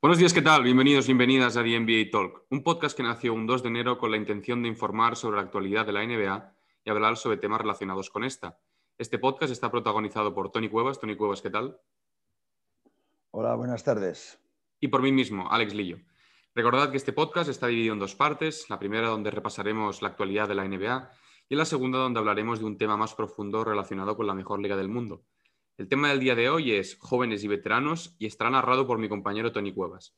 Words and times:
Buenos 0.00 0.18
días, 0.18 0.32
¿qué 0.32 0.42
tal? 0.42 0.62
Bienvenidos, 0.62 1.06
bienvenidas 1.06 1.56
a 1.56 1.64
The 1.64 1.80
NBA 1.80 2.12
Talk, 2.12 2.44
un 2.50 2.62
podcast 2.62 2.96
que 2.96 3.02
nació 3.02 3.34
un 3.34 3.48
2 3.48 3.64
de 3.64 3.68
enero 3.68 3.98
con 3.98 4.12
la 4.12 4.16
intención 4.16 4.62
de 4.62 4.68
informar 4.68 5.16
sobre 5.16 5.38
la 5.38 5.42
actualidad 5.42 5.86
de 5.86 5.92
la 5.92 6.06
NBA 6.06 6.54
y 6.84 6.90
hablar 6.90 7.16
sobre 7.16 7.36
temas 7.36 7.60
relacionados 7.60 8.08
con 8.08 8.22
esta. 8.22 8.60
Este 8.96 9.18
podcast 9.18 9.50
está 9.50 9.72
protagonizado 9.72 10.32
por 10.36 10.52
Tony 10.52 10.68
Cuevas. 10.68 11.00
Tony 11.00 11.16
Cuevas, 11.16 11.42
¿qué 11.42 11.50
tal? 11.50 11.80
Hola, 13.32 13.56
buenas 13.56 13.82
tardes. 13.82 14.40
Y 14.78 14.86
por 14.86 15.02
mí 15.02 15.10
mismo, 15.10 15.50
Alex 15.50 15.74
Lillo. 15.74 15.98
Recordad 16.54 16.92
que 16.92 16.96
este 16.96 17.12
podcast 17.12 17.50
está 17.50 17.66
dividido 17.66 17.94
en 17.94 17.98
dos 17.98 18.14
partes, 18.14 18.70
la 18.70 18.78
primera 18.78 19.08
donde 19.08 19.32
repasaremos 19.32 20.00
la 20.00 20.10
actualidad 20.10 20.46
de 20.46 20.54
la 20.54 20.68
NBA 20.68 21.10
y 21.48 21.56
la 21.56 21.64
segunda 21.64 21.98
donde 21.98 22.20
hablaremos 22.20 22.60
de 22.60 22.66
un 22.66 22.78
tema 22.78 22.96
más 22.96 23.16
profundo 23.16 23.64
relacionado 23.64 24.16
con 24.16 24.28
la 24.28 24.34
mejor 24.34 24.60
liga 24.60 24.76
del 24.76 24.90
mundo. 24.90 25.24
El 25.78 25.86
tema 25.86 26.08
del 26.08 26.18
día 26.18 26.34
de 26.34 26.50
hoy 26.50 26.72
es 26.72 26.98
jóvenes 26.98 27.44
y 27.44 27.46
veteranos 27.46 28.16
y 28.18 28.26
estará 28.26 28.50
narrado 28.50 28.84
por 28.84 28.98
mi 28.98 29.08
compañero 29.08 29.52
Tony 29.52 29.72
Cuevas. 29.72 30.12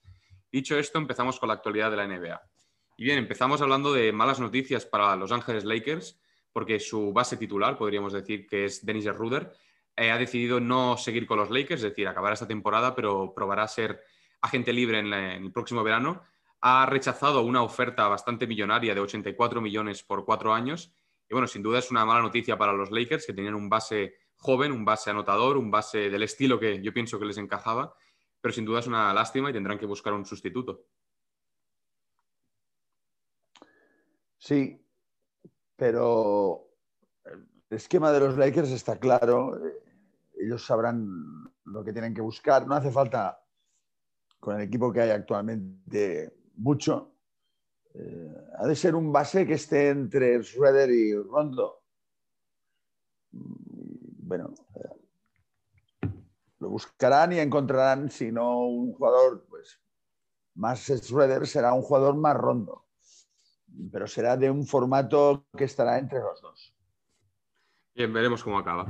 Dicho 0.50 0.78
esto, 0.78 0.96
empezamos 0.96 1.38
con 1.38 1.48
la 1.48 1.54
actualidad 1.54 1.90
de 1.90 1.98
la 1.98 2.06
NBA. 2.06 2.40
Y 2.96 3.04
bien, 3.04 3.18
empezamos 3.18 3.60
hablando 3.60 3.92
de 3.92 4.10
malas 4.10 4.40
noticias 4.40 4.86
para 4.86 5.14
Los 5.16 5.32
Ángeles 5.32 5.64
Lakers, 5.64 6.18
porque 6.50 6.80
su 6.80 7.12
base 7.12 7.36
titular, 7.36 7.76
podríamos 7.76 8.14
decir 8.14 8.46
que 8.46 8.64
es 8.64 8.86
Dennis 8.86 9.14
Ruder, 9.14 9.52
eh, 9.96 10.10
ha 10.10 10.16
decidido 10.16 10.60
no 10.60 10.96
seguir 10.96 11.26
con 11.26 11.36
los 11.36 11.50
Lakers, 11.50 11.82
es 11.82 11.90
decir, 11.90 12.08
acabar 12.08 12.32
esta 12.32 12.48
temporada, 12.48 12.94
pero 12.94 13.34
probará 13.34 13.68
ser 13.68 14.02
agente 14.40 14.72
libre 14.72 15.00
en, 15.00 15.12
el 15.12 15.52
próximo 15.52 15.84
verano, 15.84 16.22
ha 16.62 16.86
rechazado 16.86 17.42
una 17.42 17.62
oferta 17.62 18.08
bastante 18.08 18.46
millonaria 18.46 18.94
de 18.94 19.00
84 19.02 19.60
millones 19.60 20.02
por 20.04 20.24
cuatro 20.24 20.54
años. 20.54 20.90
Y 21.28 21.34
bueno, 21.34 21.46
sin 21.46 21.62
duda 21.62 21.80
es 21.80 21.90
una 21.90 22.06
mala 22.06 22.22
noticia 22.22 22.56
para 22.56 22.72
los 22.72 22.90
Lakers, 22.90 23.26
que 23.26 23.34
tenían 23.34 23.54
un 23.54 23.68
base 23.68 24.19
joven, 24.40 24.72
un 24.72 24.84
base 24.84 25.10
anotador, 25.10 25.56
un 25.56 25.70
base 25.70 26.10
del 26.10 26.22
estilo 26.22 26.58
que 26.58 26.82
yo 26.82 26.92
pienso 26.92 27.18
que 27.18 27.26
les 27.26 27.38
encajaba, 27.38 27.94
pero 28.40 28.52
sin 28.52 28.64
duda 28.64 28.80
es 28.80 28.86
una 28.86 29.12
lástima 29.12 29.50
y 29.50 29.52
tendrán 29.52 29.78
que 29.78 29.86
buscar 29.86 30.12
un 30.12 30.24
sustituto. 30.24 30.86
Sí, 34.38 34.82
pero 35.76 36.68
el 37.24 37.76
esquema 37.76 38.10
de 38.10 38.20
los 38.20 38.38
Lakers 38.38 38.70
está 38.70 38.98
claro, 38.98 39.60
ellos 40.38 40.64
sabrán 40.64 41.06
lo 41.64 41.84
que 41.84 41.92
tienen 41.92 42.14
que 42.14 42.22
buscar, 42.22 42.66
no 42.66 42.74
hace 42.74 42.90
falta 42.90 43.44
con 44.40 44.56
el 44.56 44.62
equipo 44.62 44.90
que 44.90 45.02
hay 45.02 45.10
actualmente 45.10 46.34
mucho. 46.56 47.14
Eh, 47.92 48.34
ha 48.58 48.66
de 48.66 48.74
ser 48.74 48.94
un 48.94 49.12
base 49.12 49.46
que 49.46 49.54
esté 49.54 49.90
entre 49.90 50.42
Schroeder 50.42 50.90
y 50.90 51.14
Rondo. 51.14 51.82
Bueno, 54.30 54.54
eh, 54.76 56.08
lo 56.60 56.68
buscarán 56.68 57.32
y 57.32 57.40
encontrarán, 57.40 58.12
si 58.12 58.30
no 58.30 58.60
un 58.60 58.92
jugador 58.92 59.44
pues, 59.50 59.80
más 60.54 60.86
Schroeder, 60.86 61.48
será 61.48 61.72
un 61.72 61.82
jugador 61.82 62.14
más 62.14 62.36
Rondo. 62.36 62.86
Pero 63.90 64.06
será 64.06 64.36
de 64.36 64.48
un 64.48 64.64
formato 64.68 65.48
que 65.58 65.64
estará 65.64 65.98
entre 65.98 66.20
los 66.20 66.40
dos. 66.40 66.72
Bien, 67.92 68.12
veremos 68.12 68.44
cómo 68.44 68.56
acaba. 68.56 68.86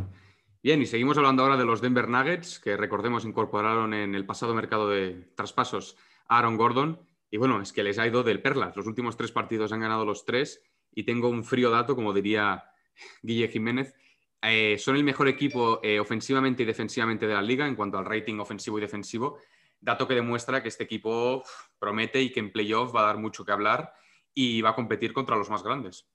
Bien, 0.63 0.83
y 0.83 0.85
seguimos 0.85 1.17
hablando 1.17 1.43
ahora 1.43 1.57
de 1.57 1.65
los 1.65 1.81
Denver 1.81 2.07
Nuggets, 2.07 2.61
que 2.61 2.77
recordemos 2.77 3.25
incorporaron 3.25 3.95
en 3.95 4.15
el 4.15 4.27
pasado 4.27 4.55
mercado 4.55 4.91
de 4.91 5.33
traspasos 5.37 5.97
a 6.29 6.37
Aaron 6.37 6.59
Gordon. 6.59 7.01
Y 7.31 7.39
bueno, 7.39 7.63
es 7.63 7.73
que 7.73 7.83
les 7.83 7.99
ha 7.99 8.07
ido 8.07 8.23
del 8.23 8.43
perlas. 8.43 8.77
Los 8.77 8.87
últimos 8.87 9.17
tres 9.17 9.33
partidos 9.33 9.73
han 9.73 9.81
ganado 9.81 10.05
los 10.05 10.27
tres. 10.27 10.63
Y 10.93 11.05
tengo 11.05 11.31
un 11.31 11.45
frío 11.45 11.71
dato, 11.71 11.97
como 11.97 12.13
diría 12.13 12.75
Guille 13.23 13.49
Jiménez. 13.49 13.95
Eh, 14.43 14.79
son 14.79 14.97
el 14.97 15.05
mejor 15.05 15.29
equipo 15.29 15.81
eh, 15.83 16.01
ofensivamente 16.01 16.63
y 16.63 16.67
defensivamente 16.67 17.27
de 17.27 17.35
la 17.35 17.43
liga 17.43 17.67
en 17.67 17.77
cuanto 17.77 17.99
al 17.99 18.07
rating 18.07 18.39
ofensivo 18.39 18.79
y 18.79 18.81
defensivo. 18.81 19.39
Dato 19.81 20.09
que 20.09 20.15
demuestra 20.15 20.63
que 20.63 20.69
este 20.69 20.85
equipo 20.85 21.43
promete 21.79 22.21
y 22.21 22.33
que 22.33 22.41
en 22.41 22.53
playoff 22.53 22.95
va 22.95 23.03
a 23.03 23.07
dar 23.07 23.19
mucho 23.19 23.45
que 23.45 23.53
hablar 23.53 23.93
y 24.35 24.63
va 24.63 24.71
a 24.71 24.75
competir 24.75 25.13
contra 25.13 25.37
los 25.37 25.51
más 25.51 25.63
grandes. 25.63 26.07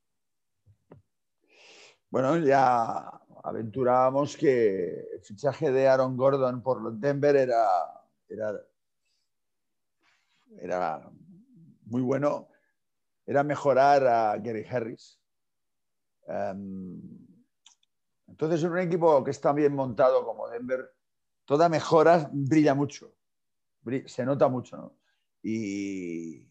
Bueno, 2.09 2.37
ya 2.37 3.09
aventurábamos 3.43 4.37
que 4.37 4.87
el 5.15 5.21
fichaje 5.21 5.71
de 5.71 5.87
Aaron 5.87 6.17
Gordon 6.17 6.63
por 6.63 6.81
los 6.81 6.99
Denver 6.99 7.35
era, 7.35 7.67
era, 10.57 11.11
muy 11.85 12.01
bueno. 12.01 12.47
Era 13.25 13.43
mejorar 13.43 14.05
a 14.07 14.37
Gary 14.37 14.65
Harris. 14.69 15.19
Em, 16.27 17.24
entonces, 18.35 18.65
en 18.65 18.71
un 18.73 18.79
equipo 18.79 19.23
que 19.23 19.31
está 19.31 19.53
bien 19.53 19.73
montado 19.73 20.25
como 20.25 20.49
Denver, 20.49 20.93
toda 21.45 21.69
mejora 21.69 22.29
brilla 22.33 22.75
mucho. 22.75 23.15
Se 24.07 24.25
nota 24.25 24.49
mucho. 24.49 24.97
Y, 25.41 26.45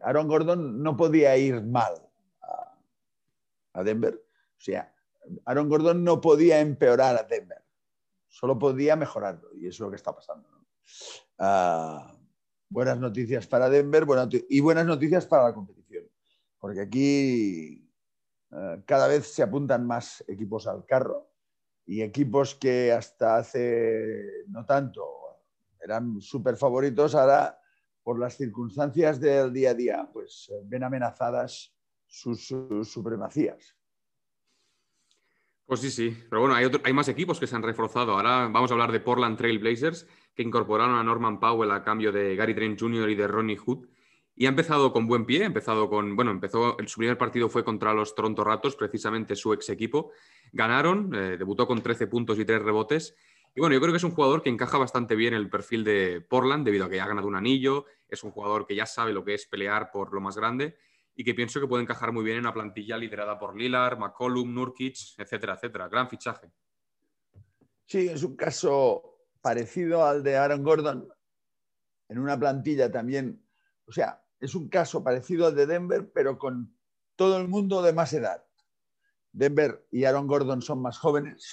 Aaron 0.00 0.28
Gordon 0.28 0.82
no 0.82 0.96
podía 0.96 1.36
ir 1.36 1.60
mal 1.62 1.92
a, 3.74 3.82
Denver. 3.84 4.14
O 4.14 4.60
sea, 4.60 4.90
Aaron 5.44 5.68
Gordon 5.68 6.02
no 6.02 6.22
podía 6.22 6.58
empeorar 6.58 7.16
a 7.16 7.24
Denver, 7.24 7.62
solo 8.26 8.58
podía 8.58 8.96
mejorarlo 8.96 9.54
y 9.56 9.66
eso 9.66 9.74
es 9.74 9.80
lo 9.80 9.90
que 9.90 9.96
está 9.96 10.14
pasando. 10.14 10.48
Ah, 11.38 12.16
buenas 12.70 12.98
noticias 12.98 13.46
para 13.46 13.68
Denver 13.68 14.06
y 14.48 14.60
buenas 14.60 14.86
noticias 14.86 15.26
para 15.26 15.44
la 15.48 15.54
competición, 15.54 16.08
porque 16.58 16.80
aquí 16.80 17.87
cada 18.86 19.08
vez 19.08 19.26
se 19.26 19.42
apuntan 19.42 19.86
más 19.86 20.24
equipos 20.26 20.66
al 20.66 20.84
carro 20.86 21.30
y 21.86 22.02
equipos 22.02 22.54
que 22.54 22.92
hasta 22.92 23.36
hace 23.36 24.44
no 24.48 24.64
tanto 24.64 25.06
eran 25.80 26.20
súper 26.20 26.56
favoritos, 26.56 27.14
ahora 27.14 27.58
por 28.02 28.18
las 28.18 28.36
circunstancias 28.36 29.20
del 29.20 29.52
día 29.52 29.70
a 29.70 29.74
día, 29.74 30.10
pues 30.12 30.50
ven 30.64 30.82
amenazadas 30.82 31.74
sus 32.06 32.46
supremacías. 32.82 33.76
Pues 35.66 35.80
sí, 35.80 35.90
sí. 35.90 36.16
Pero 36.30 36.40
bueno, 36.40 36.54
hay, 36.54 36.92
más 36.94 37.08
equipos 37.08 37.38
que 37.38 37.46
se 37.46 37.54
han 37.54 37.62
reforzado. 37.62 38.12
Ahora 38.12 38.48
vamos 38.48 38.70
a 38.70 38.74
hablar 38.74 38.90
de 38.90 39.00
Portland 39.00 39.36
Trail 39.36 39.58
Blazers, 39.58 40.06
que 40.34 40.42
incorporaron 40.42 40.96
a 40.96 41.02
Norman 41.02 41.38
Powell 41.38 41.70
a 41.70 41.84
cambio 41.84 42.10
de 42.10 42.34
Gary 42.34 42.54
Trent 42.54 42.80
Jr. 42.80 43.10
y 43.10 43.14
de 43.14 43.28
Ronnie 43.28 43.58
Hood. 43.58 43.86
Y 44.40 44.46
ha 44.46 44.50
empezado 44.50 44.92
con 44.92 45.08
buen 45.08 45.26
pie, 45.26 45.42
ha 45.42 45.46
empezado 45.46 45.90
con, 45.90 46.14
bueno, 46.14 46.30
empezó, 46.30 46.76
su 46.86 46.98
primer 46.98 47.18
partido 47.18 47.48
fue 47.48 47.64
contra 47.64 47.92
los 47.92 48.14
Toronto 48.14 48.44
Raptors, 48.44 48.76
precisamente 48.76 49.34
su 49.34 49.52
ex 49.52 49.68
equipo. 49.68 50.12
Ganaron, 50.52 51.12
eh, 51.12 51.36
debutó 51.36 51.66
con 51.66 51.82
13 51.82 52.06
puntos 52.06 52.38
y 52.38 52.44
3 52.44 52.62
rebotes. 52.62 53.16
Y 53.56 53.58
bueno, 53.58 53.74
yo 53.74 53.80
creo 53.80 53.92
que 53.92 53.96
es 53.96 54.04
un 54.04 54.12
jugador 54.12 54.44
que 54.44 54.48
encaja 54.48 54.78
bastante 54.78 55.16
bien 55.16 55.34
en 55.34 55.40
el 55.40 55.50
perfil 55.50 55.82
de 55.82 56.20
Portland, 56.20 56.64
debido 56.64 56.84
a 56.84 56.88
que 56.88 56.94
ya 56.94 57.04
ha 57.04 57.08
ganado 57.08 57.26
un 57.26 57.34
anillo, 57.34 57.86
es 58.08 58.22
un 58.22 58.30
jugador 58.30 58.64
que 58.64 58.76
ya 58.76 58.86
sabe 58.86 59.12
lo 59.12 59.24
que 59.24 59.34
es 59.34 59.44
pelear 59.46 59.90
por 59.90 60.14
lo 60.14 60.20
más 60.20 60.36
grande 60.36 60.76
y 61.16 61.24
que 61.24 61.34
pienso 61.34 61.60
que 61.60 61.66
puede 61.66 61.82
encajar 61.82 62.12
muy 62.12 62.22
bien 62.22 62.36
en 62.36 62.44
una 62.44 62.54
plantilla 62.54 62.96
liderada 62.96 63.40
por 63.40 63.56
Lillard, 63.56 63.98
McCollum, 63.98 64.54
Nurkic, 64.54 65.18
etcétera, 65.18 65.54
etcétera. 65.54 65.88
Gran 65.88 66.08
fichaje. 66.08 66.52
Sí, 67.86 68.06
es 68.06 68.22
un 68.22 68.36
caso 68.36 69.18
parecido 69.40 70.06
al 70.06 70.22
de 70.22 70.36
Aaron 70.36 70.62
Gordon 70.62 71.08
en 72.08 72.18
una 72.20 72.38
plantilla 72.38 72.88
también. 72.88 73.44
O 73.84 73.90
sea, 73.90 74.22
es 74.40 74.54
un 74.54 74.68
caso 74.68 75.02
parecido 75.02 75.46
al 75.46 75.54
de 75.54 75.66
Denver, 75.66 76.10
pero 76.12 76.38
con 76.38 76.76
todo 77.16 77.38
el 77.38 77.48
mundo 77.48 77.82
de 77.82 77.92
más 77.92 78.12
edad. 78.12 78.44
Denver 79.32 79.86
y 79.90 80.04
Aaron 80.04 80.26
Gordon 80.26 80.62
son 80.62 80.80
más 80.80 80.98
jóvenes. 80.98 81.52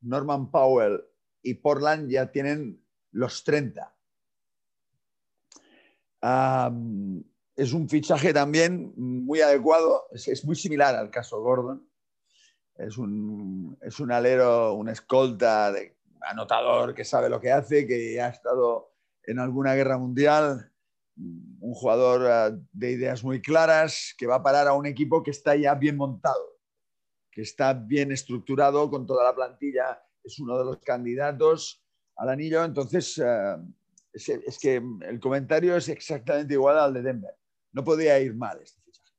Norman 0.00 0.50
Powell 0.50 1.04
y 1.42 1.54
Portland 1.54 2.10
ya 2.10 2.30
tienen 2.30 2.84
los 3.12 3.44
30 3.44 3.96
es 7.56 7.72
un 7.72 7.88
fichaje 7.88 8.32
también 8.32 8.92
muy 8.96 9.40
adecuado, 9.40 10.06
es, 10.12 10.44
muy 10.44 10.56
similar 10.56 10.94
al 10.94 11.10
caso 11.10 11.40
Gordon. 11.40 11.88
Es 12.76 12.98
un, 12.98 13.78
es 13.80 14.00
un 14.00 14.12
alero, 14.12 14.74
un 14.74 14.88
escolta, 14.88 15.72
de, 15.72 15.96
anotador 16.20 16.94
que 16.94 17.04
sabe 17.04 17.30
lo 17.30 17.40
que 17.40 17.52
hace, 17.52 17.86
que 17.86 18.20
ha 18.20 18.28
estado 18.28 18.92
en 19.22 19.38
alguna 19.38 19.74
guerra 19.74 19.96
mundial, 19.96 20.70
un 21.16 21.74
jugador 21.74 22.22
eh, 22.28 22.58
de 22.72 22.92
ideas 22.92 23.24
muy 23.24 23.40
claras, 23.40 24.14
que 24.16 24.26
va 24.26 24.36
a 24.36 24.42
parar 24.42 24.68
a 24.68 24.74
un 24.74 24.86
equipo 24.86 25.22
que 25.22 25.30
está 25.30 25.56
ya 25.56 25.74
bien 25.74 25.96
montado, 25.96 26.58
que 27.30 27.42
está 27.42 27.72
bien 27.72 28.12
estructurado 28.12 28.90
con 28.90 29.06
toda 29.06 29.24
la 29.24 29.34
plantilla, 29.34 30.02
es 30.22 30.38
uno 30.38 30.58
de 30.58 30.64
los 30.64 30.78
candidatos 30.78 31.82
al 32.16 32.30
anillo. 32.30 32.64
Entonces, 32.64 33.18
eh, 33.18 33.56
es, 34.12 34.58
que 34.58 34.82
el 35.02 35.20
comentario 35.20 35.76
es 35.76 35.88
exactamente 35.88 36.54
igual 36.54 36.78
al 36.78 36.94
de 36.94 37.02
Denver 37.02 37.36
no 37.76 37.84
podía 37.84 38.18
ir 38.18 38.34
mal 38.34 38.58
este 38.62 38.80
fichaje. 38.80 39.12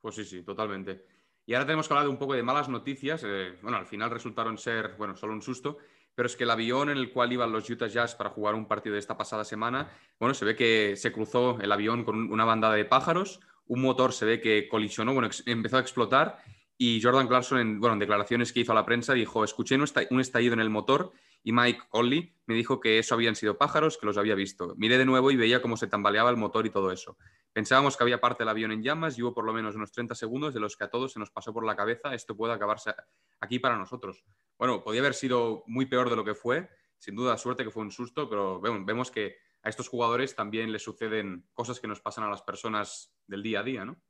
Pues 0.00 0.14
sí, 0.14 0.24
sí, 0.24 0.42
totalmente. 0.44 1.04
Y 1.44 1.54
ahora 1.54 1.66
tenemos 1.66 1.88
que 1.88 1.94
hablar 1.94 2.06
de 2.06 2.12
un 2.12 2.18
poco 2.18 2.34
de 2.34 2.42
malas 2.44 2.68
noticias. 2.68 3.22
Eh, 3.26 3.58
bueno, 3.62 3.78
al 3.78 3.86
final 3.86 4.10
resultaron 4.10 4.56
ser, 4.56 4.94
bueno, 4.96 5.16
solo 5.16 5.32
un 5.32 5.42
susto, 5.42 5.78
pero 6.18 6.26
es 6.26 6.34
que 6.34 6.42
el 6.42 6.50
avión 6.50 6.90
en 6.90 6.98
el 6.98 7.12
cual 7.12 7.32
iban 7.32 7.52
los 7.52 7.70
Utah 7.70 7.86
Jazz 7.86 8.16
para 8.16 8.30
jugar 8.30 8.56
un 8.56 8.66
partido 8.66 8.94
de 8.94 8.98
esta 8.98 9.16
pasada 9.16 9.44
semana, 9.44 9.88
bueno, 10.18 10.34
se 10.34 10.44
ve 10.44 10.56
que 10.56 10.96
se 10.96 11.12
cruzó 11.12 11.60
el 11.60 11.70
avión 11.70 12.02
con 12.02 12.32
una 12.32 12.44
bandada 12.44 12.74
de 12.74 12.84
pájaros, 12.84 13.38
un 13.68 13.82
motor 13.82 14.12
se 14.12 14.24
ve 14.24 14.40
que 14.40 14.66
colisionó, 14.66 15.14
bueno, 15.14 15.28
empezó 15.46 15.76
a 15.76 15.80
explotar 15.80 16.40
Y 16.76 17.00
Jordan 17.00 17.28
Clarkson, 17.28 17.60
en, 17.60 17.78
bueno, 17.78 17.92
en 17.92 18.00
declaraciones 18.00 18.52
que 18.52 18.58
hizo 18.58 18.72
a 18.72 18.74
la 18.74 18.84
prensa, 18.84 19.12
dijo, 19.12 19.44
escuché 19.44 19.76
un 19.76 20.20
estallido 20.20 20.54
en 20.54 20.60
el 20.60 20.70
motor 20.70 21.12
y 21.44 21.52
Mike 21.52 21.82
Conley 21.88 22.34
me 22.46 22.56
dijo 22.56 22.80
que 22.80 22.98
eso 22.98 23.14
habían 23.14 23.36
sido 23.36 23.56
pájaros, 23.56 23.96
que 23.96 24.06
los 24.06 24.18
había 24.18 24.34
visto. 24.34 24.74
Miré 24.76 24.98
de 24.98 25.04
nuevo 25.04 25.30
y 25.30 25.36
veía 25.36 25.62
cómo 25.62 25.76
se 25.76 25.86
tambaleaba 25.86 26.30
el 26.30 26.36
motor 26.36 26.66
y 26.66 26.70
todo 26.70 26.90
eso. 26.90 27.16
Pensábamos 27.52 27.96
que 27.96 28.04
había 28.04 28.20
parte 28.20 28.42
del 28.42 28.50
avión 28.50 28.72
en 28.72 28.82
llamas 28.82 29.18
y 29.18 29.22
hubo 29.22 29.34
por 29.34 29.44
lo 29.44 29.52
menos 29.52 29.74
unos 29.74 29.90
30 29.92 30.14
segundos 30.14 30.54
de 30.54 30.60
los 30.60 30.76
que 30.76 30.84
a 30.84 30.90
todos 30.90 31.12
se 31.12 31.18
nos 31.18 31.30
pasó 31.30 31.52
por 31.52 31.64
la 31.64 31.74
cabeza, 31.74 32.14
esto 32.14 32.36
puede 32.36 32.52
acabarse 32.52 32.94
aquí 33.40 33.58
para 33.58 33.76
nosotros. 33.76 34.24
Bueno, 34.58 34.82
podía 34.82 35.00
haber 35.00 35.14
sido 35.14 35.64
muy 35.66 35.86
peor 35.86 36.10
de 36.10 36.16
lo 36.16 36.24
que 36.24 36.34
fue, 36.34 36.68
sin 36.98 37.16
duda 37.16 37.36
suerte 37.36 37.64
que 37.64 37.70
fue 37.70 37.82
un 37.82 37.90
susto, 37.90 38.28
pero 38.28 38.60
vemos 38.60 39.10
que 39.10 39.36
a 39.62 39.68
estos 39.68 39.88
jugadores 39.88 40.34
también 40.34 40.72
les 40.72 40.82
suceden 40.82 41.48
cosas 41.52 41.80
que 41.80 41.88
nos 41.88 42.00
pasan 42.00 42.24
a 42.24 42.30
las 42.30 42.42
personas 42.42 43.12
del 43.26 43.42
día 43.42 43.60
a 43.60 43.64
día, 43.64 43.84
¿no? 43.84 44.00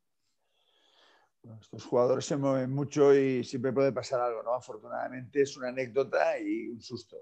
Estos 1.60 1.84
jugadores 1.84 2.26
se 2.26 2.36
mueven 2.36 2.70
mucho 2.70 3.14
y 3.14 3.44
siempre 3.44 3.72
puede 3.72 3.92
pasar 3.92 4.20
algo, 4.20 4.42
¿no? 4.42 4.54
Afortunadamente 4.54 5.42
es 5.42 5.56
una 5.56 5.68
anécdota 5.68 6.38
y 6.38 6.68
un 6.68 6.80
susto. 6.80 7.16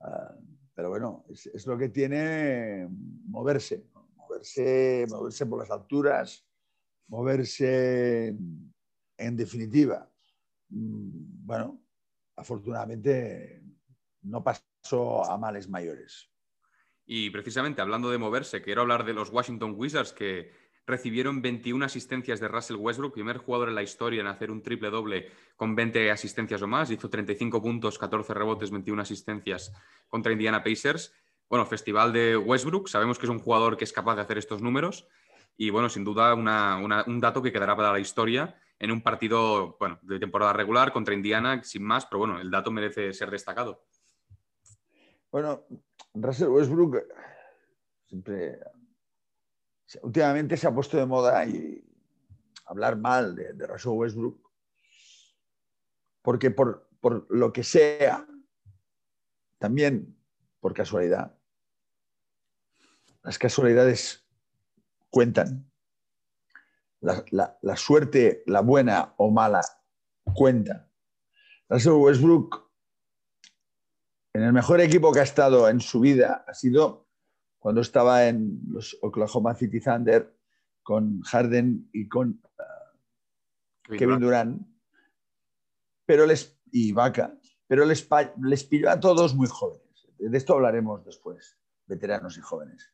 Ah, 0.00 0.34
pero 0.74 0.88
bueno, 0.88 1.24
es, 1.28 1.66
lo 1.66 1.76
que 1.76 1.90
tiene 1.90 2.88
moverse, 3.26 3.86
moverse, 4.32 5.06
moverse 5.08 5.46
por 5.46 5.58
las 5.58 5.70
alturas, 5.70 6.46
moverse 7.08 8.34
en 9.18 9.36
definitiva. 9.36 10.10
Mm, 10.70 11.46
bueno, 11.46 11.82
afortunadamente 12.36 13.62
no 14.22 14.42
pasó 14.42 15.24
a 15.30 15.36
males 15.36 15.68
mayores. 15.68 16.30
Y 17.04 17.30
precisamente 17.30 17.82
hablando 17.82 18.10
de 18.10 18.18
moverse, 18.18 18.62
quiero 18.62 18.82
hablar 18.82 19.04
de 19.04 19.12
los 19.12 19.30
Washington 19.30 19.74
Wizards 19.76 20.12
que 20.12 20.50
recibieron 20.86 21.42
21 21.42 21.84
asistencias 21.84 22.40
de 22.40 22.48
Russell 22.48 22.76
Westbrook, 22.76 23.12
primer 23.12 23.38
jugador 23.38 23.68
en 23.68 23.74
la 23.74 23.82
historia 23.82 24.20
en 24.20 24.26
hacer 24.26 24.50
un 24.50 24.62
triple 24.62 24.90
doble 24.90 25.30
con 25.56 25.76
20 25.76 26.10
asistencias 26.10 26.62
o 26.62 26.66
más. 26.66 26.90
Hizo 26.90 27.10
35 27.10 27.60
puntos, 27.60 27.98
14 27.98 28.34
rebotes, 28.34 28.70
21 28.70 29.02
asistencias 29.02 29.72
contra 30.08 30.32
Indiana 30.32 30.62
Pacers. 30.62 31.12
Bueno, 31.52 31.66
festival 31.66 32.14
de 32.14 32.34
Westbrook, 32.34 32.88
sabemos 32.88 33.18
que 33.18 33.26
es 33.26 33.30
un 33.30 33.38
jugador 33.38 33.76
que 33.76 33.84
es 33.84 33.92
capaz 33.92 34.14
de 34.14 34.22
hacer 34.22 34.38
estos 34.38 34.62
números 34.62 35.06
y 35.58 35.68
bueno, 35.68 35.90
sin 35.90 36.02
duda 36.02 36.32
un 36.34 37.20
dato 37.20 37.42
que 37.42 37.52
quedará 37.52 37.76
para 37.76 37.92
la 37.92 38.00
historia 38.00 38.58
en 38.78 38.90
un 38.90 39.02
partido 39.02 39.76
bueno, 39.78 39.98
de 40.00 40.18
temporada 40.18 40.54
regular 40.54 40.94
contra 40.94 41.12
Indiana, 41.12 41.62
sin 41.62 41.82
más, 41.82 42.06
pero 42.06 42.20
bueno, 42.20 42.40
el 42.40 42.50
dato 42.50 42.70
merece 42.70 43.12
ser 43.12 43.30
destacado. 43.30 43.84
Bueno, 45.30 45.66
Russell 46.14 46.48
Westbrook 46.48 47.02
siempre 48.06 48.58
últimamente 50.00 50.56
se 50.56 50.66
ha 50.66 50.74
puesto 50.74 50.96
de 50.96 51.04
moda 51.04 51.44
hablar 52.64 52.96
mal 52.96 53.36
de, 53.36 53.66
Russell 53.66 53.92
Westbrook, 53.92 54.50
porque 56.22 56.50
por, 56.50 56.88
lo 57.28 57.52
que 57.52 57.62
sea, 57.62 58.26
también 59.58 60.16
por 60.58 60.72
casualidad, 60.72 61.36
las 63.22 63.38
casualidades 63.38 64.26
cuentan. 65.10 65.70
La, 67.00 67.76
suerte, 67.76 68.44
la 68.46 68.60
buena 68.60 69.14
o 69.16 69.30
mala, 69.30 69.62
cuenta. 70.34 70.88
Russell 71.68 71.92
Westbrook, 71.92 72.70
en 74.34 74.42
el 74.42 74.52
mejor 74.52 74.80
equipo 74.80 75.12
que 75.12 75.20
ha 75.20 75.24
estado 75.24 75.68
en 75.68 75.80
su 75.80 76.00
vida, 76.00 76.44
ha 76.46 76.54
sido 76.54 77.08
cuando 77.58 77.80
estaba 77.80 78.26
en 78.28 78.60
los 78.68 78.96
Oklahoma 79.02 79.54
City 79.54 79.80
Thunder 79.80 80.36
con 80.82 81.20
Harden 81.22 81.88
y 81.92 82.08
con 82.08 82.40
uh, 82.58 83.96
Kevin, 83.96 84.20
Durant, 84.20 84.66
pero 86.06 86.26
les, 86.26 86.56
y 86.70 86.92
Vaca, 86.92 87.36
pero 87.66 87.84
les, 87.84 88.08
les 88.42 88.64
pilló 88.64 88.90
a 88.90 89.00
todos 89.00 89.34
muy 89.34 89.48
jóvenes. 89.48 90.08
De 90.18 90.38
esto 90.38 90.54
hablaremos 90.54 91.04
después, 91.04 91.58
veteranos 91.86 92.38
y 92.38 92.40
jóvenes. 92.40 92.92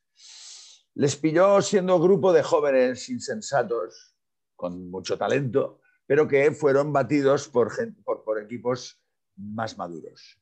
Les 0.95 1.15
pilló 1.15 1.61
siendo 1.61 1.99
grupo 1.99 2.33
de 2.33 2.43
jóvenes 2.43 3.09
insensatos, 3.09 4.15
con 4.55 4.89
mucho 4.89 5.17
talento, 5.17 5.81
pero 6.05 6.27
que 6.27 6.51
fueron 6.51 6.91
batidos 6.91 7.47
por, 7.47 7.71
por, 8.03 8.41
equipos 8.41 8.99
más 9.35 9.77
maduros 9.77 10.37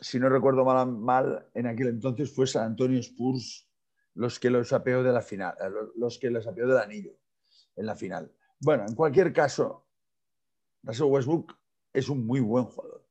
si 0.00 0.18
no 0.18 0.28
recuerdo 0.28 0.64
mal, 0.64 1.48
en 1.54 1.66
aquel 1.66 1.88
entonces 1.88 2.34
fue 2.34 2.46
San 2.46 2.64
Antonio 2.64 2.98
Spurs 3.00 3.68
los 4.14 4.38
que 4.38 4.50
los 4.50 4.72
apeó 4.72 5.02
de 5.02 5.12
la 5.12 5.22
final, 5.22 5.54
eh, 5.60 5.70
los 5.96 6.18
que 6.18 6.30
los 6.30 6.46
apeó 6.46 6.66
del 6.66 6.78
anillo 6.78 7.12
en 7.76 7.86
la 7.86 7.94
final. 7.94 8.32
Bueno, 8.60 8.84
en 8.88 8.94
cualquier 8.94 9.32
caso, 9.32 9.86
Russell 10.82 11.06
Westbrook 11.06 11.56
es 11.92 12.08
un 12.08 12.26
muy 12.26 12.40
buen 12.40 12.64
jugador. 12.64 13.07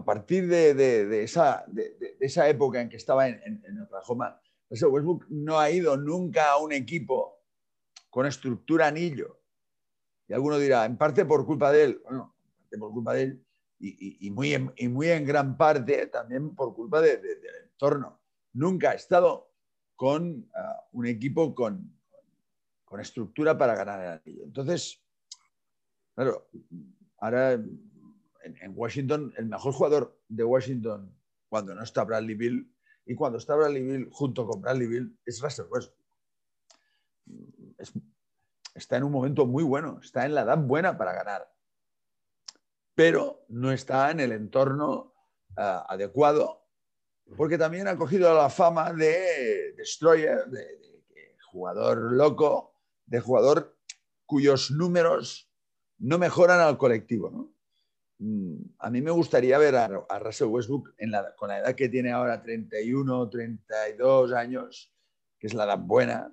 A 0.00 0.02
partir 0.02 0.48
de, 0.48 1.22
esa, 1.22 2.48
época 2.48 2.80
en 2.80 2.88
que 2.88 2.96
estaba 2.96 3.28
en, 3.28 3.62
en, 3.66 3.82
Oklahoma, 3.82 4.40
Russell 4.70 4.88
Westbrook 4.88 5.26
no 5.28 5.60
ha 5.60 5.70
ido 5.70 5.94
nunca 5.98 6.52
a 6.52 6.56
un 6.56 6.72
equipo 6.72 7.42
con 8.08 8.24
estructura 8.24 8.86
anillo. 8.86 9.42
Y 10.26 10.32
alguno 10.32 10.58
dirá, 10.58 10.86
en 10.86 10.96
parte 10.96 11.26
por 11.26 11.44
culpa 11.44 11.70
de 11.70 11.84
él. 11.84 12.00
Bueno, 12.02 12.34
en 12.70 12.80
por 12.80 12.92
culpa 12.92 13.12
de 13.12 13.22
él, 13.24 13.44
y, 13.78 14.30
muy, 14.30 14.54
en, 14.54 14.72
en 14.78 15.24
gran 15.26 15.58
parte 15.58 16.06
también 16.06 16.54
por 16.54 16.74
culpa 16.74 17.02
del 17.02 17.20
entorno. 17.64 18.22
Nunca 18.54 18.92
ha 18.92 18.94
estado 18.94 19.52
con 19.96 20.48
ah, 20.54 20.82
un 20.92 21.06
equipo 21.06 21.54
con, 21.54 21.94
con, 22.86 23.00
estructura 23.00 23.58
para 23.58 23.74
ganar 23.74 24.00
el 24.00 24.08
anillo. 24.08 24.44
Entonces, 24.44 25.02
claro, 26.14 26.48
ahora 27.18 27.60
en, 28.42 28.72
Washington, 28.74 29.32
el 29.36 29.46
mejor 29.46 29.72
jugador 29.72 30.20
de 30.28 30.44
Washington 30.44 31.14
cuando 31.48 31.74
no 31.74 31.82
está 31.82 32.04
Bradley 32.04 32.34
Bill 32.34 32.74
y 33.06 33.14
cuando 33.14 33.38
está 33.38 33.54
Bradley 33.54 33.82
Bill 33.82 34.08
junto 34.12 34.46
con 34.46 34.60
Bradley 34.60 34.86
Bill 34.86 35.18
es 35.24 35.40
Russell 35.40 35.66
Westbrook. 35.70 35.98
está 38.74 38.96
en 38.96 39.04
un 39.04 39.12
momento 39.12 39.46
muy 39.46 39.64
bueno, 39.64 40.00
está 40.02 40.24
en 40.26 40.34
la 40.34 40.42
edad 40.42 40.58
buena 40.58 40.96
para 40.96 41.12
ganar 41.12 41.50
pero 43.00 43.46
no 43.48 43.72
está 43.72 44.10
en 44.10 44.20
el 44.20 44.30
entorno 44.30 45.14
ah, 45.56 45.86
adecuado, 45.88 46.66
porque 47.34 47.56
también 47.56 47.88
ha 47.88 47.96
cogido 47.96 48.34
la 48.34 48.50
fama 48.50 48.92
de 48.92 49.72
destroyer, 49.72 50.44
de, 50.48 50.66
jugador 51.50 52.12
loco, 52.12 52.74
de 53.06 53.20
jugador 53.20 53.74
cuyos 54.26 54.70
números 54.70 55.50
no 55.96 56.18
mejoran 56.18 56.60
al 56.60 56.76
colectivo. 56.76 57.30
Mm, 57.30 57.48
a 58.78 58.90
mí 58.90 59.00
me 59.00 59.10
gustaría 59.10 59.56
ver 59.56 59.76
a, 59.76 60.18
Russell 60.18 60.48
Westbrook 60.48 60.94
con 61.36 61.48
la 61.48 61.58
edad 61.58 61.74
que 61.74 61.88
tiene 61.88 62.12
ahora, 62.12 62.42
31, 62.42 63.30
32 63.30 64.32
años, 64.32 64.92
que 65.38 65.46
es 65.46 65.54
la 65.54 65.64
edad 65.64 65.78
buena. 65.78 66.32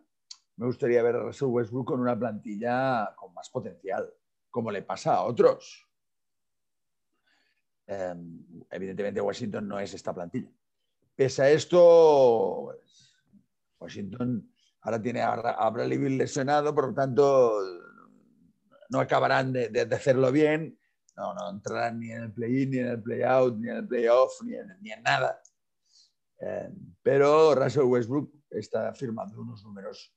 Me 0.58 0.66
gustaría 0.66 1.02
ver 1.02 1.16
a 1.16 1.20
Russell 1.24 1.48
Westbrook 1.48 1.88
con 1.88 2.02
una 2.02 2.18
plantilla 2.18 3.14
con 3.16 3.34
más 3.34 3.50
potencial, 3.50 4.14
como 4.50 4.70
le 4.70 4.82
pasa 4.82 5.16
a 5.16 5.24
otros. 5.24 5.88
Em, 7.86 8.44
evidentemente 8.70 9.22
Washington 9.22 9.68
no 9.68 9.80
es 9.80 9.94
esta 9.94 10.14
plantilla. 10.14 10.52
Pese 11.16 11.42
a 11.42 11.50
esto, 11.50 12.76
Washington 13.80 14.52
ahora 14.82 15.02
tiene 15.02 15.22
a 15.22 15.70
Bradley 15.70 15.98
Bill 15.98 16.18
lesionado, 16.18 16.76
por 16.76 16.90
lo 16.90 16.94
tanto 16.94 17.54
no 18.90 19.00
acabarán 19.00 19.54
de, 19.54 19.88
hacerlo 19.92 20.32
bien, 20.32 20.77
no, 21.18 21.34
no, 21.34 21.50
entrarán 21.50 22.00
ni 22.00 22.12
en 22.12 22.24
el 22.24 22.32
play-in, 22.32 22.70
ni 22.70 22.78
en 22.78 22.88
el 22.88 23.02
play-out, 23.02 23.58
ni 23.58 23.70
en 23.70 23.78
el 23.78 23.88
play-off, 23.88 24.42
ni, 24.44 24.56
ni, 24.82 24.92
en 24.92 25.02
nada. 25.02 25.42
Em, 26.40 26.96
pero 27.02 27.56
Russell 27.56 27.86
Westbrook 27.86 28.32
está 28.52 28.94
firmando 28.94 29.42
unos 29.42 29.64
números 29.64 30.14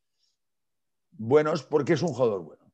buenos 1.12 1.62
porque 1.62 1.94
es 1.94 2.02
un 2.02 2.08
jugador 2.08 2.42
bueno. 2.42 2.70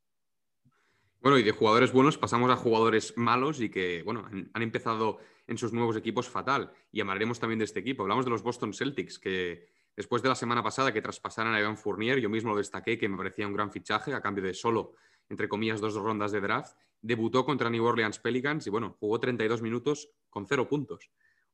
Bueno, 1.21 1.39
y 1.39 1.43
de 1.43 1.53
jugadores 1.53 1.93
buenos 1.93 2.19
pasamos 2.19 2.51
a 2.51 2.57
jugadores 2.57 3.17
malos 3.17 3.61
y 3.61 3.69
que, 3.69 4.03
bueno, 4.05 4.29
han, 4.53 4.63
empezado 4.63 5.19
en 5.47 5.59
sus 5.59 5.73
nuevos 5.73 5.97
equipos 5.97 6.29
fatal. 6.29 6.73
Y 6.93 7.01
hablaremos 7.01 7.41
también 7.41 7.59
de 7.59 7.65
este 7.65 7.81
equipo. 7.81 8.03
Hablamos 8.03 8.25
de 8.25 8.31
los 8.31 8.43
Boston 8.43 8.73
Celtics, 8.73 9.19
que 9.19 9.69
después 9.97 10.23
de 10.23 10.29
la 10.29 10.35
semana 10.35 10.63
pasada 10.63 10.93
que 10.93 11.03
traspasaran 11.03 11.55
a 11.55 11.59
Evan 11.61 11.77
Fournier, 11.77 12.21
yo 12.21 12.29
mismo 12.29 12.51
lo 12.51 12.59
destaqué, 12.59 12.99
que 12.99 13.09
me 13.09 13.17
parecía 13.17 13.47
un 13.47 13.55
gran 13.55 13.73
fichaje 13.73 14.15
a 14.15 14.21
cambio 14.21 14.45
de 14.45 14.55
solo, 14.55 14.93
entre 15.29 15.49
comillas, 15.49 15.81
dos 15.81 15.95
rondas 15.95 16.31
de 16.31 16.41
draft. 16.41 16.77
Debutó 17.01 17.45
contra 17.45 17.71
New 17.71 17.85
Orleans 17.85 18.19
Pelicans 18.19 18.67
y, 18.67 18.71
bueno, 18.71 18.97
jugó 18.99 19.21
32 19.21 19.63
minutos 19.63 20.11
con 20.31 20.47
cero 20.47 20.69
puntos. 20.69 21.11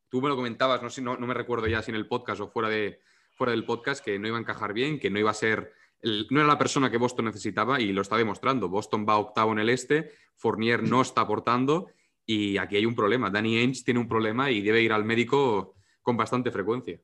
Tú 0.08 0.20
me 0.20 0.28
lo 0.28 0.36
comentabas, 0.36 0.82
no, 0.82 1.02
no, 1.02 1.20
no 1.20 1.26
me 1.26 1.34
recuerdo 1.34 1.66
ya 1.66 1.82
si 1.82 1.90
en 1.90 1.96
el 1.96 2.08
podcast 2.08 2.40
o 2.40 2.48
fuera, 2.48 2.68
de, 2.68 3.00
fuera 3.32 3.52
del 3.52 3.64
podcast, 3.64 4.04
que 4.04 4.18
no 4.18 4.28
iba 4.28 4.36
a 4.36 4.40
encajar 4.40 4.72
bien, 4.72 4.98
que 4.98 5.10
no 5.10 5.18
iba 5.18 5.30
a 5.30 5.34
ser 5.34 5.72
no 6.02 6.40
era 6.40 6.48
la 6.48 6.58
persona 6.58 6.90
que 6.90 6.98
Boston 6.98 7.26
necesitaba 7.26 7.80
y 7.80 7.92
lo 7.92 8.02
está 8.02 8.16
demostrando. 8.16 8.68
Boston 8.68 9.06
va 9.08 9.18
octavo 9.18 9.52
en 9.52 9.60
el 9.60 9.68
este, 9.68 10.10
Fournier 10.36 10.82
no 10.82 11.00
está 11.00 11.22
aportando 11.22 11.88
y 12.26 12.58
aquí 12.58 12.76
hay 12.76 12.86
un 12.86 12.94
problema. 12.94 13.30
Danny 13.30 13.58
Ainge 13.58 13.84
tiene 13.84 14.00
un 14.00 14.08
problema 14.08 14.50
y 14.50 14.62
debe 14.62 14.82
ir 14.82 14.92
al 14.92 15.04
médico 15.04 15.76
con 16.02 16.16
bastante 16.16 16.50
frecuencia. 16.50 17.00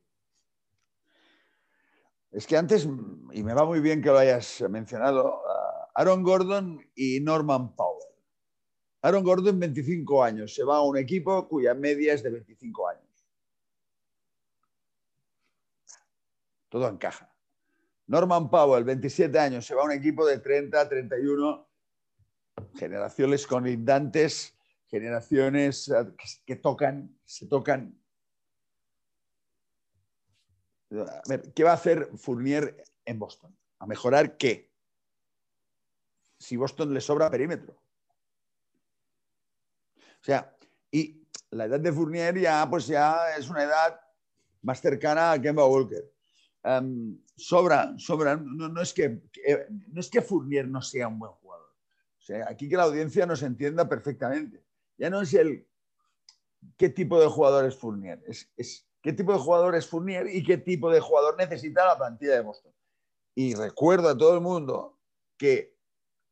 Es 2.30 2.47
que 2.47 2.57
antes, 2.57 2.88
y 3.33 3.42
me 3.42 3.54
va 3.54 3.64
muy 3.64 3.80
bien 3.80 4.02
que 4.02 4.11
lo 4.11 4.18
hayas 4.18 4.62
mencionado, 4.68 5.40
Aaron 5.95 6.23
Gordon 6.23 6.80
y 6.95 7.21
Norman 7.21 7.75
Powell. 7.75 8.08
Aaron 9.02 9.23
Gordon, 9.23 9.61
25 9.61 10.25
años, 10.25 10.55
se 10.55 10.64
va 10.64 10.76
a 10.76 10.83
un 10.83 10.97
equipo 10.97 11.49
cuya 11.49 11.75
media 11.75 12.14
es 12.14 12.23
de 12.23 12.31
25 12.31 12.88
años. 12.88 13.05
Todo 16.69 16.88
encaja. 16.88 17.33
Norman 18.09 18.50
Powell, 18.50 18.85
27 18.85 19.38
años, 19.38 19.67
se 19.67 19.75
va 19.75 19.83
a 19.83 19.85
un 19.85 19.93
equipo 19.93 20.26
de 20.26 20.38
30, 20.38 20.88
31, 20.88 21.69
generaciones 22.75 23.47
colindantes, 23.47 24.59
generaciones 24.87 25.88
eh, 25.88 26.40
que 26.45 26.57
tocan, 26.57 27.17
se 27.25 27.47
tocan. 27.47 27.97
A 30.90 31.23
ver, 31.28 31.52
¿qué 31.55 31.64
va 31.64 31.73
a 31.73 31.75
hacer 31.75 32.11
Fournier 32.17 32.83
en 33.05 33.19
Boston? 33.19 33.55
¿A 33.78 33.87
mejorar 33.87 34.38
qué? 34.38 34.73
Si 36.38 36.57
Boston 36.57 36.95
le 36.95 37.00
sobra 37.00 37.31
perímetro. 37.31 37.78
O 40.21 40.25
sea, 40.25 40.57
y 40.91 41.27
la 41.51 41.65
edad 41.65 41.81
de 41.81 41.93
Fournier 41.93 42.39
ya, 42.39 42.69
pues 42.69 42.87
ya 42.87 43.37
es 43.37 43.49
una 43.49 43.65
edad 43.65 44.01
más 44.63 44.81
cercana 44.81 45.33
a 45.33 45.41
Kemba 45.41 45.67
Walker. 45.67 46.05
Em, 46.65 47.19
sobra, 47.37 47.95
sobra. 47.99 48.37
No, 48.37 48.81
es 48.81 48.93
que, 48.93 49.21
no 49.91 50.01
es 50.01 50.11
que 50.11 50.23
Fournier 50.23 50.69
no 50.69 50.83
sea 50.83 51.09
un 51.09 51.19
buen 51.19 51.33
jugador. 51.33 51.69
O 52.19 52.23
sea, 52.23 52.47
aquí 52.49 52.69
que 52.69 52.77
la 52.77 52.85
audiencia 52.85 53.27
nos 53.27 53.43
entienda 53.43 53.89
perfectamente. 53.89 54.63
Ya 54.99 55.09
no 55.09 55.21
es 55.23 55.33
el 55.35 55.67
qué 56.77 56.89
tipo 56.89 57.21
de 57.21 57.29
jugador 57.29 57.65
es 57.65 57.77
Fournier, 57.77 58.23
es, 58.27 58.51
es 58.57 58.87
qué 59.01 59.13
tipo 59.13 59.33
de 59.33 59.39
jugador 59.39 59.77
es 59.77 59.87
Fournier 59.87 60.27
y 60.27 60.43
qué 60.43 60.59
tipo 60.59 60.91
de 60.91 61.01
jugador 61.01 61.37
necesita 61.37 61.87
la 61.87 61.97
plantilla 61.97 62.35
de 62.35 62.41
Boston. 62.41 62.73
Y 63.35 63.55
recuerdo 63.55 64.09
a 64.09 64.19
todo 64.19 64.35
el 64.35 64.41
mundo 64.41 64.99
que 65.37 65.79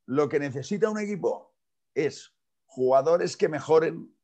lo 0.05 0.27
que 0.27 0.39
necesita 0.39 0.89
un 0.89 0.99
equipo 0.99 1.55
es 1.95 2.36
jugadores 2.77 3.35
que 3.35 3.49
mejoren 3.49 4.15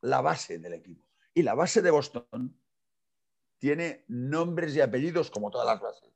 la 0.00 0.22
base 0.22 0.58
del 0.58 0.72
equipo. 0.72 1.04
Y 1.34 1.42
la 1.42 1.54
base 1.54 1.82
de 1.82 1.90
Boston 1.90 2.58
tiene 3.58 4.06
nombres 4.08 4.74
y 4.74 4.80
apellidos 4.80 5.30
como 5.30 5.50
todas 5.50 5.66
las 5.66 5.78
bases. 5.78 6.10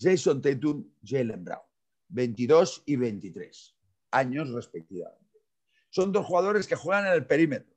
Jason 0.00 0.40
Tatum, 0.40 0.90
Jalen 1.04 1.44
Brown, 1.44 1.60
22 2.08 2.84
y 2.86 2.96
23 2.96 3.76
años 4.12 4.50
respectivamente. 4.50 5.42
Son 5.90 6.10
dos 6.10 6.24
jugadores 6.24 6.66
que 6.66 6.74
juegan 6.74 7.06
en 7.06 7.12
el 7.12 7.26
perímetro. 7.26 7.76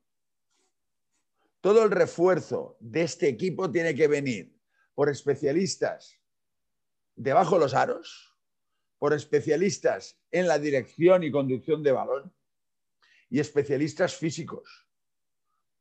Todo 1.60 1.84
el 1.84 1.90
refuerzo 1.90 2.78
de 2.80 3.02
este 3.02 3.28
equipo 3.28 3.70
tiene 3.70 3.94
que 3.94 4.08
venir 4.08 4.58
por 4.94 5.10
especialistas 5.10 6.18
debajo 7.14 7.56
de 7.56 7.60
los 7.60 7.74
aros, 7.74 8.34
por 8.98 9.12
especialistas 9.12 10.18
en 10.30 10.48
la 10.48 10.58
dirección 10.58 11.22
y 11.24 11.30
conducción 11.30 11.82
de 11.82 11.92
balón 11.92 12.32
y 13.30 13.38
especialistas 13.40 14.16
físicos, 14.16 14.86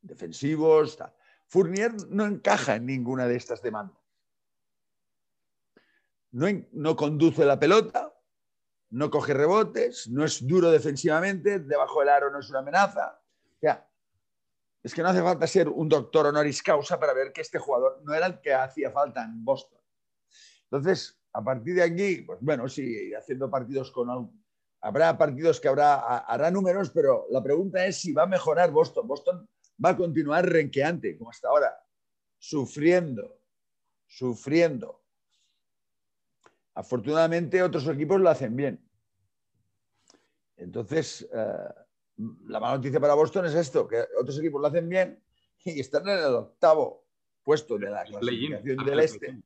defensivos, 0.01 0.95
tal. 0.95 1.13
Fournier 1.47 1.91
no 2.09 2.25
encaja 2.25 2.75
en 2.75 2.85
ninguna 2.85 3.27
de 3.27 3.35
estas 3.35 3.61
demandas. 3.61 3.97
No, 6.31 6.95
conduce 6.95 7.43
la 7.43 7.59
pelota, 7.59 8.15
no 8.91 9.09
coge 9.09 9.33
rebotes, 9.33 10.07
no 10.09 10.23
es 10.23 10.45
duro 10.45 10.69
defensivamente, 10.69 11.59
debajo 11.59 12.01
del 12.01 12.09
aro 12.09 12.29
no 12.29 12.39
es 12.39 12.49
una 12.51 12.59
amenaza. 12.59 13.19
O 13.55 13.59
sea, 13.59 13.89
es 14.83 14.93
que 14.93 15.01
no 15.01 15.09
hace 15.09 15.23
falta 15.23 15.47
ser 15.47 15.69
un 15.69 15.89
doctor 15.89 16.27
honoris 16.27 16.61
causa 16.61 16.99
para 16.99 17.13
ver 17.13 17.33
que 17.33 17.41
este 17.41 17.57
jugador 17.57 17.99
no 18.05 18.13
era 18.13 18.27
el 18.27 18.39
que 18.41 18.53
hacía 18.53 18.91
falta 18.91 19.23
en 19.23 19.43
Boston. 19.43 19.79
Entonces, 20.65 21.19
a 21.33 21.43
partir 21.43 21.73
de 21.73 21.83
aquí, 21.83 22.21
pues 22.21 22.37
bueno, 22.41 22.69
sí, 22.69 23.11
haciendo 23.15 23.49
partidos 23.49 23.89
con... 23.89 24.39
Habrá 24.81 25.17
partidos 25.17 25.59
que 25.59 25.67
habrá, 25.67 26.19
hará 26.19 26.49
números, 26.51 26.89
pero 26.91 27.27
la 27.31 27.43
pregunta 27.43 27.85
es 27.85 27.99
si 27.99 28.13
va 28.13 28.23
a 28.23 28.27
mejorar 28.27 28.71
Boston. 28.71 29.07
Boston 29.07 29.49
va 29.83 29.89
a 29.89 29.97
continuar 29.97 30.47
renqueante, 30.47 31.17
como 31.17 31.29
hasta 31.29 31.49
ahora, 31.49 31.73
sufriendo, 32.37 33.41
sufriendo. 34.07 35.03
Afortunadamente 36.75 37.61
otros 37.61 37.87
equipos 37.87 38.21
lo 38.21 38.29
hacen 38.29 38.55
bien. 38.55 38.89
Entonces, 40.55 41.27
eh, 41.33 41.73
la 42.47 42.59
mala 42.59 42.75
noticia 42.75 42.99
para 42.99 43.13
Boston 43.13 43.45
es 43.45 43.55
esto, 43.55 43.87
que 43.87 44.05
otros 44.19 44.37
equipos 44.39 44.61
lo 44.61 44.67
hacen 44.67 44.87
bien 44.87 45.21
y 45.63 45.79
están 45.79 46.07
en 46.07 46.19
el 46.19 46.35
octavo 46.35 47.05
puesto 47.43 47.77
de 47.77 47.89
la 47.89 48.03
clasificación 48.03 48.85
del 48.85 48.99
este. 48.99 49.41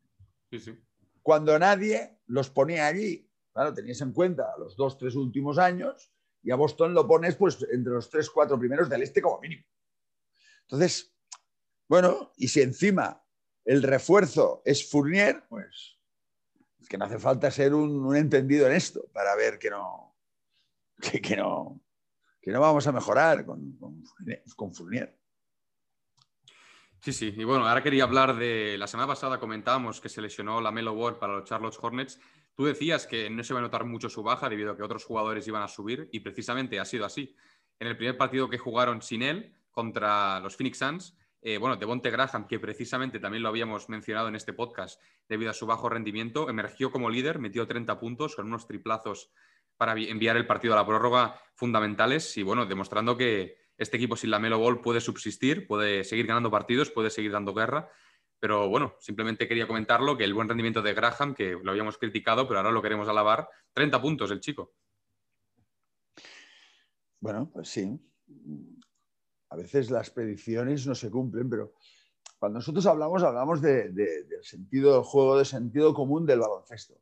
Cuando 1.22 1.58
nadie 1.58 2.20
los 2.28 2.50
ponía 2.50 2.88
allí. 2.88 3.30
Claro, 3.54 3.74
tenías 3.74 4.02
en 4.02 4.12
cuenta 4.12 4.58
los 4.58 4.76
dos, 4.76 4.98
tres 4.98 5.16
últimos 5.16 5.60
años 5.60 6.12
y 6.42 6.52
a 6.52 6.56
Boston 6.56 6.94
lo 6.94 7.08
pones 7.08 7.36
pues 7.36 7.66
entre 7.72 7.94
los 7.94 8.10
tres, 8.10 8.30
cuatro 8.30 8.60
primeros 8.60 8.90
del 8.90 9.04
este 9.04 9.22
como 9.22 9.40
mínimo. 9.40 9.64
Entonces, 10.64 11.16
bueno, 11.88 12.32
y 12.36 12.48
si 12.48 12.62
encima 12.62 13.24
el 13.64 13.84
refuerzo 13.84 14.62
es 14.66 14.90
Fournier, 14.90 15.46
pues 15.48 16.00
es 16.82 16.90
que 16.90 16.98
no 16.98 17.06
hace 17.06 17.20
falta 17.20 17.50
ser 17.52 17.74
un, 17.74 18.16
entendido 18.16 18.68
en 18.68 18.74
esto 18.74 19.06
para 19.14 19.36
ver 19.36 19.60
que 19.60 19.70
no, 19.70 20.18
que, 21.00 21.36
no, 21.36 21.80
que 22.42 22.52
no 22.52 22.60
vamos 22.60 22.88
a 22.88 22.92
mejorar 22.92 23.46
con, 23.46 23.78
con, 23.78 24.74
Fournier. 24.74 25.18
Sí, 27.02 27.14
sí, 27.14 27.34
y 27.36 27.44
bueno, 27.44 27.68
ahora 27.68 27.84
quería 27.84 28.06
hablar 28.06 28.36
de. 28.36 28.78
La 28.78 28.88
semana 28.88 29.08
pasada 29.08 29.40
comentábamos 29.40 30.00
que 30.00 30.08
se 30.08 30.22
lesionó 30.22 30.62
la 30.62 30.72
Melo 30.72 30.94
Ward 30.94 31.20
para 31.20 31.34
los 31.34 31.44
Charlotte 31.44 31.78
Hornets. 31.82 32.20
Tú 32.56 32.66
decías 32.66 33.08
que 33.08 33.30
no 33.30 33.44
se 33.44 33.54
va 33.54 33.60
a 33.60 33.64
notar 33.64 33.86
mucho 33.86 34.10
su 34.10 34.24
baja 34.24 34.50
debido 34.50 34.72
a 34.72 34.78
que 34.78 34.84
otros 34.84 35.06
jugadores 35.06 35.48
iban 35.48 35.64
a 35.64 35.68
subir, 35.68 36.10
y 36.12 36.20
precisamente 36.20 36.80
ha 36.80 36.86
sido 36.86 37.06
así. 37.06 37.36
En 37.80 37.88
el 37.88 37.98
primer 37.98 38.18
partido 38.18 38.50
que 38.50 38.58
jugaron 38.58 39.02
sin 39.02 39.24
él, 39.24 39.56
contra 39.74 40.40
los 40.40 40.56
Phoenix 40.56 40.78
Suns. 40.78 41.18
Eh, 41.42 41.58
bueno, 41.58 41.76
Devonte 41.76 42.10
Graham, 42.10 42.48
que 42.48 42.60
precisamente 42.60 43.20
también 43.20 43.44
lo 43.44 43.50
habíamos 43.50 43.90
mencionado 43.90 44.30
en 44.30 44.36
este 44.36 44.54
podcast 44.54 45.02
debido 45.28 45.52
a 45.52 45.54
su 45.54 45.66
bajo 45.66 45.90
rendimiento, 45.90 46.50
emergió 46.50 46.90
como 46.90 47.10
líder, 47.10 47.40
metió 47.40 47.68
30 47.68 48.00
puntos 48.00 48.36
con 48.38 48.46
unos 48.46 48.66
triplazos 48.66 49.30
para 49.76 49.94
enviar 49.94 50.38
el 50.38 50.48
partido 50.48 50.74
a 50.74 50.78
la 50.78 50.86
prórroga 50.86 51.42
fundamentales 51.56 52.38
y 52.38 52.44
bueno, 52.44 52.66
demostrando 52.66 53.18
que 53.18 53.58
este 53.78 53.98
equipo 53.98 54.16
sin 54.16 54.30
la 54.30 54.40
Melo 54.40 54.60
Ball 54.60 54.80
puede 54.80 55.02
subsistir, 55.02 55.68
puede 55.68 56.06
seguir 56.06 56.28
ganando 56.28 56.50
partidos, 56.50 56.92
puede 56.92 57.10
seguir 57.10 57.32
dando 57.32 57.54
guerra. 57.54 57.90
Pero 58.44 58.68
bueno, 58.68 58.98
simplemente 59.00 59.48
quería 59.48 59.66
comentarlo, 59.66 60.18
que 60.18 60.26
el 60.26 60.34
buen 60.34 60.50
rendimiento 60.50 60.82
de 60.82 60.94
Graham, 60.94 61.34
que 61.34 61.58
lo 61.64 61.72
habíamos 61.72 61.98
criticado, 61.98 62.46
pero 62.46 62.60
ahora 62.60 62.72
lo 62.72 62.82
queremos 62.82 63.08
alabar, 63.08 63.48
30 63.72 64.02
puntos 64.02 64.32
el 64.32 64.42
chico. 64.42 64.74
Bueno, 67.22 67.50
pues 67.54 67.70
sí 67.70 67.98
a 69.48 69.56
veces 69.56 69.90
las 69.90 70.10
predicciones 70.10 70.86
no 70.86 70.94
se 70.94 71.10
cumplen, 71.10 71.50
pero 71.50 71.76
cuando 72.38 72.60
nosotros 72.60 72.86
hablamos, 72.86 73.24
hablamos 73.24 73.62
del 73.62 73.96
sentido 74.42 74.96
del 74.96 75.04
juego, 75.04 75.38
del 75.38 75.46
sentido 75.46 75.94
común 75.94 76.26
del 76.26 76.40
baloncesto. 76.40 77.00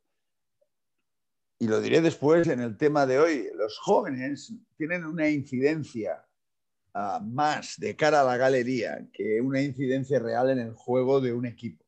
Y 1.58 1.66
lo 1.66 1.80
diré 1.80 2.00
después 2.02 2.46
en 2.46 2.60
el 2.60 2.76
tema 2.76 3.04
de 3.04 3.18
hoy. 3.18 3.48
Los 3.56 3.80
jóvenes 3.80 4.54
tienen 4.76 5.04
una 5.04 5.28
incidencia 5.28 6.24
más 6.94 7.78
de 7.78 7.96
cara 7.96 8.20
a 8.20 8.24
la 8.24 8.36
galería 8.36 9.06
que 9.12 9.40
una 9.40 9.60
incidencia 9.60 10.18
real 10.18 10.50
en 10.50 10.58
el 10.58 10.74
juego 10.74 11.20
de 11.20 11.32
un 11.32 11.46
equipo. 11.46 11.84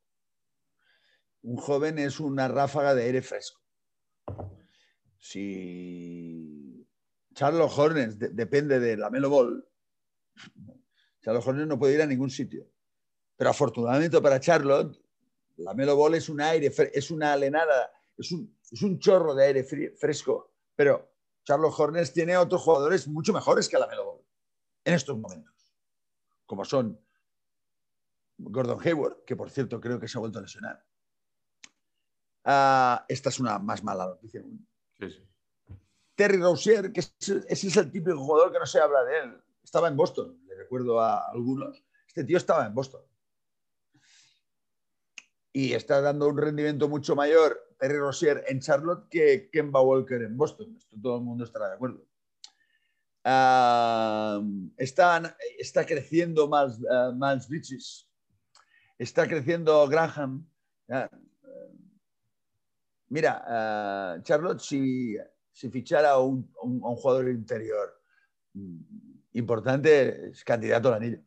Un 1.42 1.56
joven 1.56 1.98
es 1.98 2.20
una 2.20 2.48
ráfaga 2.48 2.94
de 2.94 3.04
aire 3.04 3.22
fresco. 3.22 3.60
Si 5.18 6.86
Charles 7.34 7.78
Hornets 7.78 8.18
depende 8.18 8.80
de 8.80 8.96
la 8.96 9.10
Melo 9.10 9.28
Ball, 9.28 9.68
Charlotte 11.22 11.46
Hornets 11.46 11.68
no 11.68 11.78
puede 11.78 11.94
ir 11.94 12.02
a 12.02 12.06
ningún 12.06 12.30
sitio. 12.30 12.66
Pero 13.36 13.50
afortunadamente 13.50 14.20
para 14.22 14.40
Charlotte, 14.40 14.98
la 15.56 15.74
Melo 15.74 15.96
Ball 15.96 16.14
es 16.14 16.28
un 16.28 16.40
aire, 16.40 16.72
es 16.92 17.10
una 17.10 17.32
alenada, 17.34 17.92
es 18.16 18.32
un, 18.32 18.98
chorro 18.98 19.34
de 19.34 19.44
aire 19.44 19.64
fresco. 19.64 20.54
Pero 20.74 21.10
Charlotte 21.44 21.74
Hornets 21.76 22.12
tiene 22.12 22.36
otros 22.38 22.62
jugadores 22.62 23.06
mucho 23.06 23.34
mejores 23.34 23.68
que 23.68 23.78
la 23.78 23.86
Melo 23.86 24.04
Ball 24.06 24.23
en 24.84 24.94
estos 24.94 25.18
momentos, 25.18 25.74
como 26.46 26.64
son 26.64 27.00
Gordon 28.38 28.80
Hayward, 28.84 29.24
que 29.24 29.36
por 29.36 29.50
cierto 29.50 29.80
creo 29.80 29.98
que 29.98 30.08
se 30.08 30.18
ha 30.18 30.20
vuelto 30.20 30.38
a 30.38 30.42
lesionar. 30.42 30.84
Ah, 32.44 33.04
esta 33.08 33.30
es 33.30 33.40
una 33.40 33.58
más 33.58 33.82
mala 33.82 34.06
noticia. 34.06 34.42
Terry 36.14 36.38
Rozier, 36.38 36.92
que 36.92 37.00
ese 37.00 37.44
es 37.48 37.76
el 37.76 37.90
típico 37.90 38.18
jugador 38.18 38.52
que 38.52 38.58
no 38.58 38.66
se 38.66 38.80
habla 38.80 39.02
de 39.04 39.18
él 39.18 39.44
estaba 39.64 39.88
en 39.88 39.96
Boston, 39.96 40.38
le 40.46 40.54
recuerdo 40.54 41.00
a 41.00 41.30
algunos, 41.30 41.82
este 42.06 42.22
tío 42.22 42.36
estaba 42.36 42.66
en 42.66 42.74
Boston. 42.74 43.02
Y 45.52 45.72
está 45.72 46.00
dando 46.00 46.28
un 46.28 46.36
rendimiento 46.36 46.88
mucho 46.88 47.16
mayor 47.16 47.74
Terry 47.78 47.98
Rozier 47.98 48.44
en 48.48 48.60
Charlotte 48.60 49.08
que 49.08 49.48
Kemba 49.50 49.80
Walker 49.80 50.20
en 50.22 50.36
Boston. 50.36 50.76
Esto 50.76 50.96
todo 51.00 51.18
el 51.18 51.24
mundo 51.24 51.44
estará 51.44 51.68
de 51.68 51.74
acuerdo. 51.74 52.04
Está, 53.24 54.42
está, 55.58 55.86
creciendo 55.86 56.48
Miles, 56.48 56.78
uh, 56.80 57.48
Bridges. 57.48 58.08
Está 58.98 59.26
creciendo 59.26 59.88
Graham. 59.88 60.46
mira, 63.08 64.20
Charlotte, 64.22 64.60
si, 64.60 65.16
fichara 65.70 66.18
un, 66.18 66.52
un 66.62 66.96
jugador 66.96 67.28
interior 67.28 68.00
mm, 68.52 68.80
importante, 69.32 70.30
es 70.30 70.44
candidato 70.44 70.88
al 70.88 70.94
anillo. 70.94 71.20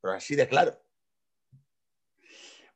Pero 0.00 0.14
así 0.14 0.34
de 0.34 0.48
claro. 0.48 0.76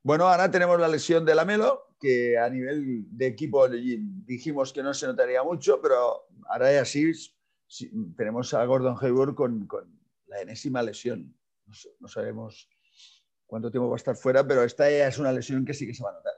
Bueno, 0.03 0.29
ahora 0.29 0.51
tenemos 0.51 0.79
la 0.79 0.87
lesión 0.87 1.25
de 1.25 1.35
Lamelo, 1.35 1.87
que 1.99 2.39
a 2.39 2.49
nivel 2.49 3.05
de 3.11 3.27
equipo 3.27 3.69
dijimos 3.69 4.73
que 4.73 4.83
no 4.83 4.95
se 4.95 5.07
notaría 5.07 5.43
mucho, 5.43 5.81
pero 5.83 6.29
ahora 6.49 6.73
ya 6.73 6.85
sí, 6.85 7.13
tenemos 8.17 8.55
a 8.55 8.65
Gordon 8.65 8.97
Hayward 9.01 9.35
con, 9.35 9.69
la 10.27 10.41
enésima 10.41 10.83
lesión. 10.83 11.37
No, 12.01 12.09
sabemos 12.09 12.69
cuánto 13.47 13.71
tiempo 13.71 13.89
va 13.89 13.97
a 13.97 13.99
estar 13.99 14.17
fuera, 14.17 14.47
pero 14.47 14.63
esta 14.63 14.89
es 14.89 15.19
una 15.19 15.33
lesión 15.33 15.65
que 15.65 15.75
sí 15.75 15.87
que 15.87 15.95
se 15.95 16.03
va 16.03 16.11
a 16.11 16.15
notar. 16.15 16.35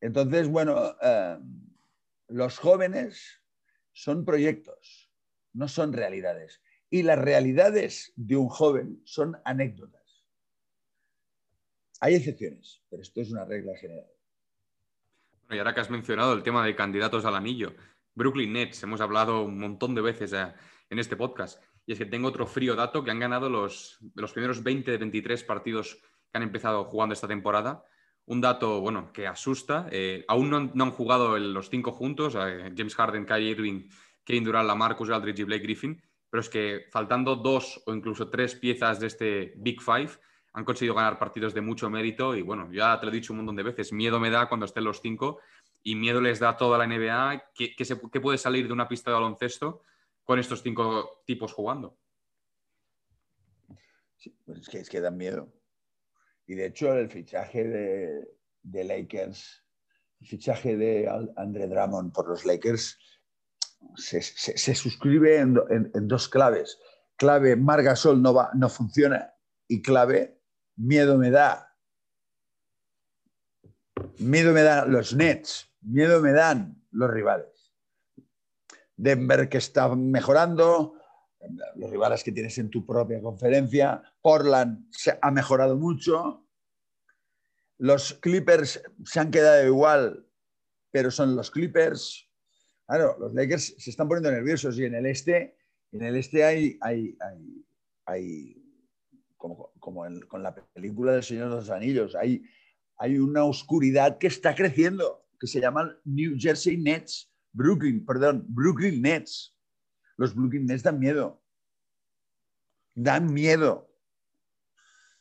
Entonces, 0.00 0.48
bueno, 0.48 0.96
eh, 1.00 1.38
los 2.28 2.58
jóvenes 2.58 3.42
son 3.92 4.24
proyectos, 4.24 5.10
no 5.52 5.68
son 5.68 5.92
realidades. 5.92 6.60
Y 6.90 7.02
las 7.02 7.18
realidades 7.18 8.12
de 8.16 8.36
un 8.36 8.48
joven 8.48 9.00
son 9.04 9.36
anécdotas. 9.44 10.24
Hay 12.00 12.14
excepciones, 12.14 12.82
pero 12.90 13.02
esto 13.02 13.20
es 13.20 13.30
una 13.30 13.44
regla 13.44 13.74
general. 13.76 14.10
Y 15.50 15.58
ahora 15.58 15.74
que 15.74 15.80
has 15.80 15.90
mencionado 15.90 16.34
el 16.34 16.42
tema 16.42 16.64
de 16.64 16.76
candidatos 16.76 17.24
al 17.24 17.34
anillo, 17.34 17.74
Brooklyn 18.14 18.52
Nets, 18.52 18.82
hemos 18.82 19.00
hablado 19.00 19.42
un 19.42 19.58
montón 19.58 19.94
de 19.94 20.00
veces 20.00 20.32
en 20.32 20.98
este 20.98 21.16
podcast, 21.16 21.62
y 21.86 21.92
es 21.92 21.98
que 21.98 22.06
tengo 22.06 22.28
otro 22.28 22.46
frío 22.46 22.74
dato 22.76 23.04
que 23.04 23.10
han 23.10 23.18
ganado 23.18 23.48
los, 23.48 23.98
los 24.14 24.32
primeros 24.32 24.62
20 24.62 24.90
de 24.90 24.98
23 24.98 25.44
partidos 25.44 25.94
que 25.94 26.38
han 26.38 26.42
empezado 26.42 26.84
jugando 26.84 27.12
esta 27.12 27.28
temporada. 27.28 27.84
Un 28.26 28.40
dato, 28.40 28.80
bueno, 28.80 29.12
que 29.12 29.26
asusta. 29.26 29.86
Eh, 29.90 30.24
aún 30.28 30.48
no 30.48 30.56
han, 30.56 30.70
no 30.74 30.84
han, 30.84 30.90
jugado 30.92 31.38
los 31.38 31.68
cinco 31.68 31.92
juntos, 31.92 32.34
eh, 32.36 32.72
James 32.74 32.94
Harden, 32.94 33.26
Kyrie 33.26 33.50
Irving, 33.50 33.88
Kevin 34.24 34.44
Durant, 34.44 34.66
Lamarcus 34.66 35.10
Aldridge 35.10 35.40
y 35.40 35.44
Blake 35.44 35.62
Griffin, 35.62 36.02
pero 36.30 36.40
es 36.40 36.48
que 36.48 36.86
faltando 36.90 37.36
dos 37.36 37.82
o 37.86 37.94
incluso 37.94 38.30
tres 38.30 38.54
piezas 38.54 38.98
de 38.98 39.06
este 39.08 39.54
Big 39.56 39.82
Five, 39.82 40.10
han 40.54 40.64
conseguido 40.64 40.94
ganar 40.94 41.18
partidos 41.18 41.52
de 41.52 41.60
mucho 41.60 41.90
mérito 41.90 42.34
y 42.34 42.42
bueno, 42.42 42.72
ya 42.72 42.98
te 42.98 43.06
lo 43.06 43.12
he 43.12 43.14
dicho 43.14 43.32
un 43.32 43.38
montón 43.38 43.56
de 43.56 43.64
veces, 43.64 43.92
miedo 43.92 44.18
me 44.20 44.30
da 44.30 44.48
cuando 44.48 44.66
estén 44.66 44.84
los 44.84 45.00
cinco 45.00 45.40
y 45.84 45.94
miedo 45.94 46.20
les 46.20 46.40
da 46.40 46.56
toda 46.56 46.78
la 46.78 46.86
NBA 46.86 47.52
que, 47.54 47.84
se, 47.84 47.96
puede 47.96 48.38
salir 48.38 48.66
de 48.66 48.72
una 48.72 48.88
pista 48.88 49.10
de 49.10 49.14
baloncesto 49.14 49.82
con 50.24 50.38
estos 50.38 50.62
cinco 50.62 51.22
tipos 51.26 51.52
jugando. 51.52 51.98
Sí, 54.16 54.34
pues 54.44 54.60
es 54.60 54.68
que, 54.68 54.78
es 54.78 54.88
que 54.88 55.00
dan 55.00 55.18
miedo. 55.18 55.52
Y 56.46 56.54
de 56.54 56.66
hecho 56.66 56.94
el 56.94 57.10
fichaje 57.10 57.64
de, 57.64 58.28
de 58.62 58.84
Lakers, 58.84 59.62
el 60.20 60.26
fichaje 60.26 60.76
de 60.76 61.30
Andre 61.36 61.68
Drummond 61.68 62.12
por 62.14 62.28
los 62.28 62.46
Lakers 62.46 62.98
se, 63.96 64.22
se, 64.22 64.74
suscribe 64.74 65.38
en, 65.38 65.54
dos 66.08 66.28
claves. 66.28 66.78
Clave, 67.16 67.56
Margasol 67.56 68.22
no, 68.22 68.48
no 68.54 68.68
funciona 68.70 69.34
y 69.68 69.82
clave, 69.82 70.40
miedo 70.76 71.18
me 71.18 71.30
da. 71.30 71.76
Miedo 74.18 74.52
me 74.52 74.62
dan 74.62 74.90
los 74.90 75.14
Nets, 75.14 75.73
miedo 75.84 76.20
me 76.20 76.32
dan 76.32 76.82
los 76.90 77.10
rivales. 77.10 77.74
Denver 78.96 79.48
que 79.48 79.58
está 79.58 79.94
mejorando, 79.94 80.94
los 81.76 81.90
rivales 81.90 82.22
que 82.24 82.32
tienes 82.32 82.56
en 82.58 82.70
tu 82.70 82.86
propia 82.86 83.20
conferencia. 83.20 84.02
Portland 84.22 84.86
se 84.90 85.18
ha 85.20 85.30
mejorado 85.30 85.76
mucho. 85.76 86.46
Los 87.78 88.14
Clippers 88.14 88.82
se 89.04 89.20
han 89.20 89.30
quedado 89.30 89.66
igual, 89.66 90.26
pero 90.90 91.10
son 91.10 91.36
los 91.36 91.50
Clippers. 91.50 92.30
Claro, 92.86 93.16
los 93.18 93.34
Lakers 93.34 93.74
se 93.78 93.90
están 93.90 94.08
poniendo 94.08 94.30
nerviosos 94.30 94.78
y 94.78 94.84
en 94.84 94.94
el 94.94 95.06
este, 95.06 95.56
en 95.92 96.02
el 96.02 96.16
este 96.16 96.44
hay, 96.44 96.78
hay, 96.80 97.16
hay, 97.20 97.66
hay 98.04 98.64
como, 99.36 99.72
como 99.78 100.04
con 100.28 100.42
la 100.42 100.54
película 100.54 101.12
del 101.12 101.22
Señor 101.22 101.48
de 101.48 101.56
los 101.56 101.70
Anillos, 101.70 102.14
hay, 102.14 102.44
hay 102.98 103.18
una 103.18 103.44
oscuridad 103.44 104.18
que 104.18 104.26
está 104.26 104.54
creciendo, 104.54 105.23
que 105.44 105.48
se 105.48 105.60
llama 105.60 105.94
New 106.04 106.36
Jersey 106.38 106.78
Nets, 106.78 107.30
Brooklyn, 107.52 108.02
perdón, 108.06 108.46
Brooklyn 108.48 109.02
Nets. 109.02 109.54
Los 110.16 110.34
Brooklyn 110.34 110.64
Nets 110.64 110.82
dan 110.82 110.98
miedo. 110.98 111.42
Dan 112.94 113.30
miedo. 113.30 113.92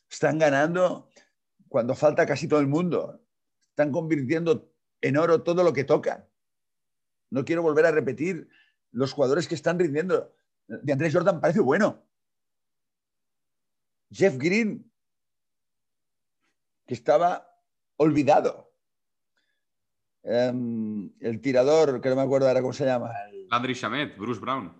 Están 0.09 0.39
ganando 0.39 1.09
cuando 1.67 1.93
falta 1.93 2.25
casi 2.25 2.47
todo 2.47 2.61
el 2.61 2.67
mundo. 2.67 3.21
Están 3.67 3.91
convirtiendo 3.91 4.71
en 5.01 5.17
oro 5.17 5.43
todo 5.43 5.61
lo 5.61 5.73
que 5.73 5.83
tocan. 5.83 6.25
No 7.29 7.43
quiero 7.43 7.61
volver 7.61 7.85
a 7.85 7.91
repetir 7.91 8.47
los 8.91 9.11
jugadores 9.11 9.49
que 9.49 9.55
están 9.55 9.77
rindiendo. 9.77 10.33
De 10.67 10.93
Andrés 10.93 11.13
Jordan 11.13 11.41
parece 11.41 11.59
bueno. 11.59 12.01
Jeff 14.09 14.37
Green, 14.37 14.89
que 16.87 16.93
estaba 16.93 17.45
olvidado. 17.97 18.72
Um, 20.23 21.11
el 21.19 21.41
tirador, 21.41 21.99
que 21.99 22.09
no 22.09 22.15
me 22.15 22.21
acuerdo 22.21 22.47
ahora 22.47 22.61
cómo 22.61 22.73
se 22.73 22.85
llama. 22.85 23.11
El... 23.29 23.47
Landry 23.49 23.73
Shamet, 23.73 24.17
Bruce 24.17 24.39
Brown. 24.39 24.73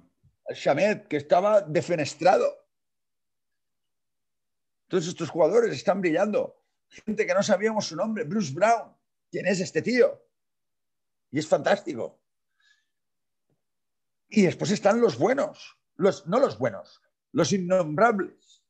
Shamet, 0.50 1.08
que 1.08 1.18
estaba 1.18 1.62
defenestrado. 1.62 2.46
Todos 4.88 5.08
estos 5.08 5.30
jugadores 5.30 5.74
están 5.74 6.02
brillando. 6.02 6.64
Gente 6.88 7.26
que 7.26 7.34
no 7.34 7.44
sabíamos 7.44 7.88
su 7.88 7.96
nombre, 7.96 8.24
Bruce 8.24 8.54
Brown. 8.54 8.96
¿Quién 9.32 9.48
es 9.48 9.60
este 9.60 9.82
tío? 9.82 10.22
Y 11.32 11.40
es 11.40 11.48
fantástico. 11.48 12.22
Y 14.30 14.44
después 14.44 14.72
están 14.72 15.02
los 15.02 15.18
buenos, 15.18 15.78
los, 15.96 16.26
no 16.28 16.40
los 16.40 16.58
buenos, 16.58 17.02
los 17.32 17.52
innombrables. 17.52 18.64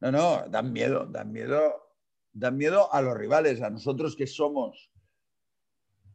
No, 0.00 0.12
no, 0.12 0.48
dan 0.48 0.72
miedo, 0.72 1.06
dan 1.06 1.32
miedo, 1.32 1.91
dan 2.32 2.56
miedo 2.56 2.92
a 2.92 3.02
los 3.02 3.16
rivales, 3.16 3.62
a 3.62 3.70
nosotros 3.70 4.16
que 4.16 4.26
somos 4.26 4.90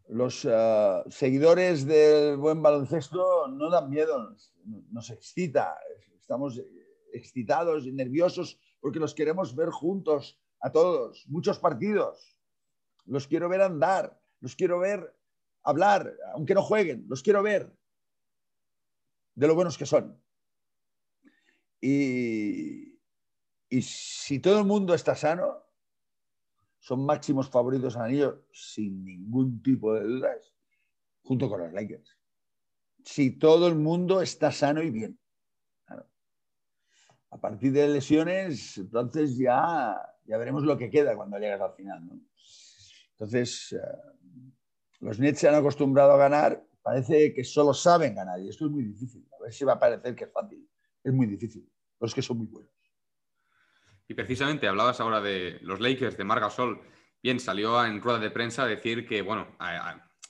los 0.10 0.45
uh, 0.45 1.03
seguidores 1.10 1.86
del 1.86 2.38
buen 2.38 2.62
baloncesto, 2.62 3.47
no 3.49 3.69
dan 3.69 3.89
miedo, 3.89 4.30
nos, 4.30 4.53
nos 4.89 5.10
excita, 5.10 5.77
estamos 6.17 6.62
excitados 7.12 7.86
y 7.86 7.91
nerviosos 7.91 8.60
porque 8.80 8.99
los 8.99 9.13
queremos 9.13 9.56
ver 9.56 9.69
juntos 9.69 10.39
a 10.62 10.71
todos, 10.71 11.25
muchos 11.27 11.60
partidos. 11.60 12.38
Los 13.06 13.27
quiero 13.27 13.49
ver 13.49 13.62
andar, 13.62 14.19
los 14.39 14.56
quiero 14.56 14.80
ver 14.80 15.15
hablar, 15.63 16.13
aunque 16.34 16.53
no 16.53 16.62
jueguen, 16.62 17.06
los 17.08 17.21
quiero 17.21 17.43
ver 17.43 17.73
de 19.36 19.47
lo 19.47 19.56
buenos 19.56 19.77
que 19.77 19.86
son. 19.86 20.21
Y, 21.80 22.99
y 23.69 23.82
si 23.82 24.39
todo 24.39 24.60
el 24.60 24.65
mundo 24.65 24.93
está 24.93 25.15
sano, 25.15 25.66
son 26.88 27.06
máximos 27.06 27.50
favoritos 27.50 27.97
al 27.97 28.06
anillo 28.06 28.45
sin 28.50 29.04
ningún 29.04 29.62
tipo 29.62 29.93
de 29.93 30.06
dudas, 30.06 30.54
junto 31.21 31.50
con 31.50 31.60
los 31.60 31.73
Lakers. 31.73 32.17
Si 33.04 33.38
todo 33.38 33.67
el 33.67 33.76
mundo 33.76 34.21
está 34.21 34.54
sano 34.54 34.82
y 34.82 34.89
bien. 34.89 35.19
A 37.30 37.41
partir 37.41 37.73
de 37.73 37.89
lesiones, 37.89 38.78
entonces 38.78 39.38
ya, 39.38 39.97
ya 40.23 40.38
veremos 40.38 40.63
lo 40.63 40.78
que 40.78 40.89
queda 40.89 41.13
cuando 41.17 41.38
llegas 41.38 41.60
al 41.60 41.73
final. 41.73 42.10
Entonces, 43.12 43.73
uh, 43.73 45.06
los 45.06 45.19
Nets 45.19 45.39
se 45.39 45.50
han 45.50 45.56
acostumbrado 45.56 46.13
a 46.13 46.17
ganar, 46.17 46.65
parece 46.82 47.34
que 47.34 47.43
solo 47.43 47.73
saben 47.73 48.15
ganar 48.15 48.39
y 48.39 48.47
esto 48.47 48.65
es 48.65 48.71
muy 48.71 48.86
difícil. 48.86 49.28
A 49.38 49.43
ver 49.43 49.52
si 49.52 49.65
va 49.65 49.73
a 49.73 49.80
parecer 49.80 50.15
que 50.15 50.23
es 50.23 50.32
fácil. 50.32 50.65
Es 51.04 51.12
muy 51.12 51.28
difícil. 51.28 51.69
Los 52.00 52.15
que 52.15 52.21
son 52.21 52.38
muy 52.38 52.47
buenos. 52.47 52.76
Y 54.07 54.13
precisamente 54.13 54.67
hablabas 54.67 54.99
ahora 55.01 55.21
de 55.21 55.59
los 55.61 55.79
Lakers, 55.79 56.17
de 56.17 56.23
Margasol. 56.23 56.81
Bien, 57.21 57.39
salió 57.39 57.83
en 57.83 58.01
rueda 58.01 58.19
de 58.19 58.31
prensa 58.31 58.63
a 58.63 58.67
decir 58.67 59.05
que, 59.05 59.21
bueno, 59.21 59.57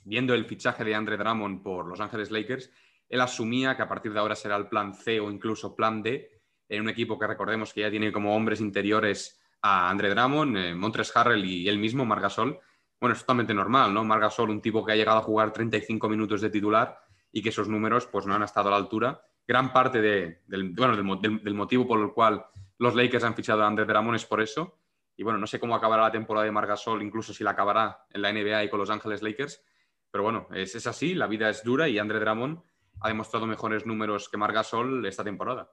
viendo 0.04 0.34
el 0.34 0.46
fichaje 0.46 0.84
de 0.84 0.96
Andre 0.96 1.18
Drummond 1.18 1.62
por 1.62 1.86
Los 1.86 2.00
Ángeles 2.00 2.32
Lakers, 2.32 2.72
él 3.10 3.22
asumía 3.22 3.76
que 3.76 3.84
a 3.84 3.88
partir 3.88 4.14
de 4.14 4.20
ahora 4.20 4.36
será 4.36 4.56
el 4.56 4.68
plan 4.68 4.94
C 4.94 5.20
o 5.20 5.30
incluso 5.30 5.76
plan 5.76 6.02
D 6.02 6.30
en 6.70 6.82
un 6.82 6.90
equipo 6.90 7.18
que 7.18 7.28
recordemos 7.28 7.74
que 7.74 7.82
ya 7.82 7.92
tiene 7.92 8.12
como 8.12 8.36
hombres 8.36 8.60
interiores 8.60 9.40
a 9.62 9.90
Andre 9.90 10.10
Drummond, 10.10 10.58
eh, 10.58 10.76
Montres 10.76 11.16
Harrell 11.16 11.46
y 11.46 11.70
él 11.70 11.78
mismo, 11.78 12.06
Margasol. 12.06 12.60
Bueno, 13.00 13.14
es 13.14 13.22
totalmente 13.22 13.54
normal, 13.54 13.94
¿no? 13.94 14.04
Margasol, 14.04 14.50
un 14.50 14.62
tipo 14.62 14.84
que 14.84 14.92
ha 14.92 14.96
llegado 14.96 15.20
a 15.20 15.24
jugar 15.24 15.54
35 15.54 16.10
minutos 16.10 16.42
de 16.42 16.50
titular 16.50 17.00
y 17.32 17.42
que 17.42 17.50
esos 17.50 17.70
números 17.70 18.08
pues 18.08 18.26
no 18.26 18.34
han 18.34 18.44
estado 18.44 18.70
a 18.70 18.72
la 18.72 18.78
altura. 18.78 19.22
Gran 19.48 19.72
parte 19.72 20.02
de, 20.02 20.42
del, 20.48 20.72
bueno, 20.72 20.98
del 21.22 21.54
motivo 21.54 21.88
por 21.88 22.02
el 22.02 22.12
cual 22.12 22.46
los 22.80 22.96
Lakers 22.96 23.24
han 23.24 23.36
fichado 23.36 23.64
a 23.64 23.68
Andre 23.68 23.86
Drummond 23.86 24.16
es 24.16 24.26
por 24.26 24.42
eso. 24.42 24.80
Y 25.16 25.24
bueno, 25.24 25.40
no 25.40 25.48
sé 25.48 25.60
cómo 25.60 25.76
acabará 25.76 26.04
la 26.04 26.12
temporada 26.12 26.46
de 26.46 26.52
Margasol, 26.52 27.02
incluso 27.02 27.34
si 27.34 27.44
la 27.44 27.52
acabará 27.52 28.06
en 28.12 28.22
la 28.22 28.32
NBA 28.32 28.66
y 28.66 28.70
con 28.70 28.80
Los 28.80 28.92
Ángeles 28.92 29.24
Lakers. 29.24 29.64
Pero 30.12 30.24
bueno, 30.24 30.48
es, 30.54 30.76
es 30.76 30.86
así, 30.86 31.16
la 31.16 31.28
vida 31.28 31.50
es 31.50 31.64
dura 31.64 31.88
y 31.88 31.98
Andre 31.98 32.20
Drummond 32.20 32.62
ha 33.02 33.08
demostrado 33.08 33.48
mejores 33.48 33.86
números 33.86 34.30
que 34.30 34.38
Margasol 34.38 35.06
esta 35.06 35.24
temporada. 35.24 35.70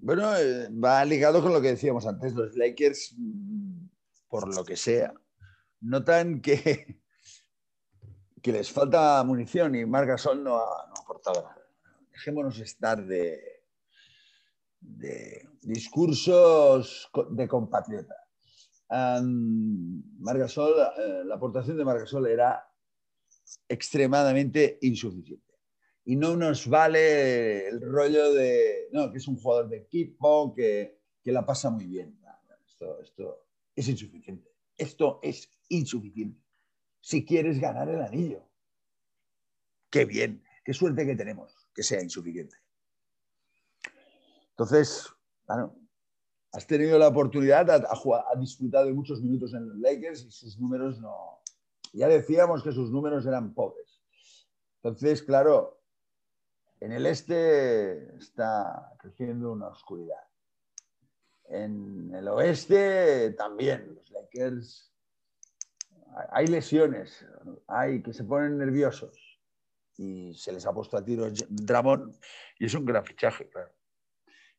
Bueno, 0.00 0.30
va 0.82 1.04
ligado 1.04 1.42
con 1.42 1.52
lo 1.52 1.60
que 1.60 1.68
decíamos 1.68 2.06
antes, 2.06 2.34
los 2.34 2.56
Lakers, 2.56 3.16
por 4.28 4.54
lo 4.54 4.64
que 4.64 4.76
sea, 4.76 5.12
notan 5.80 6.40
que, 6.40 7.00
que 8.42 8.52
les 8.52 8.70
falta 8.70 9.22
munición 9.24 9.74
y 9.74 9.84
Marc 9.84 10.08
Gasol 10.08 10.42
no 10.42 10.56
ha, 10.56 10.86
no 10.88 10.94
aportado 11.02 11.42
nada. 11.42 11.68
Dejémonos 12.12 12.58
estar 12.58 13.04
de, 13.04 13.57
de 14.80 15.48
discursos 15.62 17.10
de 17.30 17.48
compatriota. 17.48 18.14
Um, 18.90 20.02
Margasol, 20.20 20.74
eh, 20.98 21.22
la 21.24 21.34
aportación 21.34 21.76
de 21.76 21.84
Margasol 21.84 22.26
era 22.26 22.64
extremadamente 23.68 24.78
insuficiente. 24.82 25.44
Y 26.04 26.16
no 26.16 26.36
nos 26.36 26.66
vale 26.66 27.68
el 27.68 27.82
rollo 27.82 28.32
de, 28.32 28.88
no, 28.92 29.12
que 29.12 29.18
es 29.18 29.28
un 29.28 29.36
jugador 29.36 29.68
de 29.68 29.76
equipo, 29.76 30.54
que, 30.54 31.00
que 31.22 31.32
la 31.32 31.44
pasa 31.44 31.68
muy 31.68 31.86
bien. 31.86 32.18
No, 32.22 32.30
esto, 32.66 33.00
esto 33.02 33.46
es 33.76 33.88
insuficiente. 33.88 34.48
Esto 34.76 35.20
es 35.22 35.50
insuficiente. 35.68 36.40
Si 37.00 37.24
quieres 37.26 37.60
ganar 37.60 37.88
el 37.90 38.00
anillo. 38.00 38.48
Qué 39.90 40.04
bien, 40.04 40.42
qué 40.64 40.72
suerte 40.72 41.06
que 41.06 41.16
tenemos 41.16 41.54
que 41.74 41.82
sea 41.82 42.02
insuficiente. 42.02 42.56
Entonces, 44.58 45.08
claro, 45.46 45.72
has 46.52 46.66
tenido 46.66 46.98
la 46.98 47.06
oportunidad, 47.06 47.70
ha, 47.70 48.36
disfrutado 48.36 48.86
de 48.86 48.92
muchos 48.92 49.22
minutos 49.22 49.54
en 49.54 49.68
los 49.68 49.78
Lakers 49.78 50.24
y 50.24 50.32
sus 50.32 50.58
números 50.58 51.00
no. 51.00 51.42
Ya 51.92 52.08
decíamos 52.08 52.64
que 52.64 52.72
sus 52.72 52.90
números 52.90 53.24
eran 53.24 53.54
pobres. 53.54 54.02
Entonces, 54.82 55.22
claro, 55.22 55.80
en 56.80 56.90
el 56.90 57.06
este 57.06 58.16
está 58.16 58.96
creciendo 58.98 59.52
una 59.52 59.68
oscuridad. 59.68 60.24
En 61.44 62.12
el 62.12 62.26
oeste 62.26 63.30
también, 63.34 63.94
los 63.94 64.10
Lakers. 64.10 64.92
Hay 66.30 66.48
lesiones, 66.48 67.24
hay 67.68 68.02
que 68.02 68.12
se 68.12 68.24
ponen 68.24 68.58
nerviosos 68.58 69.40
y 69.96 70.34
se 70.34 70.52
les 70.52 70.66
ha 70.66 70.72
puesto 70.72 70.96
a 70.96 71.04
tiro 71.04 71.28
Dramón 71.48 72.12
y 72.58 72.66
es 72.66 72.74
un 72.74 72.84
gran 72.84 73.04
fichaje, 73.04 73.48
claro. 73.48 73.77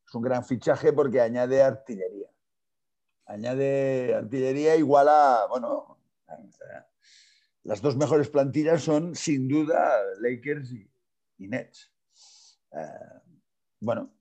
Es 0.09 0.15
un 0.15 0.23
gran 0.23 0.43
fichaje 0.43 0.91
porque 0.91 1.21
añade 1.21 1.61
artillería. 1.61 2.31
Añade 3.27 4.15
artillería 4.15 4.75
igual 4.75 5.07
a, 5.07 5.45
bueno, 5.47 5.99
las 7.61 7.79
dos 7.79 7.95
mejores 7.95 8.27
plantillas 8.27 8.81
son 8.81 9.13
sin 9.13 9.47
duda 9.47 10.01
Lakers 10.19 10.71
y, 10.71 11.47
Nets. 11.47 11.93
Eh, 12.71 13.21
bueno, 13.81 14.11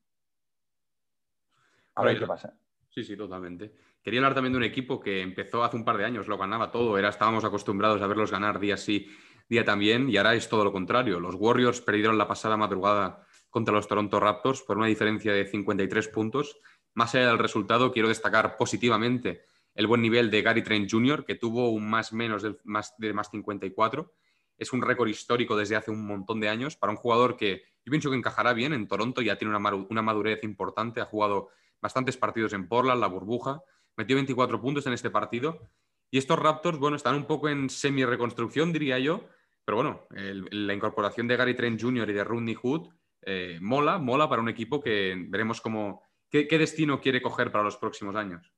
a 1.95 2.05
ver 2.05 2.19
qué 2.19 2.27
pasa. 2.27 2.55
Sí, 2.91 3.03
sí, 3.03 3.17
totalmente. 3.17 3.75
Quería 4.03 4.21
hablar 4.21 4.35
también 4.35 4.53
de 4.53 4.59
un 4.59 4.65
equipo 4.65 5.01
que 5.01 5.23
empezó 5.23 5.65
hace 5.65 5.77
un 5.77 5.87
par 5.87 5.97
de 5.97 6.05
años, 6.05 6.29
lo 6.29 6.37
ganaba 6.37 6.71
todo, 6.71 6.99
era, 6.99 7.09
estábamos 7.09 7.45
acostumbrados 7.45 8.03
a 8.03 8.07
verlos 8.07 8.31
ganar 8.31 8.61
día 8.61 8.77
sí, 8.77 9.09
día 9.49 9.65
también, 9.65 10.11
y 10.11 10.19
ahora 10.19 10.35
es 10.35 10.51
todo 10.51 10.65
lo 10.65 10.73
contrario. 10.73 11.19
Los 11.19 11.35
Warriors 11.35 11.81
perdieron 11.81 12.19
la 12.19 12.29
pasada 12.29 12.59
madrugada 12.59 13.27
contra 13.59 13.75
los 13.75 13.89
Toronto 13.89 14.21
Raptors 14.21 14.63
por 14.63 14.79
una 14.79 14.87
diferencia 14.87 15.33
de 15.33 15.45
53 15.45 16.07
puntos. 16.11 16.61
Más 16.95 17.13
allá 17.17 17.27
del 17.27 17.41
resultado, 17.41 17.91
quiero 17.91 18.07
destacar 18.07 18.57
positivamente 18.57 19.43
el 19.75 19.89
buen 19.89 20.01
nivel 20.01 20.31
de 20.31 20.43
Gary 20.43 20.63
Trent 20.63 20.89
Jr., 20.89 21.25
que 21.25 21.35
tuvo 21.35 21.71
un 21.71 21.91
más 21.91 22.13
menos 22.13 22.45
de 22.45 22.57
más, 22.63 22.95
de 22.99 23.13
más 23.13 23.33
54. 23.33 24.13
Es 24.59 24.73
un 24.73 24.81
récord 24.81 25.09
histórico 25.09 25.57
desde 25.57 25.75
hace 25.75 25.91
un 25.91 26.07
montón 26.07 26.39
de 26.39 26.49
años 26.49 26.77
para 26.77 26.93
un 26.93 26.99
jugador 26.99 27.37
que 27.37 27.63
yo 27.85 27.91
pienso 27.91 28.11
que 28.11 28.17
encajará 28.17 28.53
bien 28.53 28.73
en 28.73 28.87
Toronto, 28.87 29.23
ya 29.23 29.37
tiene 29.37 29.57
una 29.57 30.03
madurez 30.03 30.45
importante, 30.45 31.01
ha 31.01 31.07
jugado 31.07 31.49
bastantes 31.83 32.17
partidos 32.17 32.53
en 32.53 32.69
Portland, 32.69 33.01
la 33.01 33.09
burbuja, 33.09 33.61
metió 33.97 34.15
24 34.15 34.61
puntos 34.61 34.87
en 34.87 34.93
este 34.93 35.11
partido. 35.11 35.69
Y 36.13 36.19
estos 36.19 36.39
Raptors, 36.39 36.79
bueno, 36.79 36.97
están 36.97 37.17
un 37.17 37.25
poco 37.25 37.49
en 37.49 37.69
semi-reconstrucción, 37.69 38.73
diría 38.73 39.01
yo, 39.01 39.25
pero 39.65 39.79
bueno, 39.79 40.07
la 40.11 40.75
incorporación 40.75 41.27
de 41.27 41.37
Gary 41.37 41.55
Trent 41.55 41.83
Jr. 41.83 42.09
y 42.09 42.13
de 42.13 42.23
Rodney 42.23 42.55
Hood 42.55 42.89
eh, 43.23 43.59
mola, 43.61 43.99
mola 43.99 44.29
para 44.29 44.43
un 44.43 44.49
equipo 44.49 44.81
que 44.81 45.15
veremos 45.29 45.61
cómo, 45.61 46.03
qué, 46.31 46.47
destino 46.59 47.01
quiere 47.01 47.23
coger 47.23 47.51
para 47.51 47.65
los 47.65 47.77
próximos 47.77 48.15
años. 48.17 48.53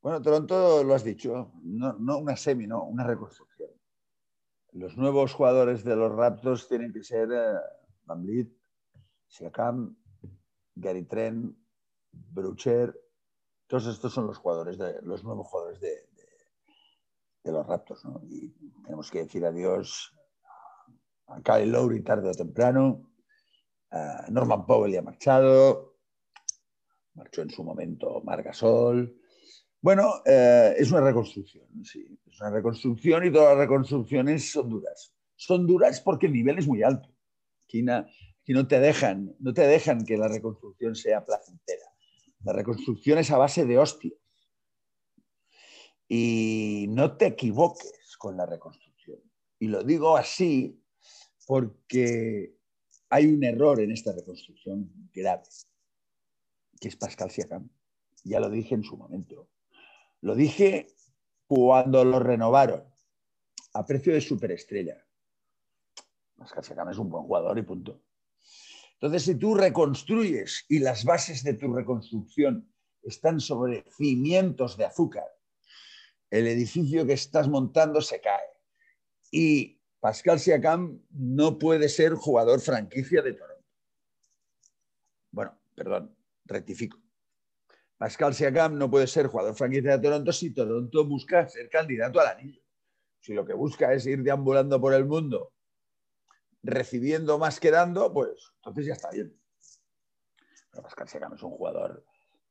Bueno, 0.00 0.20
Toronto 0.20 0.82
lo 0.82 0.94
has 0.94 1.04
dicho, 1.04 1.52
no, 1.62 2.18
una 2.18 2.36
semi, 2.36 2.66
no, 2.66 2.84
una 2.84 3.06
reconstrucción. 3.06 3.70
Los 4.72 4.96
nuevos 4.96 5.32
jugadores 5.32 5.84
de 5.84 5.94
los 5.94 6.12
Raptors 6.12 6.66
tienen 6.66 6.92
que 6.92 7.04
ser 7.04 7.28
eh, 7.30 7.58
Van 8.04 8.26
Siakam, 9.28 9.96
Gary 10.74 11.04
Trent, 11.04 11.56
Brucher. 12.10 12.98
Todos 13.66 13.86
estos 13.86 14.12
son 14.12 14.26
los 14.26 14.38
jugadores 14.38 14.76
de, 14.76 15.00
los 15.02 15.22
nuevos 15.22 15.46
jugadores 15.46 15.80
de, 15.80 16.08
los 17.44 17.66
Raptors. 17.66 18.02
Y 18.28 18.48
tenemos 18.82 19.10
que 19.10 19.20
decir 19.20 19.44
adiós 19.44 20.12
Kyle 21.42 21.70
Lowry 21.70 22.02
tarde 22.02 22.28
o 22.28 22.34
temprano. 22.34 23.10
Norman 24.28 24.66
Powell 24.66 24.92
ya 24.92 25.00
ha 25.00 25.02
marchado. 25.02 25.96
Marchó 27.14 27.42
en 27.42 27.50
su 27.50 27.62
momento 27.62 28.22
Margasol. 28.24 29.18
Bueno, 29.80 30.22
eh, 30.24 30.74
es 30.78 30.90
una 30.92 31.00
reconstrucción, 31.00 31.66
sí. 31.84 32.06
Es 32.26 32.40
una 32.40 32.50
reconstrucción 32.50 33.26
y 33.26 33.32
todas 33.32 33.50
las 33.50 33.58
reconstrucciones 33.58 34.50
son 34.50 34.68
duras. 34.68 35.12
Son 35.34 35.66
duras 35.66 36.00
porque 36.00 36.26
el 36.26 36.32
nivel 36.32 36.58
es 36.58 36.68
muy 36.68 36.82
alto. 36.82 37.08
Aquí, 37.64 37.82
no 37.82 38.68
te 38.68 38.78
dejan, 38.78 39.34
no 39.40 39.52
te 39.52 39.66
dejan 39.66 40.04
que 40.04 40.16
la 40.16 40.28
reconstrucción 40.28 40.94
sea 40.94 41.24
placentera. 41.24 41.84
La 42.44 42.52
reconstrucción 42.52 43.18
es 43.18 43.30
a 43.30 43.38
base 43.38 43.64
de 43.66 43.78
hostias. 43.78 44.14
Y 46.08 46.86
no 46.90 47.16
te 47.16 47.26
equivoques 47.26 48.16
con 48.18 48.36
la 48.36 48.46
reconstrucción. 48.46 49.20
Y 49.58 49.68
lo 49.68 49.82
digo 49.82 50.16
así 50.16 50.81
porque 51.46 52.56
hay 53.08 53.26
un 53.26 53.44
error 53.44 53.80
en 53.80 53.90
esta 53.90 54.12
reconstrucción 54.12 54.90
grave, 55.12 55.42
que 56.80 56.88
es 56.88 56.96
Pascal 56.96 57.30
Siakam. 57.30 57.68
Ya 58.24 58.40
lo 58.40 58.48
dije 58.48 58.74
en 58.74 58.84
su 58.84 58.96
momento. 58.96 59.48
Lo 60.20 60.34
dije 60.34 60.88
cuando 61.46 62.04
lo 62.04 62.18
renovaron 62.20 62.84
a 63.74 63.84
precio 63.84 64.14
de 64.14 64.20
superestrella. 64.20 65.04
Pascal 66.36 66.64
Siakam 66.64 66.88
es 66.90 66.98
un 66.98 67.10
buen 67.10 67.24
jugador 67.24 67.58
y 67.58 67.62
punto. 67.62 68.00
Entonces, 68.94 69.24
si 69.24 69.34
tú 69.34 69.54
reconstruyes 69.54 70.64
y 70.68 70.78
las 70.78 71.04
bases 71.04 71.42
de 71.42 71.54
tu 71.54 71.72
reconstrucción 71.72 72.72
están 73.02 73.40
sobre 73.40 73.84
cimientos 73.90 74.76
de 74.76 74.84
azúcar, 74.84 75.26
el 76.30 76.46
edificio 76.46 77.04
que 77.04 77.14
estás 77.14 77.48
montando 77.48 78.00
se 78.00 78.20
cae. 78.20 78.46
Y 79.30 79.81
Pascal 80.02 80.40
Siakam 80.40 81.00
no 81.10 81.60
puede 81.60 81.88
ser 81.88 82.14
jugador 82.14 82.60
franquicia 82.60 83.22
de 83.22 83.34
Toronto. 83.34 83.64
Bueno, 85.30 85.56
perdón, 85.76 86.16
rectifico. 86.44 86.98
Pascal 87.98 88.34
Siakam 88.34 88.76
no 88.76 88.90
puede 88.90 89.06
ser 89.06 89.28
jugador 89.28 89.54
franquicia 89.54 89.96
de 89.96 90.02
Toronto 90.02 90.32
si 90.32 90.50
Toronto 90.50 91.06
busca 91.06 91.48
ser 91.48 91.68
candidato 91.68 92.18
al 92.18 92.26
anillo. 92.26 92.60
Si 93.20 93.32
lo 93.32 93.46
que 93.46 93.54
busca 93.54 93.92
es 93.92 94.04
ir 94.06 94.24
deambulando 94.24 94.80
por 94.80 94.92
el 94.92 95.04
mundo 95.04 95.52
recibiendo 96.64 97.38
más 97.38 97.60
que 97.60 97.70
dando, 97.70 98.12
pues 98.12 98.52
entonces 98.56 98.86
ya 98.86 98.94
está 98.94 99.10
bien. 99.10 99.32
Pero 100.72 100.82
Pascal 100.82 101.08
Siakam 101.08 101.34
es 101.34 101.42
un 101.44 101.52
jugador, 101.52 102.04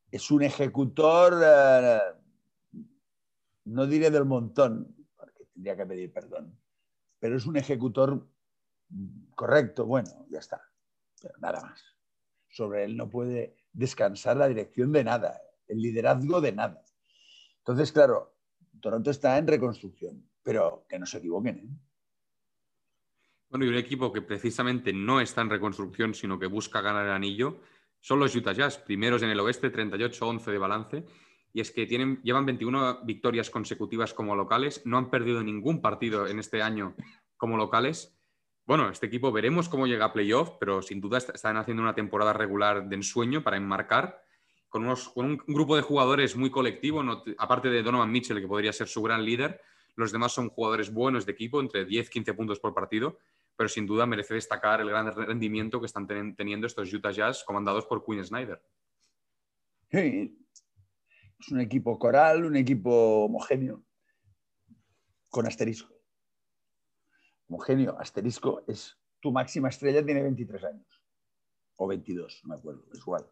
es 0.09 0.31
un 0.31 0.43
ejecutor, 0.43 1.33
eh, 1.43 1.99
no 3.65 3.87
diré 3.87 4.09
del 4.09 4.23
montón, 4.23 4.95
porque 5.17 5.45
tendría 5.53 5.75
que 5.75 5.85
pedir 5.85 6.13
perdón, 6.13 6.57
pero 7.21 7.37
es 7.37 7.45
un 7.45 7.55
ejecutor 7.55 8.27
correcto, 9.35 9.85
bueno, 9.85 10.09
ya 10.29 10.39
está, 10.39 10.59
pero 11.21 11.35
nada 11.37 11.61
más. 11.61 11.85
Sobre 12.49 12.83
él 12.83 12.97
no 12.97 13.09
puede 13.09 13.55
descansar 13.71 14.35
la 14.37 14.47
dirección 14.47 14.91
de 14.91 15.03
nada, 15.03 15.39
el 15.67 15.81
liderazgo 15.81 16.41
de 16.41 16.51
nada. 16.51 16.83
Entonces, 17.59 17.91
claro, 17.91 18.35
Toronto 18.81 19.11
está 19.11 19.37
en 19.37 19.45
reconstrucción, 19.45 20.27
pero 20.41 20.85
que 20.89 20.97
no 20.97 21.05
se 21.05 21.19
equivoquen. 21.19 21.59
¿eh? 21.59 21.69
Bueno, 23.49 23.65
y 23.65 23.69
un 23.69 23.75
equipo 23.75 24.11
que 24.11 24.23
precisamente 24.23 24.91
no 24.91 25.21
está 25.21 25.41
en 25.41 25.51
reconstrucción, 25.51 26.15
sino 26.15 26.39
que 26.39 26.47
busca 26.47 26.81
ganar 26.81 27.05
el 27.05 27.11
anillo, 27.11 27.59
son 27.99 28.19
los 28.19 28.35
Utah 28.35 28.53
Jazz, 28.53 28.79
primeros 28.79 29.21
en 29.21 29.29
el 29.29 29.39
oeste, 29.39 29.71
38-11 29.71 30.45
de 30.45 30.57
balance, 30.57 31.05
y 31.53 31.61
es 31.61 31.71
que 31.71 31.85
tienen, 31.85 32.21
llevan 32.23 32.45
21 32.45 33.03
victorias 33.03 33.49
consecutivas 33.49 34.13
como 34.13 34.35
locales, 34.35 34.81
no 34.85 34.97
han 34.97 35.09
perdido 35.09 35.43
ningún 35.43 35.81
partido 35.81 36.27
en 36.27 36.39
este 36.39 36.61
año 36.61 36.95
como 37.37 37.57
locales. 37.57 38.17
Bueno, 38.65 38.89
este 38.89 39.07
equipo 39.07 39.31
veremos 39.31 39.67
cómo 39.67 39.87
llega 39.87 40.05
a 40.05 40.13
playoff, 40.13 40.51
pero 40.59 40.81
sin 40.81 41.01
duda 41.01 41.17
están 41.17 41.57
haciendo 41.57 41.83
una 41.83 41.95
temporada 41.95 42.33
regular 42.33 42.87
de 42.87 42.95
ensueño 42.95 43.43
para 43.43 43.57
enmarcar, 43.57 44.23
con, 44.69 44.87
un 44.87 45.37
grupo 45.47 45.75
de 45.75 45.81
jugadores 45.81 46.37
muy 46.37 46.49
colectivo, 46.49 47.03
aparte 47.37 47.69
de 47.69 47.83
Donovan 47.83 48.11
Mitchell, 48.11 48.39
que 48.39 48.47
podría 48.47 48.71
ser 48.71 48.87
su 48.87 49.01
gran 49.01 49.25
líder, 49.25 49.59
los 49.95 50.13
demás 50.13 50.31
son 50.31 50.49
jugadores 50.49 50.93
buenos 50.93 51.25
de 51.25 51.33
equipo, 51.33 51.59
entre 51.59 51.85
10-15 51.85 52.35
puntos 52.35 52.59
por 52.59 52.73
partido, 52.73 53.17
pero 53.57 53.67
sin 53.67 53.85
duda 53.85 54.05
merece 54.05 54.33
destacar 54.33 54.79
el 54.79 54.89
gran 54.89 55.13
rendimiento 55.13 55.81
que 55.81 55.87
están 55.87 56.07
teniendo 56.07 56.67
estos 56.67 56.93
Utah 56.93 57.11
Jazz 57.11 57.43
comandados 57.43 57.85
por 57.85 58.05
Quinn 58.05 58.23
Snyder. 58.23 58.61
Sí, 59.91 60.40
es 61.41 61.51
un 61.51 61.59
equipo 61.59 61.97
coral, 61.97 62.45
un 62.45 62.55
equipo 62.55 63.25
homogéneo, 63.25 63.83
con 65.29 65.47
asterisco. 65.47 65.93
Homogéneo, 67.47 67.97
asterisco, 67.99 68.63
es 68.67 68.97
tu 69.19 69.31
máxima 69.31 69.69
estrella 69.69 70.03
tiene 70.05 70.23
23 70.23 70.63
años. 70.63 70.87
O 71.75 71.87
22, 71.87 72.41
no 72.43 72.49
me 72.49 72.55
acuerdo, 72.55 72.85
es 72.91 72.99
igual. 72.99 73.25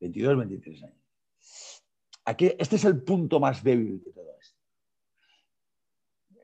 22, 0.00 0.38
23 0.38 0.82
años. 0.82 0.98
Aquí, 2.24 2.52
este 2.58 2.76
es 2.76 2.84
el 2.84 3.02
punto 3.02 3.40
más 3.40 3.62
débil 3.62 4.02
de 4.02 4.12
todo 4.12 4.36
esto. 4.40 4.58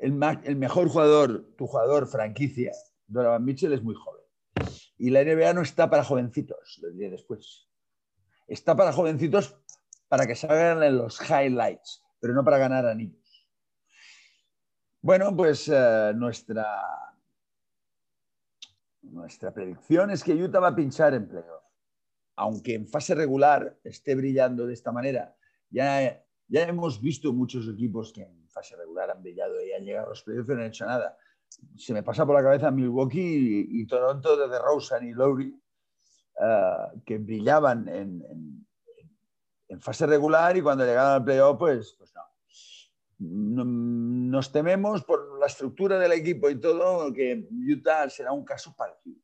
El, 0.01 0.57
mejor 0.57 0.89
jugador, 0.89 1.55
tu 1.57 1.67
jugador 1.67 2.07
franquicia, 2.07 2.73
Donovan 3.07 3.45
Mitchell, 3.45 3.73
es 3.73 3.83
muy 3.83 3.95
joven. 3.95 4.25
Y 4.97 5.11
la 5.11 5.25
NBA 5.25 5.55
no 5.55 5.63
está 5.63 5.91
para 5.91 6.05
jovencitos, 6.05 6.79
lo 6.83 6.91
diré 6.91 7.11
después. 7.11 7.69
Está 8.47 8.77
para 8.77 8.93
jovencitos 8.93 9.57
para 10.09 10.27
que 10.27 10.35
salgan 10.35 10.83
en 10.83 10.97
los 10.97 11.21
highlights, 11.21 12.03
pero 12.21 12.35
no 12.35 12.45
para 12.45 12.59
ganar 12.59 12.87
anillos. 12.87 13.49
Bueno, 15.01 15.35
pues 15.37 15.69
eh, 15.69 16.13
nuestra, 16.15 16.83
nuestra 19.03 19.53
predicción 19.53 20.11
es 20.11 20.25
que 20.25 20.35
Utah 20.35 20.61
va 20.61 20.69
a 20.69 20.75
pinchar 20.75 21.15
en 21.15 21.29
playoff. 21.29 21.63
Aunque 22.37 22.75
en 22.75 22.87
fase 22.87 23.15
regular 23.15 23.79
esté 23.85 24.15
brillando 24.15 24.67
de 24.67 24.75
esta 24.75 24.93
manera, 24.93 25.37
ya, 25.71 26.23
ya 26.47 26.63
hemos 26.63 27.01
visto 27.01 27.33
muchos 27.33 27.69
equipos 27.69 28.13
que 28.13 28.23
en 28.23 28.49
fase 28.49 28.77
regular 28.77 29.11
han 29.11 29.23
brillado 29.23 29.63
y 29.65 29.73
han 29.73 29.85
llegado 29.85 30.07
a 30.07 30.11
los 30.11 30.23
playoffs 30.23 30.49
y 30.49 30.53
no 30.53 30.61
han 30.61 30.67
hecho 30.67 30.87
nada 30.87 31.17
se 31.77 31.93
me 31.93 32.03
pasa 32.03 32.27
por 32.27 32.35
la 32.35 32.43
cabeza 32.43 32.71
Milwaukee 32.71 33.67
y, 33.71 33.87
Toronto 33.87 34.49
de 34.49 34.59
Rosen 34.59 35.09
y 35.09 35.13
Lowry, 35.13 35.55
uh, 36.41 37.01
que 37.05 37.19
brillaban 37.19 37.89
en, 37.89 38.67
fase 39.81 40.07
regular 40.07 40.57
y 40.57 40.63
cuando 40.63 40.85
llegaron 40.85 41.13
al 41.13 41.25
playoff, 41.25 41.59
pues, 41.59 41.95
pues 41.99 42.13
no. 42.15 42.23
Nos 43.21 44.53
tememos 44.53 45.05
por 45.05 45.39
la 45.39 45.47
estructura 45.47 45.99
del 45.99 46.13
equipo 46.13 46.49
y 46.49 46.61
todo 46.61 47.13
que 47.13 47.49
Utah 47.51 48.09
será 48.09 48.33
un 48.33 48.45
caso 48.45 48.75
parecido. 48.77 49.21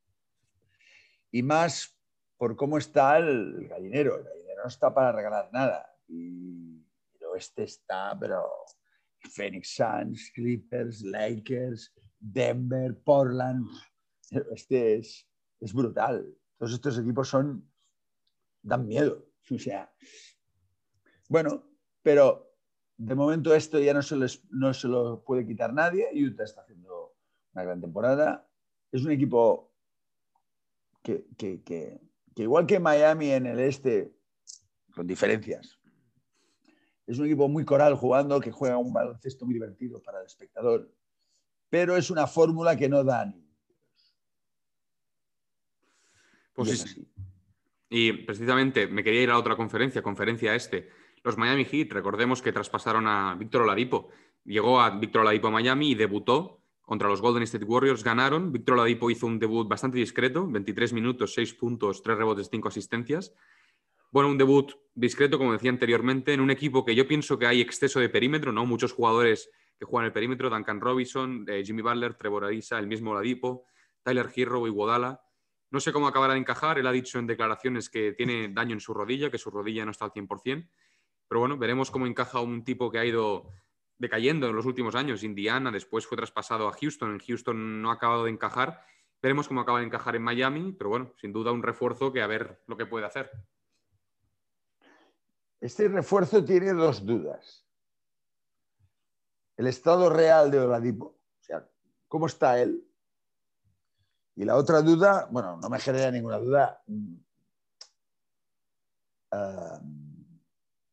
Y 1.30 1.42
más 1.42 1.96
por 2.36 2.56
cómo 2.56 2.78
está 2.78 3.18
el 3.18 3.68
gallinero. 3.68 4.18
El 4.18 4.24
gallinero 4.24 4.62
no 4.62 4.68
está 4.68 4.92
para 4.92 5.12
regalar 5.12 5.48
nada. 5.52 5.96
Y 6.08 6.84
el 7.20 7.26
oeste 7.32 7.64
está, 7.64 8.16
pero 8.18 8.46
Phoenix 9.30 9.74
Suns, 9.74 10.30
Clippers, 10.34 11.02
Lakers, 11.02 11.92
Denver, 12.18 12.98
Portland. 13.02 13.66
Este 14.52 14.96
es, 14.96 15.28
es 15.60 15.72
brutal. 15.72 16.36
Todos 16.58 16.72
estos 16.72 16.98
equipos 16.98 17.28
son. 17.28 17.70
dan 18.62 18.86
miedo. 18.86 19.26
O 19.50 19.58
sea. 19.58 19.92
Bueno, 21.28 21.64
pero 22.02 22.54
de 22.96 23.14
momento 23.14 23.54
esto 23.54 23.78
ya 23.80 23.94
no 23.94 24.02
se, 24.02 24.16
les, 24.16 24.44
no 24.50 24.72
se 24.74 24.88
lo 24.88 25.24
puede 25.24 25.46
quitar 25.46 25.72
nadie. 25.72 26.08
Utah 26.14 26.44
está 26.44 26.62
haciendo 26.62 27.16
una 27.52 27.64
gran 27.64 27.80
temporada. 27.80 28.48
Es 28.92 29.04
un 29.04 29.10
equipo 29.10 29.72
que, 31.02 31.26
que, 31.36 31.62
que, 31.62 32.00
que, 32.34 32.42
igual 32.42 32.66
que 32.66 32.78
Miami 32.78 33.30
en 33.30 33.46
el 33.46 33.60
este, 33.60 34.14
con 34.94 35.06
diferencias, 35.06 35.78
es 37.06 37.18
un 37.18 37.26
equipo 37.26 37.48
muy 37.48 37.64
coral 37.64 37.94
jugando, 37.94 38.40
que 38.40 38.50
juega 38.50 38.78
un 38.78 38.92
baloncesto 38.92 39.44
muy 39.44 39.54
divertido 39.54 40.02
para 40.02 40.20
el 40.20 40.26
espectador 40.26 40.90
pero 41.74 41.96
es 41.96 42.08
una 42.08 42.28
fórmula 42.28 42.76
que 42.76 42.88
no 42.88 43.02
da 43.02 43.26
ni. 43.26 43.44
Pues 46.52 46.78
sí. 46.82 47.12
Y 47.90 48.12
precisamente 48.12 48.86
me 48.86 49.02
quería 49.02 49.22
ir 49.22 49.30
a 49.30 49.36
otra 49.36 49.56
conferencia, 49.56 50.00
conferencia 50.00 50.54
este. 50.54 50.88
Los 51.24 51.38
Miami 51.38 51.64
Heat, 51.64 51.90
recordemos 51.90 52.42
que 52.42 52.52
traspasaron 52.52 53.06
a 53.08 53.34
Víctor 53.34 53.62
Oladipo. 53.62 54.10
Llegó 54.44 54.78
a 54.78 54.90
Víctor 54.90 55.22
Oladipo 55.22 55.48
a 55.48 55.50
Miami 55.50 55.92
y 55.92 55.94
debutó 55.94 56.60
contra 56.82 57.08
los 57.08 57.22
Golden 57.22 57.44
State 57.44 57.64
Warriors. 57.64 58.04
Ganaron. 58.04 58.52
Víctor 58.52 58.74
Oladipo 58.74 59.10
hizo 59.10 59.26
un 59.26 59.38
debut 59.38 59.66
bastante 59.66 59.96
discreto, 59.96 60.46
23 60.46 60.92
minutos, 60.92 61.32
6 61.32 61.54
puntos, 61.54 62.02
3 62.02 62.18
rebotes, 62.18 62.50
5 62.50 62.68
asistencias. 62.68 63.32
Bueno, 64.10 64.28
un 64.28 64.36
debut 64.36 64.70
discreto, 64.94 65.38
como 65.38 65.54
decía 65.54 65.70
anteriormente, 65.70 66.34
en 66.34 66.42
un 66.42 66.50
equipo 66.50 66.84
que 66.84 66.94
yo 66.94 67.08
pienso 67.08 67.38
que 67.38 67.46
hay 67.46 67.62
exceso 67.62 68.00
de 68.00 68.10
perímetro, 68.10 68.52
¿no? 68.52 68.66
Muchos 68.66 68.92
jugadores 68.92 69.48
que 69.78 69.86
juegan 69.86 70.04
el 70.04 70.12
perímetro, 70.12 70.50
Duncan 70.50 70.78
Robinson, 70.78 71.46
eh, 71.48 71.62
Jimmy 71.64 71.80
Butler, 71.80 72.14
Trevor 72.14 72.44
Ariza, 72.44 72.78
el 72.78 72.86
mismo 72.86 73.14
Ladipo, 73.14 73.64
Tyler 74.02 74.28
Hero 74.36 74.66
y 74.66 74.70
Wodala. 74.70 75.22
No 75.70 75.80
sé 75.80 75.90
cómo 75.90 76.06
acabará 76.06 76.34
de 76.34 76.40
encajar, 76.40 76.78
él 76.78 76.86
ha 76.86 76.92
dicho 76.92 77.18
en 77.18 77.26
declaraciones 77.26 77.88
que 77.88 78.12
tiene 78.12 78.50
daño 78.50 78.74
en 78.74 78.80
su 78.80 78.92
rodilla, 78.92 79.30
que 79.30 79.38
su 79.38 79.50
rodilla 79.50 79.86
no 79.86 79.90
está 79.90 80.04
al 80.04 80.12
100%, 80.12 80.68
pero 81.28 81.40
bueno, 81.40 81.56
veremos 81.56 81.90
cómo 81.90 82.06
encaja 82.06 82.40
un 82.40 82.64
tipo 82.64 82.90
que 82.90 82.98
ha 82.98 83.04
ido 83.04 83.50
decayendo 83.98 84.48
en 84.48 84.56
los 84.56 84.66
últimos 84.66 84.94
años. 84.94 85.22
Indiana, 85.22 85.70
después 85.70 86.06
fue 86.06 86.16
traspasado 86.16 86.68
a 86.68 86.72
Houston, 86.72 87.12
en 87.12 87.18
Houston 87.18 87.82
no 87.82 87.90
ha 87.90 87.94
acabado 87.94 88.24
de 88.24 88.30
encajar. 88.30 88.84
Veremos 89.22 89.48
cómo 89.48 89.60
acaba 89.60 89.80
de 89.80 89.86
encajar 89.86 90.16
en 90.16 90.22
Miami, 90.22 90.72
pero 90.72 90.90
bueno, 90.90 91.12
sin 91.20 91.32
duda 91.32 91.52
un 91.52 91.62
refuerzo 91.62 92.12
que 92.12 92.22
a 92.22 92.26
ver 92.26 92.62
lo 92.66 92.76
que 92.76 92.86
puede 92.86 93.06
hacer. 93.06 93.30
Este 95.60 95.88
refuerzo 95.88 96.44
tiene 96.44 96.72
dos 96.72 97.06
dudas 97.06 97.64
el 99.56 99.66
estado 99.66 100.10
real 100.10 100.50
de 100.50 100.60
Oladipo, 100.60 101.06
o 101.06 101.42
sea, 101.42 101.66
cómo 102.08 102.26
está 102.26 102.60
él. 102.60 102.84
Y 104.36 104.44
la 104.44 104.56
otra 104.56 104.82
duda, 104.82 105.28
bueno, 105.30 105.58
no 105.58 105.68
me 105.68 105.78
genera 105.78 106.10
ninguna 106.10 106.38
duda. 106.38 106.82
Uh, 109.30 110.03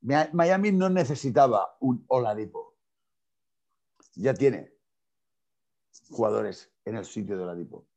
Miami 0.02 0.72
no 0.72 0.90
necesitaba 0.90 1.78
un 1.80 2.04
Oladipo. 2.08 2.76
Ya 4.16 4.34
tiene 4.34 4.74
jugadores 6.10 6.72
en 6.86 6.96
el 6.96 7.06
sitio 7.06 7.38
de 7.38 7.44
Oladipo. 7.44 7.88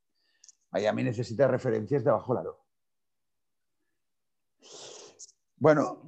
Miami 0.71 1.03
necesita 1.03 1.47
referencias 1.47 2.03
de 2.03 2.09
abajo 2.09 2.33
lado. 2.33 2.65
Bueno, 5.57 6.03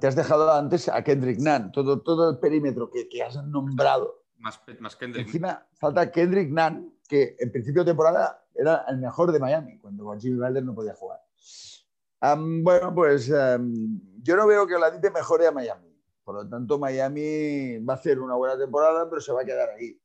te 0.00 0.06
has 0.06 0.16
dejado 0.16 0.52
antes 0.52 0.88
a 0.88 1.02
Kendrick 1.04 1.38
Nunn, 1.38 1.72
todo, 1.72 2.00
todo 2.00 2.30
el 2.30 2.38
perímetro 2.38 2.90
que, 2.90 3.08
que 3.08 3.22
has 3.22 3.36
nombrado. 3.44 4.24
Más, 4.38 4.60
más 4.80 4.96
Kendrick. 4.96 5.26
Encima 5.26 5.66
falta 5.74 6.10
Kendrick 6.10 6.50
Nunn, 6.50 6.98
que 7.08 7.36
en 7.38 7.52
principio 7.52 7.84
de 7.84 7.90
temporada 7.90 8.46
era 8.54 8.84
el 8.88 8.98
mejor 8.98 9.30
de 9.30 9.38
Miami, 9.38 9.78
cuando 9.78 10.18
Jimmy 10.18 10.38
Butler 10.38 10.64
no 10.64 10.74
podía 10.74 10.94
jugar. 10.94 11.20
Bueno, 12.20 12.94
pues 12.94 13.26
yo 13.26 14.36
no 14.36 14.46
veo 14.46 14.66
que 14.66 14.78
la 14.78 14.90
DITE 14.90 15.10
mejore 15.10 15.46
a 15.46 15.52
Miami. 15.52 15.88
Por 16.24 16.34
lo 16.34 16.48
tanto, 16.48 16.78
Miami 16.78 17.78
va 17.78 17.94
a 17.94 17.96
hacer 17.96 18.20
una 18.20 18.34
buena 18.34 18.58
temporada, 18.58 19.08
pero 19.08 19.20
se 19.20 19.32
va 19.32 19.42
a 19.42 19.44
quedar 19.44 19.70
ahí. 19.70 19.98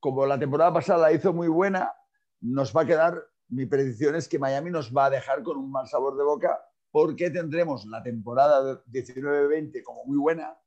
Como 0.00 0.24
la 0.24 0.38
temporada 0.38 0.72
pasada 0.72 1.02
la 1.02 1.12
hizo 1.12 1.32
muy 1.32 1.48
buena, 1.48 1.92
nos 2.40 2.74
va 2.74 2.82
a 2.82 2.86
quedar, 2.86 3.22
mi 3.48 3.66
predicción 3.66 4.14
es 4.14 4.28
que 4.28 4.38
Miami 4.38 4.70
nos 4.70 4.94
va 4.94 5.06
a 5.06 5.10
dejar 5.10 5.42
con 5.42 5.58
un 5.58 5.70
mal 5.70 5.86
sabor 5.86 6.16
de 6.16 6.24
boca 6.24 6.58
porque 6.90 7.28
tendremos 7.30 7.84
la 7.84 8.02
temporada 8.02 8.82
19-20 8.86 9.82
como 9.82 10.04
muy 10.04 10.16
buena 10.16 10.58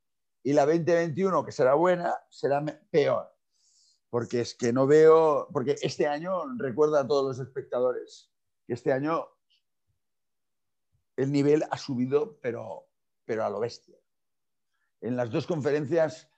y 0.44 0.54
la 0.54 0.66
2021, 0.66 1.44
que 1.44 1.52
será 1.52 1.74
buena, 1.74 2.16
será 2.30 2.64
peor. 2.92 3.34
Porque 4.12 4.42
es 4.42 4.54
que 4.54 4.72
no 4.72 4.86
veo, 4.86 5.48
porque 5.52 5.78
este 5.82 6.08
año, 6.08 6.44
recuerda 6.58 7.02
a 7.02 7.08
todos 7.08 7.26
los 7.26 7.48
espectadores, 7.48 8.32
que 8.68 8.74
este 8.74 8.92
año 8.92 9.28
el 11.20 11.34
nivel 11.34 11.64
ha 11.70 11.78
subido, 11.78 12.40
pero, 12.42 12.88
pero 13.26 13.44
a 13.44 13.50
lo 13.50 13.60
bestia. 13.60 13.98
En 15.02 15.18
las 15.18 15.30
dos 15.30 15.46
conferencias 15.46 16.30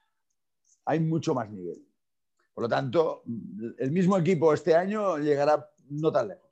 hay 0.86 1.00
mucho 1.00 1.36
más 1.36 1.52
nivel. 1.52 1.86
Por 2.56 2.64
lo 2.64 2.68
tanto, 2.70 3.24
el 3.78 3.92
mismo 3.92 4.18
equipo 4.18 4.52
este 4.54 4.76
año 4.76 5.20
llegará 5.20 5.70
no 5.90 6.12
tan 6.12 6.30
lejos. 6.30 6.50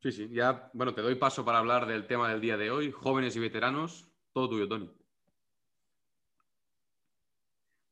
Sí, 0.00 0.12
sí, 0.12 0.28
ya, 0.30 0.70
bueno, 0.72 0.94
te 0.94 1.02
doy 1.02 1.14
paso 1.16 1.44
para 1.44 1.58
hablar 1.58 1.86
del 1.86 2.06
tema 2.06 2.30
del 2.30 2.40
día 2.40 2.56
de 2.56 2.70
hoy, 2.70 2.90
jóvenes 2.90 3.36
y 3.36 3.40
veteranos, 3.40 4.08
todo 4.32 4.48
tuyo, 4.48 4.66
Tony. 4.66 4.90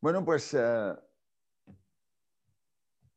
Bueno, 0.00 0.24
pues 0.24 0.54
eh, 0.54 0.94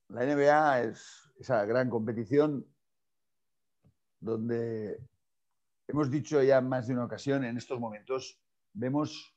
la 0.09 0.25
NBA 0.25 0.81
es 0.83 1.31
esa 1.39 1.65
gran 1.65 1.89
competición 1.89 2.65
donde 4.25 4.99
hemos 5.87 6.09
dicho 6.09 6.41
ya 6.41 6.61
más 6.61 6.87
de 6.87 6.93
una 6.93 7.05
ocasión, 7.05 7.43
en 7.43 7.57
estos 7.57 7.79
momentos 7.79 8.39
vemos 8.73 9.35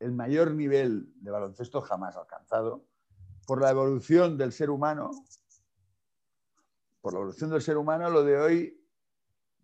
el 0.00 0.12
mayor 0.12 0.52
nivel 0.52 1.12
de 1.16 1.30
baloncesto 1.30 1.80
jamás 1.80 2.16
alcanzado 2.16 2.84
por 3.46 3.62
la 3.62 3.70
evolución 3.70 4.36
del 4.36 4.52
ser 4.52 4.70
humano 4.70 5.10
por 7.04 7.12
la 7.12 7.18
evolución 7.18 7.50
del 7.50 7.60
ser 7.60 7.76
humano, 7.76 8.08
lo 8.08 8.24
de 8.24 8.38
hoy 8.38 8.82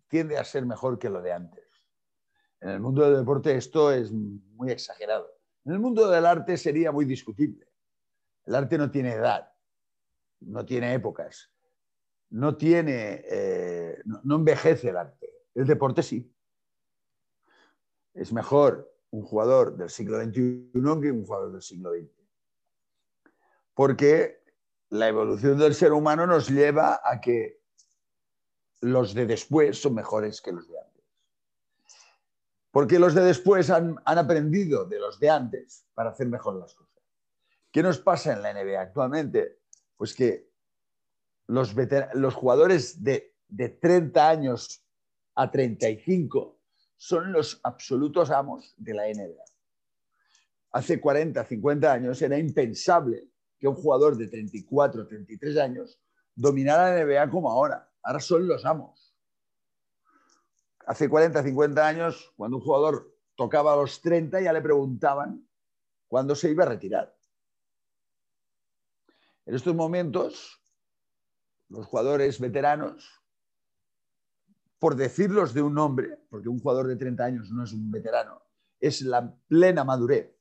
tiende 0.07 0.37
a 0.37 0.43
ser 0.43 0.63
mejor 0.63 0.99
que 0.99 1.09
lo 1.09 1.23
de 1.23 1.33
antes. 1.33 1.65
En 2.59 2.69
el 2.69 2.79
mundo 2.79 3.01
del 3.03 3.17
deporte 3.17 3.57
esto 3.57 3.91
es 3.91 4.11
muy 4.11 4.69
exagerado. 4.69 5.27
En 5.65 5.71
el 5.71 5.79
mundo 5.79 6.07
del 6.07 6.27
arte 6.27 6.55
sería 6.55 6.91
muy 6.91 7.03
discutible. 7.03 7.67
El 8.45 8.53
arte 8.53 8.77
no 8.77 8.91
tiene 8.91 9.13
edad, 9.13 9.51
no 10.41 10.63
tiene 10.67 10.93
épocas, 10.93 11.51
no 12.31 12.55
tiene, 12.55 13.23
eh, 13.29 14.01
no, 14.05 14.35
envejece 14.35 14.89
el 14.89 14.97
arte. 14.97 15.29
El 15.53 15.67
deporte 15.67 16.01
sí. 16.01 16.33
es 18.13 18.31
mejor 18.31 18.89
un 19.11 19.23
jugador 19.23 19.75
del 19.75 19.89
siglo 19.89 20.21
XXI 20.21 20.71
que 20.73 21.11
un 21.11 21.25
jugador 21.25 21.51
del 21.51 21.61
siglo 21.61 21.91
XX. 21.91 22.09
Porque 23.73 24.43
la 24.89 25.07
evolución 25.07 25.57
del 25.57 25.75
ser 25.75 25.91
humano 25.91 26.25
nos 26.25 26.49
lleva 26.49 27.01
a 27.03 27.19
que 27.19 27.61
los 28.81 29.13
de 29.13 29.25
después 29.25 29.81
son 29.81 29.95
mejores 29.95 30.41
que 30.41 30.53
los 30.53 30.67
de 30.69 30.79
antes. 30.79 31.03
Porque 32.71 32.99
los 32.99 33.13
de 33.13 33.23
después 33.23 33.69
han, 33.69 33.97
aprendido 34.05 34.85
de 34.85 34.99
los 34.99 35.19
de 35.19 35.29
antes 35.29 35.85
para 35.93 36.11
hacer 36.11 36.27
mejor 36.27 36.55
las 36.55 36.73
cosas. 36.73 37.03
¿Qué 37.71 37.83
nos 37.83 37.99
pasa 37.99 38.33
en 38.33 38.41
la 38.41 38.53
NBA 38.53 38.79
actualmente? 38.79 39.59
Pues 39.97 40.13
que 40.13 40.50
los, 41.47 41.75
los 42.13 42.33
jugadores 42.33 43.03
de, 43.03 43.35
de 43.47 43.69
30 43.69 44.29
años 44.29 44.83
a 45.35 45.51
35 45.51 46.57
son 46.97 47.31
los 47.31 47.59
absolutos 47.63 48.29
amos 48.31 48.73
de 48.77 48.93
la 48.93 49.03
NBA. 49.07 49.43
Hace 50.71 51.01
40, 51.01 51.43
50 51.43 51.91
años 51.91 52.21
era 52.21 52.37
impensable 52.37 53.27
que 53.59 53.67
un 53.67 53.75
jugador 53.75 54.17
de 54.17 54.27
34, 54.27 55.07
33 55.07 55.57
años 55.57 55.99
dominara 56.33 56.95
la 56.95 57.05
NBA 57.05 57.29
como 57.29 57.51
ahora. 57.51 57.89
Ahora 58.03 58.19
son 58.19 58.47
los 58.47 58.65
amos. 58.65 59.13
Hace 60.85 61.09
40, 61.09 61.43
50 61.43 61.87
años, 61.87 62.33
cuando 62.35 62.57
un 62.57 62.63
jugador 62.63 63.15
tocaba 63.35 63.73
a 63.73 63.75
los 63.75 64.01
30, 64.01 64.41
ya 64.41 64.53
le 64.53 64.61
preguntaban 64.61 65.47
cuándo 66.07 66.35
se 66.35 66.49
iba 66.49 66.63
a 66.63 66.69
retirar. 66.69 67.15
En 69.45 69.55
estos 69.55 69.75
momentos, 69.75 70.60
los 71.71 71.87
jugadores 71.87 72.39
veteranos, 72.39 73.21
por 74.77 74.95
decirlos 74.95 75.53
de 75.53 75.61
un 75.61 75.73
nombre, 75.73 76.19
porque 76.29 76.49
un 76.49 76.59
jugador 76.59 76.87
de 76.87 76.97
30 76.97 77.23
años 77.23 77.51
no 77.51 77.63
es 77.63 77.71
un 77.71 77.89
veterano, 77.89 78.41
es 78.79 79.01
la 79.01 79.33
plena 79.47 79.83
madurez. 79.83 80.35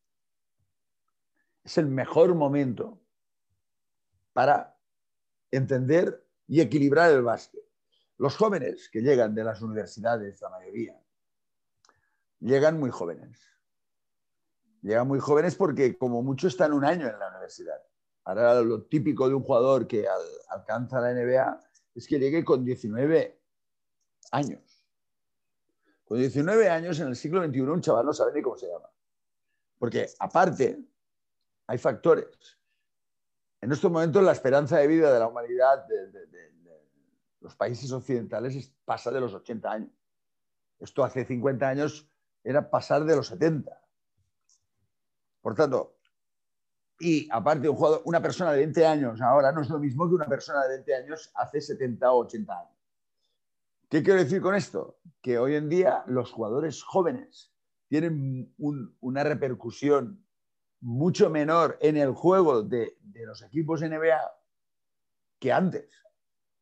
Es 1.62 1.78
el 1.78 1.86
mejor 1.86 2.34
momento 2.34 3.00
para 4.32 4.76
entender 5.50 6.26
y 6.48 6.60
equilibrar 6.60 7.12
el 7.12 7.22
básquet. 7.22 7.62
Los 8.16 8.36
jóvenes 8.36 8.88
que 8.90 9.00
llegan 9.00 9.34
de 9.34 9.44
las 9.44 9.62
universidades, 9.62 10.40
la 10.40 10.50
mayoría, 10.50 11.00
llegan 12.40 12.80
muy 12.80 12.90
jóvenes. 12.90 13.38
Llegan 14.82 15.06
muy 15.06 15.20
jóvenes 15.20 15.54
porque 15.54 15.96
como 15.96 16.22
mucho 16.22 16.48
están 16.48 16.72
un 16.72 16.84
año 16.84 17.06
en 17.06 17.18
la 17.18 17.28
universidad. 17.28 17.80
Ahora 18.30 18.62
lo 18.62 18.82
típico 18.82 19.28
de 19.28 19.34
un 19.34 19.42
jugador 19.42 19.88
que 19.88 20.06
alcanza 20.50 21.00
la 21.00 21.12
NBA 21.12 21.60
es 21.96 22.06
que 22.06 22.20
llegue 22.20 22.44
con 22.44 22.64
19 22.64 23.40
años. 24.30 24.86
Con 26.04 26.18
19 26.18 26.68
años 26.68 27.00
en 27.00 27.08
el 27.08 27.16
siglo 27.16 27.44
XXI 27.44 27.60
un 27.62 27.80
chaval 27.80 28.06
no 28.06 28.12
sabe 28.12 28.32
ni 28.32 28.40
cómo 28.40 28.56
se 28.56 28.68
llama. 28.68 28.88
Porque 29.78 30.06
aparte 30.20 30.78
hay 31.66 31.78
factores. 31.78 32.56
En 33.60 33.72
estos 33.72 33.90
momentos 33.90 34.22
la 34.22 34.30
esperanza 34.30 34.78
de 34.78 34.86
vida 34.86 35.12
de 35.12 35.18
la 35.18 35.26
humanidad 35.26 35.84
de, 35.88 36.30
los 37.40 37.56
países 37.56 37.90
occidentales 37.90 38.72
pasa 38.84 39.10
de 39.10 39.20
los 39.20 39.34
80 39.34 39.72
años. 39.72 39.90
Esto 40.78 41.02
hace 41.02 41.24
50 41.24 41.68
años 41.68 42.08
era 42.44 42.70
pasar 42.70 43.04
de 43.04 43.16
los 43.16 43.26
70. 43.26 43.76
Por 45.40 45.56
tanto, 45.56 45.99
y 47.00 47.26
aparte 47.30 47.68
un 47.68 47.76
jugador, 47.76 48.02
una 48.04 48.20
persona 48.20 48.52
de 48.52 48.58
20 48.58 48.86
años 48.86 49.20
ahora 49.22 49.50
no 49.52 49.62
es 49.62 49.70
lo 49.70 49.78
mismo 49.78 50.06
que 50.06 50.14
una 50.14 50.28
persona 50.28 50.62
de 50.64 50.76
20 50.76 50.94
años 50.94 51.30
hace 51.34 51.60
70 51.60 52.12
o 52.12 52.18
80 52.18 52.52
años. 52.52 52.80
¿Qué 53.88 54.02
quiero 54.02 54.22
decir 54.22 54.42
con 54.42 54.54
esto? 54.54 55.00
Que 55.22 55.38
hoy 55.38 55.54
en 55.54 55.68
día 55.68 56.04
los 56.06 56.30
jugadores 56.30 56.82
jóvenes 56.82 57.52
tienen 57.88 58.54
una 59.00 59.24
repercusión 59.24 60.24
mucho 60.80 61.30
menor 61.30 61.78
en 61.80 61.96
el 61.96 62.12
juego 62.12 62.62
de, 62.62 62.98
los 63.26 63.42
equipos 63.42 63.80
NBA 63.80 64.20
que 65.38 65.52
antes. 65.52 65.90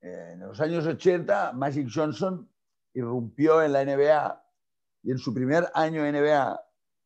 En 0.01 0.41
los 0.41 0.61
años 0.61 0.87
80, 0.87 1.53
Magic 1.53 1.89
Johnson 1.93 2.49
irrumpió 2.95 3.63
en 3.63 3.73
la 3.73 3.85
NBA 3.85 4.45
y 5.03 5.11
en 5.11 5.19
su 5.19 5.35
primer 5.35 5.69
año 5.75 6.03
NBA 6.03 6.61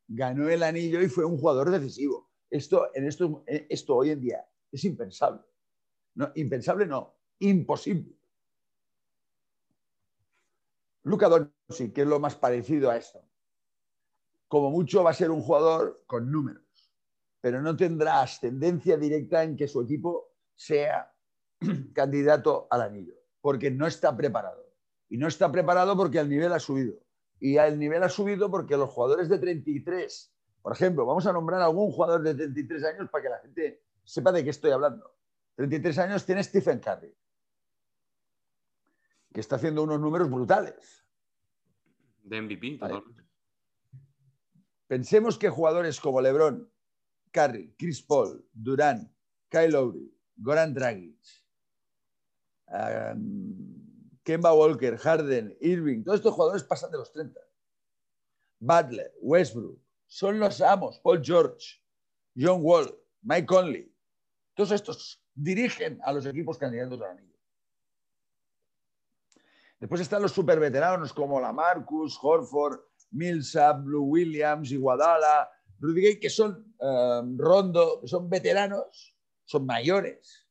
ganó 0.09 0.49
el 0.49 0.63
anillo 0.63 1.01
y 1.01 1.09
fue 1.09 1.25
un 1.25 1.39
jugador 1.39 1.71
decisivo. 1.71 2.32
Esto, 2.53 2.91
en 2.95 3.07
esto, 3.07 3.43
esto 3.47 3.97
hoy 3.97 4.11
en 4.11 4.21
día 4.21 4.47
es 4.71 4.85
impensable. 4.85 5.41
No, 6.15 6.31
impensable 6.35 6.85
no, 6.85 7.15
imposible. 7.39 8.15
Luca 11.05 11.31
Doncic, 11.31 11.95
que 11.95 12.03
es 12.03 12.07
lo 12.07 12.21
más 12.21 12.37
parecido 12.37 12.91
a 12.91 12.99
esto. 12.99 13.25
Como 14.49 14.71
mucho 14.71 15.03
va 15.03 15.13
a 15.13 15.15
ser 15.15 15.31
un 15.31 15.41
jugador 15.41 16.05
con 16.07 16.31
números, 16.31 16.93
pero 17.41 17.63
no 17.63 17.75
tendrá 17.75 18.21
ascendencia 18.21 18.99
directa 18.99 19.43
en 19.45 19.57
que 19.57 19.67
su 19.67 19.81
equipo 19.81 20.35
sea 20.55 21.11
candidato 21.95 22.69
al 22.71 22.83
anillo, 22.83 23.15
porque 23.41 23.71
no 23.71 23.87
está 23.87 24.15
preparado. 24.15 24.63
Y 25.09 25.17
no 25.17 25.27
está 25.27 25.51
preparado 25.51 25.97
porque 25.97 26.19
el 26.19 26.29
nivel 26.29 26.53
ha 26.53 26.61
subido. 26.61 26.99
Y 27.41 27.57
el 27.57 27.79
nivel 27.79 28.03
ha 28.03 28.11
subido 28.11 28.51
porque 28.51 28.77
los 28.77 28.91
jugadores 28.91 29.31
de 29.31 29.39
33, 29.39 30.35
por 30.63 30.73
ejemplo, 30.73 31.05
vamos 31.05 31.27
a 31.27 31.33
nombrar 31.33 31.61
algún 31.61 31.91
jugador 31.91 32.23
de 32.23 32.35
33 32.35 32.85
años 32.85 33.11
para 33.11 33.23
que 33.23 33.29
la 33.29 33.39
gente 33.41 33.83
sepa 34.05 34.31
de 34.31 34.45
qué 34.45 34.51
estoy 34.51 34.71
hablando. 34.71 35.13
33 35.57 35.99
años 35.99 36.25
tiene 36.25 36.43
Stephen 36.45 36.79
Curry, 36.79 37.15
que 39.33 39.41
está 39.41 39.57
haciendo 39.57 39.83
unos 39.83 40.01
números 40.01 40.31
brutales. 40.31 41.05
De 42.23 42.41
MVP, 42.41 42.79
Pensemos 44.87 45.37
que 45.37 45.49
jugadores 45.49 46.01
como 46.01 46.21
LeBron, 46.21 46.71
Curry, 47.33 47.75
Chris 47.77 48.03
Paul, 48.03 48.47
Durant, 48.53 49.11
Kyle 49.49 49.73
Lowry, 49.73 50.15
Goran 50.37 50.73
Dragic, 50.75 51.19
Kemba 54.23 54.55
Walker, 54.55 54.97
Harden, 54.97 55.57
Irving, 55.61 56.05
todos 56.05 56.21
estos 56.21 56.35
jugadores 56.35 56.63
pasan 56.63 56.91
de 56.93 56.99
los 56.99 57.11
30. 57.11 57.41
Butler, 58.61 59.13
Westbrook, 59.21 59.81
son 60.13 60.39
los 60.39 60.61
amos, 60.61 60.99
Paul 60.99 61.25
George, 61.25 61.81
John 62.37 62.61
Wall, 62.63 62.95
Mike 63.23 63.47
Conley. 63.47 63.91
Todos 64.53 64.73
estos 64.73 65.25
dirigen 65.35 65.99
a 66.05 66.13
los 66.13 66.27
equipos 66.27 66.59
candidatos 66.59 67.01
al 67.01 67.13
anillo. 67.13 67.39
Después 69.81 70.03
están 70.03 70.21
los 70.21 70.33
superveteranos 70.33 71.15
como 71.15 71.41
la 71.41 71.51
Marcus, 71.51 72.19
Horford, 72.21 72.79
Millsap, 73.13 73.85
Blue 73.85 74.03
Williams, 74.03 74.71
Iguadala, 74.71 75.51
Rudy 75.81 76.03
Gay, 76.03 76.21
que 76.21 76.29
son 76.29 76.75
Rondo, 77.39 78.03
que 78.03 78.09
son 78.09 78.29
veteranos, 78.29 79.17
son 79.47 79.65
mayores, 79.65 80.47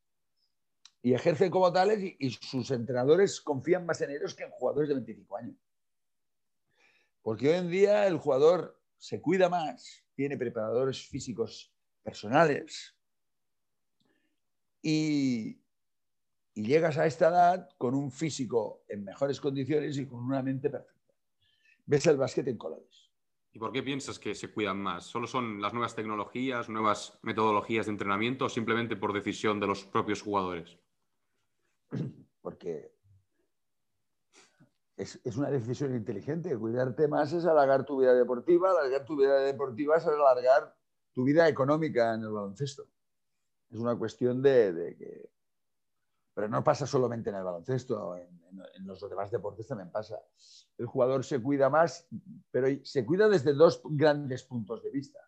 y 1.04 1.14
ejercen 1.14 1.52
como 1.52 1.72
tales 1.72 2.00
y, 2.18 2.32
sus 2.32 2.72
entrenadores 2.72 3.40
confían 3.40 3.86
más 3.86 4.02
en 4.02 4.10
ellos 4.10 4.34
que 4.34 4.44
en 4.44 4.50
jugadores 4.50 4.90
de 4.90 4.96
25 4.96 5.38
años. 5.38 5.56
Porque 7.22 7.50
hoy 7.50 7.56
en 7.58 7.70
día 7.70 8.08
el 8.08 8.18
jugador 8.18 8.81
se 9.02 9.20
cuida 9.20 9.50
más, 9.50 10.06
tiene 10.14 10.38
preparadores 10.38 11.08
físicos 11.08 11.74
personales 12.04 12.96
y, 14.80 15.60
y 16.54 16.64
llegas 16.64 17.00
a 17.00 17.08
esta 17.08 17.30
edad 17.30 17.70
con 17.80 17.96
un 17.96 18.12
físico 18.12 18.84
en 18.88 19.04
mejores 19.04 19.42
condiciones 19.42 19.98
y 19.98 20.06
con 20.06 20.20
una 20.20 20.44
mente 20.44 20.70
perfecta. 20.70 21.16
Ves 21.84 22.06
el 22.06 22.18
básquet 22.18 22.48
en 22.48 22.58
colores. 22.60 23.10
¿Y 23.52 23.58
por 23.58 23.72
qué 23.72 23.82
piensas 23.82 24.20
que 24.20 24.36
se 24.36 24.52
cuidan 24.52 24.78
más? 24.78 25.08
¿Solo 25.08 25.26
son 25.26 25.60
las 25.60 25.74
nuevas 25.74 25.96
tecnologías, 25.96 26.70
nuevas 26.70 27.18
metodologías 27.24 27.88
de 27.88 27.94
entrenamiento 27.94 28.46
o 28.46 28.50
simplemente 28.50 28.96
por 28.96 29.14
decisión 29.14 29.60
de 29.60 29.66
los 29.66 29.84
propios 29.84 30.22
jugadores? 30.22 30.78
porque 32.42 32.94
es, 34.98 35.20
una 35.38 35.50
decisión 35.50 35.96
inteligente. 35.96 36.58
Cuidarte 36.58 37.08
más 37.08 37.34
es 37.34 37.46
alargar 37.46 37.86
tu 37.86 38.00
vida 38.00 38.14
deportiva, 38.14 38.72
alargar 38.72 39.06
tu 39.06 39.16
vida 39.16 39.40
deportiva 39.40 39.98
es 39.98 40.06
alargar 40.06 40.76
tu 41.14 41.24
vida 41.24 41.48
económica 41.48 42.14
en 42.14 42.22
el 42.22 42.32
baloncesto. 42.32 42.88
Es 43.70 43.80
una 43.80 43.98
cuestión 43.98 44.42
de, 44.42 44.96
que... 44.98 45.30
Pero 46.34 46.48
no 46.48 46.64
pasa 46.64 46.86
solamente 46.86 47.30
en 47.30 47.38
el 47.38 47.44
baloncesto, 47.44 48.16
en, 48.18 48.42
en, 48.76 48.88
los 48.88 49.02
demás 49.02 49.32
deportes 49.32 49.68
también 49.68 49.92
pasa. 49.92 50.20
El 50.78 50.86
jugador 50.86 51.24
se 51.24 51.42
cuida 51.42 51.70
más, 51.70 52.08
pero 52.52 52.68
se 52.84 53.06
cuida 53.06 53.28
desde 53.28 53.54
dos 53.54 53.82
grandes 53.84 54.44
puntos 54.44 54.84
de 54.84 54.92
vista. 54.92 55.20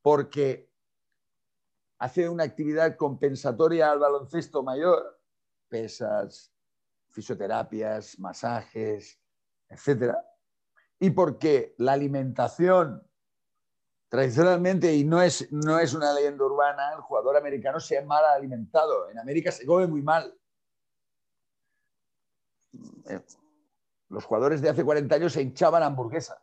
Porque 0.00 0.70
hace 1.98 2.28
una 2.28 2.44
actividad 2.44 2.96
compensatoria 2.96 3.90
al 3.90 4.00
baloncesto 4.00 4.62
mayor 4.62 5.20
pesas, 5.68 6.51
fisioterapias, 7.12 8.18
masajes, 8.18 9.20
etc. 9.68 10.14
Y 10.98 11.10
porque 11.10 11.74
la 11.78 11.92
alimentación, 11.92 13.06
tradicionalmente, 14.08 14.92
y 14.94 15.04
no 15.04 15.22
es, 15.22 15.52
no 15.52 15.78
es 15.78 15.94
una 15.94 16.12
leyenda 16.12 16.44
urbana, 16.44 16.92
el 16.94 17.00
jugador 17.00 17.36
americano 17.36 17.78
se 17.80 17.98
ha 17.98 18.04
mal 18.04 18.24
alimentado. 18.24 19.10
En 19.10 19.18
América 19.18 19.52
se 19.52 19.66
come 19.66 19.86
muy 19.86 20.02
mal. 20.02 20.34
Eh, 23.06 23.20
los 24.08 24.24
jugadores 24.24 24.60
de 24.60 24.68
hace 24.68 24.84
40 24.84 25.14
años 25.14 25.32
se 25.32 25.42
hinchaban 25.42 25.82
hamburguesas. 25.82 26.38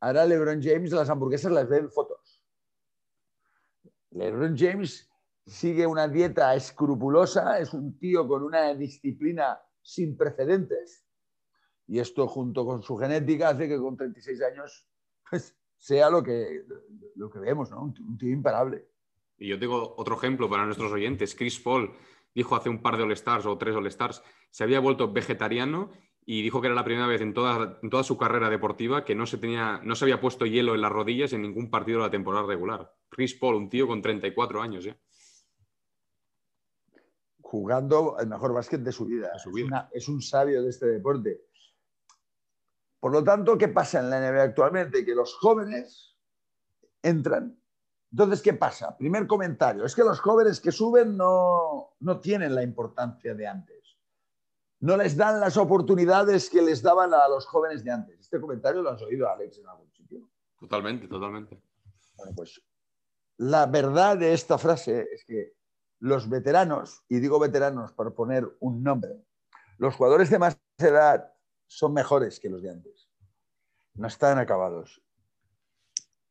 Ahora 0.00 0.26
LeBron 0.26 0.62
James 0.62 0.92
las 0.92 1.08
hamburguesas 1.08 1.50
las 1.52 1.68
ve 1.68 1.78
en 1.78 1.90
fotos. 1.90 2.44
LeBron 4.10 4.56
James 4.56 5.08
sigue 5.46 5.86
una 5.86 6.08
dieta 6.08 6.54
escrupulosa, 6.54 7.58
es 7.58 7.74
un 7.74 7.98
tío 7.98 8.26
con 8.26 8.42
una 8.42 8.74
disciplina 8.74 9.58
sin 9.82 10.16
precedentes. 10.16 11.04
Y 11.86 11.98
esto 11.98 12.26
junto 12.26 12.64
con 12.64 12.82
su 12.82 12.96
genética 12.96 13.50
hace 13.50 13.68
que 13.68 13.78
con 13.78 13.96
36 13.96 14.42
años 14.42 14.88
pues, 15.28 15.54
sea 15.76 16.08
lo 16.08 16.22
que, 16.22 16.64
lo 17.16 17.30
que 17.30 17.38
vemos, 17.38 17.70
¿no? 17.70 17.82
Un, 17.82 18.18
tío 18.18 18.30
imparable. 18.30 18.88
Y 19.36 19.48
yo 19.48 19.58
tengo 19.58 19.94
otro 19.96 20.16
ejemplo 20.16 20.48
para 20.48 20.64
nuestros 20.64 20.90
oyentes. 20.92 21.34
Chris 21.34 21.60
Paul 21.60 21.94
dijo 22.34 22.56
hace 22.56 22.70
un 22.70 22.80
par 22.80 22.96
de 22.96 23.02
All-Stars 23.02 23.46
o 23.46 23.58
tres 23.58 23.76
All-Stars, 23.76 24.22
se 24.50 24.64
había 24.64 24.80
vuelto 24.80 25.12
vegetariano 25.12 25.90
y 26.24 26.42
dijo 26.42 26.60
que 26.60 26.68
era 26.68 26.74
la 26.74 26.84
primera 26.84 27.06
vez 27.06 27.20
en 27.20 27.34
toda, 27.34 27.78
en 27.82 27.90
toda 27.90 28.02
su 28.02 28.16
carrera 28.16 28.48
deportiva 28.48 29.04
que 29.04 29.14
no 29.14 29.26
se, 29.26 29.36
tenía, 29.36 29.80
no 29.84 29.94
se 29.94 30.06
había 30.06 30.20
puesto 30.20 30.46
hielo 30.46 30.74
en 30.74 30.80
las 30.80 30.90
rodillas 30.90 31.32
en 31.32 31.42
ningún 31.42 31.70
partido 31.70 31.98
de 31.98 32.06
la 32.06 32.10
temporada 32.10 32.46
regular. 32.46 32.92
Chris 33.10 33.34
Paul, 33.34 33.56
un 33.56 33.68
tío 33.68 33.86
con 33.86 34.00
34 34.00 34.62
años. 34.62 34.86
¿eh? 34.86 34.98
Jugando 37.46 38.16
el 38.18 38.26
mejor 38.26 38.52
básquet 38.52 38.80
de 38.80 38.92
su 38.92 39.04
vida. 39.04 39.32
Es, 39.92 40.08
un 40.08 40.20
sabio 40.20 40.62
de 40.62 40.70
este 40.70 40.86
deporte. 40.86 41.46
Por 42.98 43.12
lo 43.12 43.22
tanto, 43.22 43.56
¿qué 43.56 43.68
pasa 43.68 44.00
en 44.00 44.10
la 44.10 44.18
NBA 44.18 44.42
actualmente? 44.42 45.04
Que 45.04 45.14
los 45.14 45.34
jóvenes 45.34 46.16
entran. 47.02 47.56
Entonces, 48.10 48.42
¿qué 48.42 48.54
pasa? 48.54 48.96
Primer 48.96 49.26
comentario. 49.26 49.84
Es 49.84 49.94
que 49.94 50.02
los 50.02 50.20
jóvenes 50.20 50.60
que 50.60 50.72
suben 50.72 51.16
no, 51.16 51.94
no 52.00 52.20
tienen 52.20 52.54
la 52.54 52.62
importancia 52.62 53.34
de 53.34 53.46
antes 53.46 53.74
no 54.84 54.98
les 54.98 55.16
dan 55.16 55.40
las 55.40 55.56
oportunidades 55.56 56.50
que 56.50 56.60
les 56.60 56.82
daban 56.82 57.14
a 57.14 57.26
los 57.26 57.46
jóvenes 57.46 57.82
de 57.82 57.90
antes. 57.90 58.20
Este 58.20 58.38
comentario 58.38 58.82
lo 58.82 58.90
has 58.90 59.00
oído, 59.00 59.26
Alex, 59.30 59.56
en 59.58 59.66
algún 59.66 59.90
sitio. 59.90 60.28
Totalmente, 60.58 61.08
totalmente. 61.08 61.58
Bueno, 62.16 62.32
pues 62.36 62.60
la 63.38 63.64
verdad 63.64 64.18
de 64.18 64.34
esta 64.34 64.58
frase 64.58 65.08
es 65.10 65.24
que 65.24 65.54
los 66.04 66.28
veteranos, 66.28 67.04
y 67.08 67.18
digo 67.18 67.38
veteranos 67.38 67.92
para 67.92 68.10
poner 68.10 68.56
un 68.60 68.82
nombre, 68.82 69.24
los 69.78 69.94
jugadores 69.94 70.30
de 70.30 70.38
más 70.38 70.58
edad 70.78 71.32
son 71.66 71.92
mejores 71.92 72.38
que 72.38 72.48
los 72.48 72.62
de 72.62 72.70
antes. 72.70 73.08
No 73.94 74.06
están 74.06 74.38
acabados. 74.38 75.02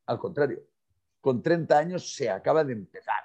Al 0.06 0.18
contrario, 0.18 0.62
con 1.20 1.42
30 1.42 1.76
años 1.76 2.14
se 2.14 2.30
acaba 2.30 2.62
de 2.62 2.74
empezar. 2.74 3.24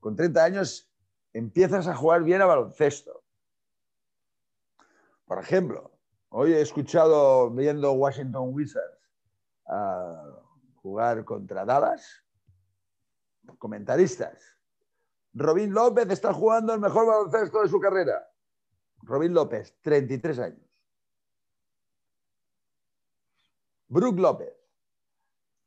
Con 0.00 0.14
30 0.14 0.44
años 0.44 0.90
empiezas 1.32 1.86
a 1.86 1.94
jugar 1.94 2.22
bien 2.22 2.42
a 2.42 2.46
baloncesto 2.46 3.24
por 5.28 5.38
ejemplo, 5.38 5.92
hoy 6.30 6.54
he 6.54 6.62
escuchado 6.62 7.50
viendo 7.50 7.92
Washington 7.92 8.48
Wizards 8.54 8.98
jugar 10.76 11.22
contra 11.26 11.66
Dallas, 11.66 12.24
comentaristas. 13.58 14.57
Robin 15.38 15.72
López 15.72 16.10
está 16.10 16.34
jugando 16.34 16.74
el 16.74 16.80
mejor 16.80 17.06
baloncesto 17.06 17.62
de 17.62 17.68
su 17.68 17.78
carrera. 17.80 18.28
Robin 19.02 19.32
López, 19.32 19.76
33 19.80 20.38
años. 20.40 20.68
Brook 23.86 24.18
López. 24.18 24.54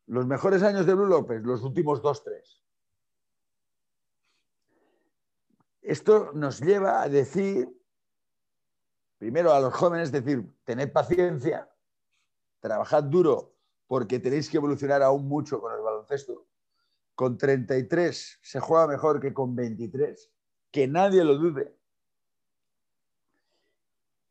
Los 0.08 0.26
mejores 0.26 0.62
años 0.62 0.86
de 0.86 0.94
Brook 0.94 1.10
López, 1.10 1.42
los 1.44 1.64
últimos 1.64 2.02
dos, 2.02 2.24
tres. 2.24 2.62
Esto 5.82 6.32
nos 6.34 6.60
lleva 6.60 7.02
a 7.02 7.10
decir 7.10 7.82
primero 9.18 9.54
a 9.54 9.60
los 9.60 9.74
jóvenes, 9.74 10.12
decir, 10.12 10.52
tened 10.64 10.92
paciencia, 10.92 11.72
trabajad 12.60 13.04
duro 13.04 13.54
porque 13.88 14.20
tenéis 14.20 14.50
que 14.50 14.58
evolucionar 14.58 15.02
aún 15.02 15.28
mucho 15.28 15.62
con 15.62 15.74
el 15.74 15.82
baloncesto. 15.82 16.48
Con 17.22 17.38
33 17.38 18.40
se 18.42 18.60
juega 18.60 18.88
mejor 18.88 19.22
que 19.22 19.32
con 19.32 19.56
23, 19.56 20.32
que 20.72 20.88
nadie 20.88 21.24
lo 21.24 21.38
dude. 21.38 21.78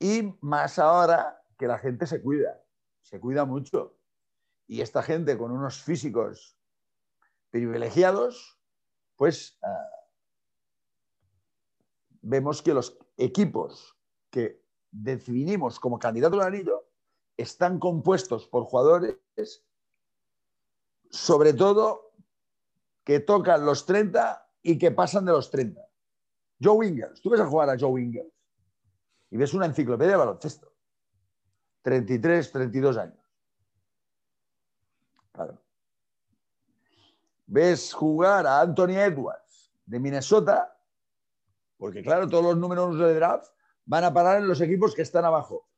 Y 0.00 0.36
más 0.40 0.76
ahora 0.80 1.40
que 1.56 1.68
la 1.68 1.78
gente 1.78 2.08
se 2.08 2.20
cuida, 2.20 2.60
se 3.00 3.20
cuida 3.20 3.44
mucho. 3.44 3.96
Y 4.66 4.80
esta 4.80 5.04
gente 5.04 5.38
con 5.38 5.52
unos 5.52 5.80
físicos 5.80 6.58
privilegiados, 7.50 8.58
pues 9.14 9.56
ah, 9.62 9.90
vemos 12.22 12.60
que 12.60 12.74
los 12.74 12.98
equipos 13.16 13.96
que 14.30 14.64
definimos 14.90 15.78
como 15.78 16.00
candidato 16.00 16.40
al 16.40 16.48
anillo 16.48 16.88
están 17.36 17.78
compuestos 17.78 18.48
por 18.48 18.64
jugadores, 18.64 19.64
sobre 21.08 21.52
todo, 21.52 22.09
que 23.10 23.18
tocan 23.18 23.66
los 23.66 23.86
30 23.86 24.50
y 24.62 24.78
que 24.78 24.92
pasan 24.92 25.24
de 25.24 25.32
los 25.32 25.50
30. 25.50 25.84
Joe 26.62 26.86
Ingles, 26.86 27.20
tú 27.20 27.28
ves 27.28 27.40
a 27.40 27.46
jugar 27.46 27.68
a 27.68 27.76
Joe 27.76 28.00
Ingles 28.00 28.32
y 29.30 29.36
ves 29.36 29.52
una 29.52 29.66
enciclopedia 29.66 30.12
de 30.12 30.16
baloncesto. 30.16 30.72
33, 31.82 32.52
32 32.52 32.96
años. 32.98 33.18
Claro. 35.32 35.60
Ves 37.46 37.92
jugar 37.92 38.46
a 38.46 38.60
Anthony 38.60 38.94
Edwards 38.94 39.72
de 39.86 39.98
Minnesota, 39.98 40.78
porque 41.78 42.04
claro, 42.04 42.28
todos 42.28 42.44
los 42.44 42.58
números 42.58 42.96
de 42.96 43.12
draft 43.12 43.48
van 43.86 44.04
a 44.04 44.14
parar 44.14 44.38
en 44.38 44.46
los 44.46 44.60
equipos 44.60 44.94
que 44.94 45.02
están 45.02 45.24
abajo. 45.24 45.68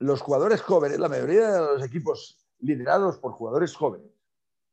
los 0.00 0.20
jugadores 0.20 0.60
jóvenes, 0.60 0.98
la 0.98 1.08
mayoría 1.08 1.50
de 1.50 1.60
los 1.60 1.82
equipos 1.82 2.46
liderados 2.58 3.16
por 3.16 3.32
jugadores 3.32 3.74
jóvenes, 3.74 4.17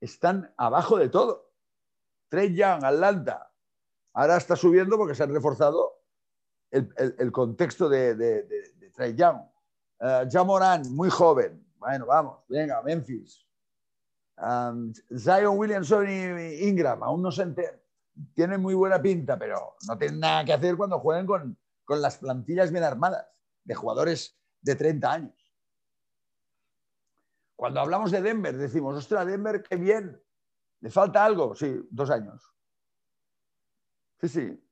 están 0.05 0.53
abajo 0.57 0.97
de 0.97 1.09
todo. 1.09 1.51
Trey 2.29 2.55
Young, 2.55 2.83
Atlanta, 2.83 3.51
ahora 4.13 4.37
está 4.37 4.55
subiendo 4.55 4.97
porque 4.97 5.15
se 5.15 5.23
han 5.23 5.33
reforzado 5.33 6.01
el, 6.71 7.31
contexto 7.31 7.89
de, 7.89 8.47
Trey 8.93 9.15
Young. 9.15 9.37
Uh, 9.99 10.29
Jamoran, 10.29 10.93
muy 10.93 11.09
joven. 11.09 11.65
Bueno, 11.77 12.05
vamos, 12.05 12.39
venga, 12.47 12.81
Memphis. 12.81 13.45
Zion 15.17 15.57
Williamson 15.57 16.09
y 16.09 16.67
Ingram, 16.67 17.01
aún 17.03 17.21
no 17.21 17.31
se 17.31 17.43
enteran 17.43 17.79
tienen 18.33 18.61
muy 18.61 18.73
buena 18.73 19.01
pinta, 19.01 19.37
pero 19.37 19.75
no 19.87 19.97
tienen 19.97 20.19
nada 20.19 20.45
que 20.45 20.53
hacer 20.53 20.77
cuando 20.77 20.99
jueguen 20.99 21.25
con, 21.25 21.57
las 21.87 22.17
plantillas 22.17 22.71
bien 22.71 22.83
armadas 22.83 23.25
de 23.63 23.75
jugadores 23.75 24.37
de 24.61 24.75
30 24.75 25.11
años. 25.11 25.44
Cuando 27.55 27.79
hablamos 27.79 28.11
de 28.11 28.21
Denver, 28.21 28.55
decimos, 28.57 28.95
ostras, 28.95 29.25
Denver, 29.25 29.63
qué 29.63 29.77
bien. 29.77 30.21
¿Le 30.81 30.89
falta 30.89 31.23
algo? 31.23 31.55
Sí, 31.55 31.87
dos 31.89 32.09
años. 32.09 32.53
Sí, 34.19 34.27
sí. 34.27 34.63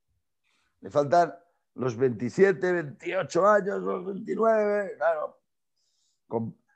Le 0.81 0.89
faltan 0.89 1.33
los 1.75 1.95
27, 1.95 2.71
28 2.71 3.47
años, 3.47 3.81
los 3.81 4.05
29, 4.05 4.95
claro. 4.97 5.39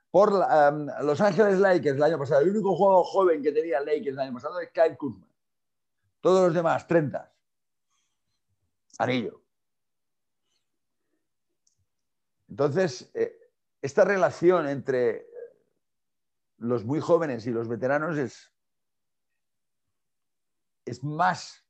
por 0.09 0.33
um, 0.33 0.87
Los 1.05 1.19
Ángeles 1.21 1.59
Lakers 1.59 1.97
el 1.97 2.03
año 2.03 2.17
pasado, 2.17 2.41
el 2.41 2.49
único 2.49 2.75
juego 2.75 3.03
joven 3.03 3.43
que 3.43 3.51
tenía 3.51 3.79
Lakers 3.81 4.07
el 4.07 4.19
año 4.19 4.33
pasado 4.33 4.59
es 4.59 4.71
Kyle 4.71 4.97
Kuzma. 4.97 5.27
Todos 6.21 6.45
los 6.45 6.53
demás, 6.53 6.87
30. 6.87 7.31
Anillo. 8.99 9.41
Entonces, 12.49 13.11
eh, 13.13 13.51
esta 13.81 14.03
relación 14.03 14.67
entre 14.67 15.27
los 16.57 16.85
muy 16.85 16.99
jóvenes 16.99 17.45
y 17.47 17.51
los 17.51 17.67
veteranos 17.67 18.17
es, 18.17 18.51
es, 20.85 21.03
más, 21.03 21.63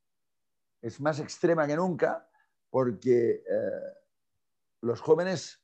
es 0.82 1.00
más 1.02 1.20
extrema 1.20 1.68
que 1.68 1.76
nunca 1.76 2.30
porque 2.70 3.44
eh, 3.50 3.98
los 4.82 5.02
jóvenes 5.02 5.62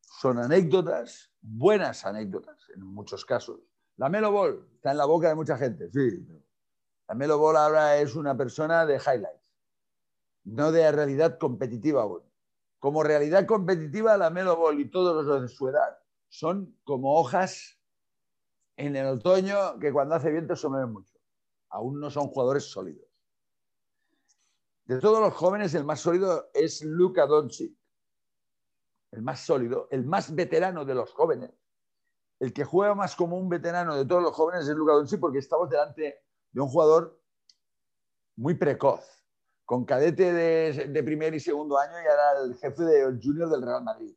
son 0.00 0.38
anécdotas, 0.38 1.32
buenas 1.40 2.04
anécdotas 2.04 2.68
en 2.74 2.82
muchos 2.82 3.24
casos. 3.24 3.60
La 3.96 4.08
Melo 4.08 4.30
Ball 4.30 4.68
está 4.74 4.92
en 4.92 4.98
la 4.98 5.04
boca 5.04 5.28
de 5.28 5.34
mucha 5.34 5.56
gente, 5.56 5.90
sí, 5.90 6.26
la 7.08 7.14
Melo 7.14 7.38
Ball 7.38 7.56
ahora 7.56 7.98
es 7.98 8.14
una 8.14 8.36
persona 8.36 8.86
de 8.86 8.94
highlights, 8.94 9.42
no 10.44 10.72
de 10.72 10.90
realidad 10.90 11.38
competitiva. 11.38 12.06
Como 12.78 13.02
realidad 13.02 13.46
competitiva, 13.46 14.16
la 14.16 14.30
Melo 14.30 14.56
Ball 14.56 14.80
y 14.80 14.90
todos 14.90 15.24
los 15.24 15.42
de 15.42 15.48
su 15.48 15.68
edad 15.68 15.98
son 16.28 16.76
como 16.84 17.14
hojas 17.16 17.81
en 18.76 18.96
el 18.96 19.06
otoño 19.06 19.78
que 19.78 19.92
cuando 19.92 20.14
hace 20.14 20.30
viento 20.30 20.56
se 20.56 20.68
mueven 20.68 20.92
mucho. 20.92 21.14
Aún 21.70 22.00
no 22.00 22.10
son 22.10 22.28
jugadores 22.28 22.70
sólidos. 22.70 23.06
De 24.84 24.98
todos 24.98 25.20
los 25.20 25.32
jóvenes, 25.32 25.74
el 25.74 25.84
más 25.84 26.00
sólido 26.00 26.50
es 26.52 26.82
Luka 26.82 27.26
Doncic. 27.26 27.74
El 29.12 29.22
más 29.22 29.40
sólido, 29.40 29.88
el 29.90 30.04
más 30.04 30.34
veterano 30.34 30.84
de 30.84 30.94
los 30.94 31.12
jóvenes. 31.12 31.50
El 32.40 32.52
que 32.52 32.64
juega 32.64 32.94
más 32.94 33.14
como 33.14 33.36
un 33.36 33.48
veterano 33.48 33.96
de 33.96 34.04
todos 34.04 34.22
los 34.22 34.34
jóvenes 34.34 34.66
es 34.66 34.74
Luka 34.74 34.94
Doncic 34.94 35.20
porque 35.20 35.38
estamos 35.38 35.70
delante 35.70 36.22
de 36.50 36.60
un 36.60 36.68
jugador 36.68 37.22
muy 38.36 38.54
precoz, 38.54 39.04
con 39.64 39.84
cadete 39.84 40.32
de, 40.32 41.02
primer 41.02 41.34
y 41.34 41.40
segundo 41.40 41.78
año 41.78 41.92
y 41.92 42.04
era 42.04 42.44
el 42.44 42.54
jefe 42.56 42.82
de 42.82 43.18
junior 43.22 43.48
del 43.50 43.62
Real 43.62 43.84
Madrid. 43.84 44.14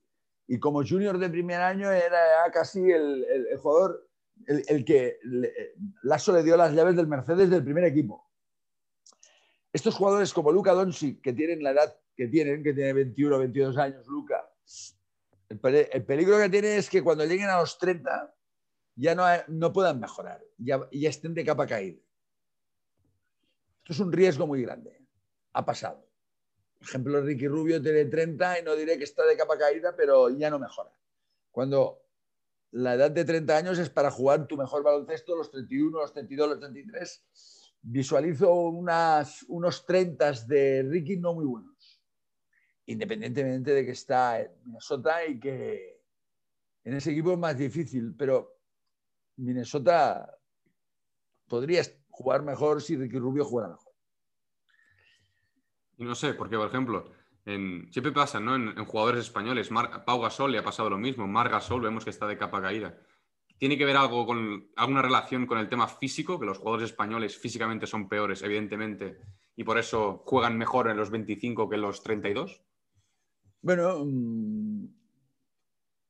y 0.47 0.59
como 0.59 0.83
junior 0.85 1.17
de 1.17 1.29
primer 1.29 1.61
año 1.61 1.91
era 1.91 2.49
casi 2.51 2.91
el, 2.91 3.25
jugador 3.57 4.04
el, 4.47 4.85
que 4.85 5.19
Lasso 6.03 6.33
le 6.33 6.43
dio 6.43 6.57
las 6.57 6.73
llaves 6.73 6.95
del 6.95 7.07
Mercedes 7.07 7.49
del 7.49 7.63
primer 7.63 7.83
equipo. 7.85 8.29
Estos 9.73 9.95
jugadores 9.95 10.33
como 10.33 10.51
Luca 10.51 10.73
Doncic, 10.73 11.21
que 11.21 11.33
tienen 11.33 11.63
la 11.63 11.71
edad 11.71 11.97
que 12.15 12.27
tienen, 12.27 12.63
que 12.63 12.73
tiene 12.73 12.93
21 12.93 13.35
o 13.35 13.39
22 13.39 13.77
años, 13.77 14.07
Luca, 14.07 14.49
el, 15.49 16.05
peligro 16.05 16.37
que 16.37 16.49
tiene 16.49 16.77
es 16.77 16.89
que 16.89 17.03
cuando 17.03 17.25
lleguen 17.25 17.49
a 17.49 17.59
los 17.59 17.77
30 17.77 18.33
ya 18.95 19.15
no, 19.15 19.25
no 19.49 19.73
puedan 19.73 19.99
mejorar, 19.99 20.41
ya, 20.57 20.87
ya 20.91 21.09
estén 21.09 21.33
de 21.33 21.43
capa 21.43 21.67
caída. 21.67 21.99
Esto 23.79 23.93
es 23.93 23.99
un 23.99 24.11
riesgo 24.11 24.47
muy 24.47 24.63
grande. 24.63 24.99
Ha 25.53 25.65
pasado. 25.65 26.07
Por 26.79 26.87
ejemplo, 26.87 27.21
Ricky 27.21 27.47
Rubio 27.47 27.81
tiene 27.81 28.05
30 28.05 28.59
y 28.59 28.63
no 28.63 28.75
diré 28.75 28.97
que 28.97 29.03
está 29.03 29.25
de 29.25 29.37
capa 29.37 29.57
caída, 29.57 29.95
pero 29.95 30.29
ya 30.29 30.49
no 30.49 30.57
mejora. 30.57 30.91
Cuando 31.51 32.04
la 32.75 32.95
edad 32.95 33.09
de 33.09 33.23
30 33.23 33.55
años 33.55 33.79
es 33.79 33.89
para 33.89 34.11
jugar 34.11 34.47
tu 34.47 34.57
mejor 34.57 34.83
baloncesto, 34.83 35.33
los 35.37 35.49
31, 35.49 35.97
los 35.97 36.11
32, 36.11 36.49
los 36.49 36.59
33. 36.59 37.25
Visualizo 37.83 38.53
unos 38.53 39.85
30 39.85 40.31
de 40.45 40.83
Ricky 40.83 41.15
no 41.15 41.35
muy 41.35 41.45
buenos, 41.45 42.01
independientemente 42.85 43.71
de 43.71 43.85
que 43.85 43.91
está 43.91 44.41
en 44.41 44.51
Minnesota 44.65 45.25
y 45.25 45.39
que 45.39 46.01
en 46.83 46.95
ese 46.95 47.11
equipo 47.11 47.31
es 47.31 47.37
más 47.37 47.57
difícil, 47.57 48.13
pero 48.13 48.57
Minnesota 49.37 50.37
podría 51.47 51.81
jugar 52.09 52.43
mejor 52.43 52.81
si 52.81 52.97
Ricky 52.97 53.19
Rubio 53.19 53.45
jugara 53.45 53.69
mejor. 53.69 53.93
No 55.97 56.13
sé, 56.13 56.33
porque 56.33 56.57
por 56.57 56.67
ejemplo, 56.67 57.09
siempre 57.45 58.11
pasa, 58.11 58.39
¿no? 58.39 58.55
En, 58.55 58.85
jugadores 58.85 59.25
españoles, 59.25 59.69
Pau 60.05 60.21
Gasol 60.21 60.51
le 60.51 60.57
ha 60.57 60.63
pasado 60.63 60.89
lo 60.89 60.97
mismo, 60.97 61.27
Mar 61.27 61.49
Gasol 61.49 61.81
vemos 61.81 62.03
que 62.03 62.09
está 62.09 62.27
de 62.27 62.37
capa 62.37 62.61
caída. 62.61 62.97
¿Tiene 63.57 63.77
que 63.77 63.85
ver 63.85 63.95
algo 63.95 64.25
con 64.25 64.69
alguna 64.75 65.01
relación 65.01 65.45
con 65.45 65.59
el 65.59 65.69
tema 65.69 65.87
físico? 65.87 66.39
Que 66.39 66.45
los 66.45 66.57
jugadores 66.57 66.89
españoles 66.89 67.37
físicamente 67.37 67.87
son 67.87 68.09
peores, 68.09 68.41
evidentemente, 68.41 69.19
y 69.55 69.63
por 69.63 69.77
eso 69.77 70.23
juegan 70.25 70.57
mejor 70.57 70.89
en 70.89 70.97
los 70.97 71.09
25 71.09 71.69
que 71.69 71.75
en 71.75 71.81
los 71.81 72.03
32? 72.03 72.61
Bueno, 73.61 74.03
mm, 74.05 74.85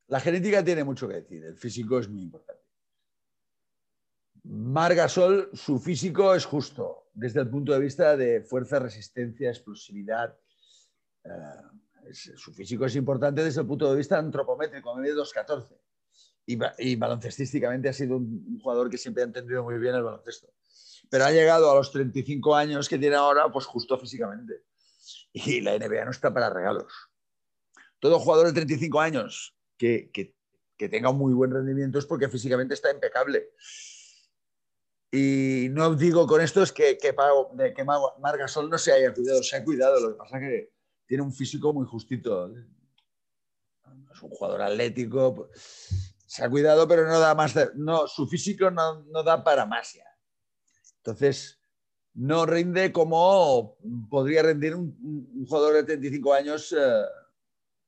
la 0.07 0.19
genética 0.19 0.63
tiene 0.63 0.83
mucho 0.83 1.07
que 1.07 1.15
decir, 1.15 1.43
el 1.43 1.55
físico 1.55 1.99
es 1.99 2.09
muy 2.09 2.23
importante. 2.23 2.63
Margasol, 4.43 5.49
su 5.53 5.79
físico 5.79 6.33
es 6.35 6.45
justo 6.45 7.09
desde 7.13 7.41
el 7.41 7.49
punto 7.49 7.73
de 7.73 7.79
vista 7.79 8.15
de 8.15 8.41
fuerza, 8.41 8.79
resistencia, 8.79 9.49
explosividad. 9.49 10.37
Eh, 11.25 12.13
su 12.13 12.53
físico 12.53 12.85
es 12.85 12.95
importante 12.95 13.43
desde 13.43 13.61
el 13.61 13.67
punto 13.67 13.89
de 13.89 13.97
vista 13.97 14.17
antropométrico, 14.17 14.95
mide 14.95 15.15
2.14. 15.15 15.77
Y, 16.47 16.59
y 16.77 16.95
baloncestísticamente 16.95 17.89
ha 17.89 17.93
sido 17.93 18.17
un, 18.17 18.59
jugador 18.61 18.89
que 18.89 18.97
siempre 18.97 19.23
ha 19.23 19.25
entendido 19.25 19.63
muy 19.63 19.79
bien 19.79 19.95
el 19.95 20.03
baloncesto. 20.03 20.53
Pero 21.09 21.25
ha 21.25 21.31
llegado 21.31 21.71
a 21.71 21.75
los 21.75 21.91
35 21.91 22.55
años 22.55 22.87
que 22.87 22.99
tiene 22.99 23.15
ahora, 23.15 23.51
pues 23.51 23.65
justo 23.65 23.97
físicamente. 23.97 24.63
Y 25.33 25.61
la 25.61 25.77
NBA 25.77 26.05
no 26.05 26.11
está 26.11 26.33
para 26.33 26.49
regalos. 26.49 26.93
Todo 27.99 28.19
jugador 28.19 28.47
de 28.47 28.53
35 28.53 28.99
años 28.99 29.55
que, 29.77 30.11
que, 30.13 30.35
que 30.77 30.89
tenga 30.89 31.09
un 31.09 31.17
muy 31.17 31.33
buen 31.33 31.51
rendimiento 31.51 31.99
es 31.99 32.05
porque 32.05 32.29
físicamente 32.29 32.73
está 32.73 32.91
impecable. 32.91 33.49
Y 35.11 35.67
no 35.71 35.95
digo 35.95 36.27
con 36.27 36.41
esto 36.41 36.61
es 36.61 36.71
que, 36.71 36.97
que, 36.97 37.15
que 37.15 37.83
Margasol 38.19 38.69
no 38.69 38.77
se 38.77 38.91
haya 38.91 39.13
cuidado, 39.13 39.41
se 39.43 39.55
ha 39.55 39.63
cuidado, 39.63 39.99
lo 39.99 40.11
que 40.11 40.17
pasa 40.17 40.37
es 40.37 40.41
que 40.41 40.74
tiene 41.05 41.23
un 41.23 41.33
físico 41.33 41.73
muy 41.73 41.85
justito. 41.85 42.51
Es 44.11 44.21
un 44.21 44.29
jugador 44.29 44.61
atlético, 44.61 45.49
se 46.25 46.43
ha 46.43 46.49
cuidado, 46.49 46.87
pero 46.87 47.07
no 47.07 47.19
da 47.19 47.35
más, 47.35 47.55
no, 47.75 48.07
su 48.07 48.27
físico 48.27 48.71
no, 48.71 49.23
da 49.23 49.43
para 49.43 49.65
más 49.65 49.93
ya. 49.93 50.05
Entonces, 50.97 51.59
no 52.13 52.45
rinde 52.45 52.91
como 52.91 53.77
podría 54.09 54.41
rendir 54.43 54.75
un, 54.75 55.45
jugador 55.47 55.75
de 55.75 55.83
35 55.83 56.33
años 56.33 56.75
eh, 56.77 57.03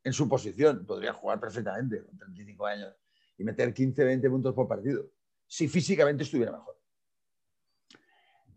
en 0.04 0.14
su 0.14 0.30
posición. 0.30 0.86
Podría 0.86 1.14
jugar 1.14 1.40
perfectamente 1.40 2.04
con 2.04 2.18
35 2.18 2.66
años 2.66 2.94
y 3.38 3.44
meter 3.44 3.74
15, 3.74 4.04
20 4.04 4.30
puntos 4.30 4.54
por 4.54 4.68
partido, 4.68 5.10
si 5.46 5.68
físicamente 5.68 6.24
estuviera 6.24 6.52
mejor. 6.52 6.78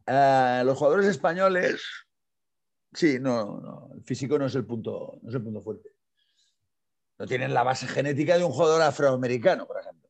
Eh, 0.06 0.62
los 0.64 0.76
jugadores 0.76 1.06
españoles, 1.06 1.82
sí, 2.92 3.18
no, 3.20 3.60
no, 3.60 3.90
el 3.94 4.02
físico 4.02 4.38
no 4.38 4.46
es 4.46 4.54
el, 4.54 4.64
punto, 4.64 5.18
no 5.22 5.28
es 5.28 5.34
el 5.34 5.42
punto 5.42 5.60
fuerte. 5.62 5.90
No 7.18 7.26
tienen 7.26 7.52
la 7.52 7.62
base 7.62 7.86
genética 7.86 8.38
de 8.38 8.44
un 8.44 8.52
jugador 8.52 8.80
afroamericano, 8.82 9.66
por 9.66 9.78
ejemplo. 9.78 10.08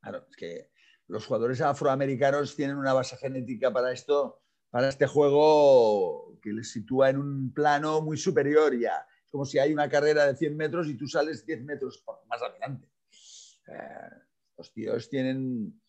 Claro, 0.00 0.26
es 0.30 0.36
que 0.36 0.70
los 1.08 1.26
jugadores 1.26 1.60
afroamericanos 1.60 2.54
tienen 2.54 2.76
una 2.76 2.92
base 2.92 3.16
genética 3.16 3.72
para 3.72 3.92
esto, 3.92 4.42
para 4.70 4.88
este 4.88 5.06
juego 5.06 6.38
que 6.40 6.52
les 6.52 6.70
sitúa 6.70 7.10
en 7.10 7.18
un 7.18 7.52
plano 7.52 8.00
muy 8.02 8.16
superior 8.16 8.78
ya. 8.78 9.04
Es 9.24 9.30
como 9.30 9.44
si 9.44 9.58
hay 9.58 9.72
una 9.72 9.88
carrera 9.88 10.26
de 10.26 10.36
100 10.36 10.56
metros 10.56 10.86
y 10.88 10.96
tú 10.96 11.08
sales 11.08 11.44
10 11.44 11.64
metros 11.64 12.04
más 12.28 12.40
adelante. 12.42 12.88
Eh, 13.66 14.10
los 14.56 14.72
tíos 14.72 15.08
tienen... 15.08 15.80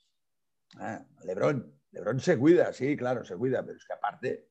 Ah, 0.77 1.05
Lebron, 1.25 1.79
Lebron 1.91 2.19
se 2.19 2.37
cuida, 2.37 2.73
sí, 2.73 2.95
claro, 2.95 3.23
se 3.23 3.35
cuida, 3.35 3.63
pero 3.63 3.77
es 3.77 3.85
que 3.85 3.93
aparte 3.93 4.48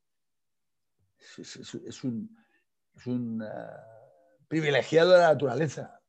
es, 1.21 2.05
un, 2.05 3.43
eh, 3.43 3.47
privilegiado 4.49 5.13
de 5.13 5.19
la 5.19 5.33
naturaleza. 5.33 6.01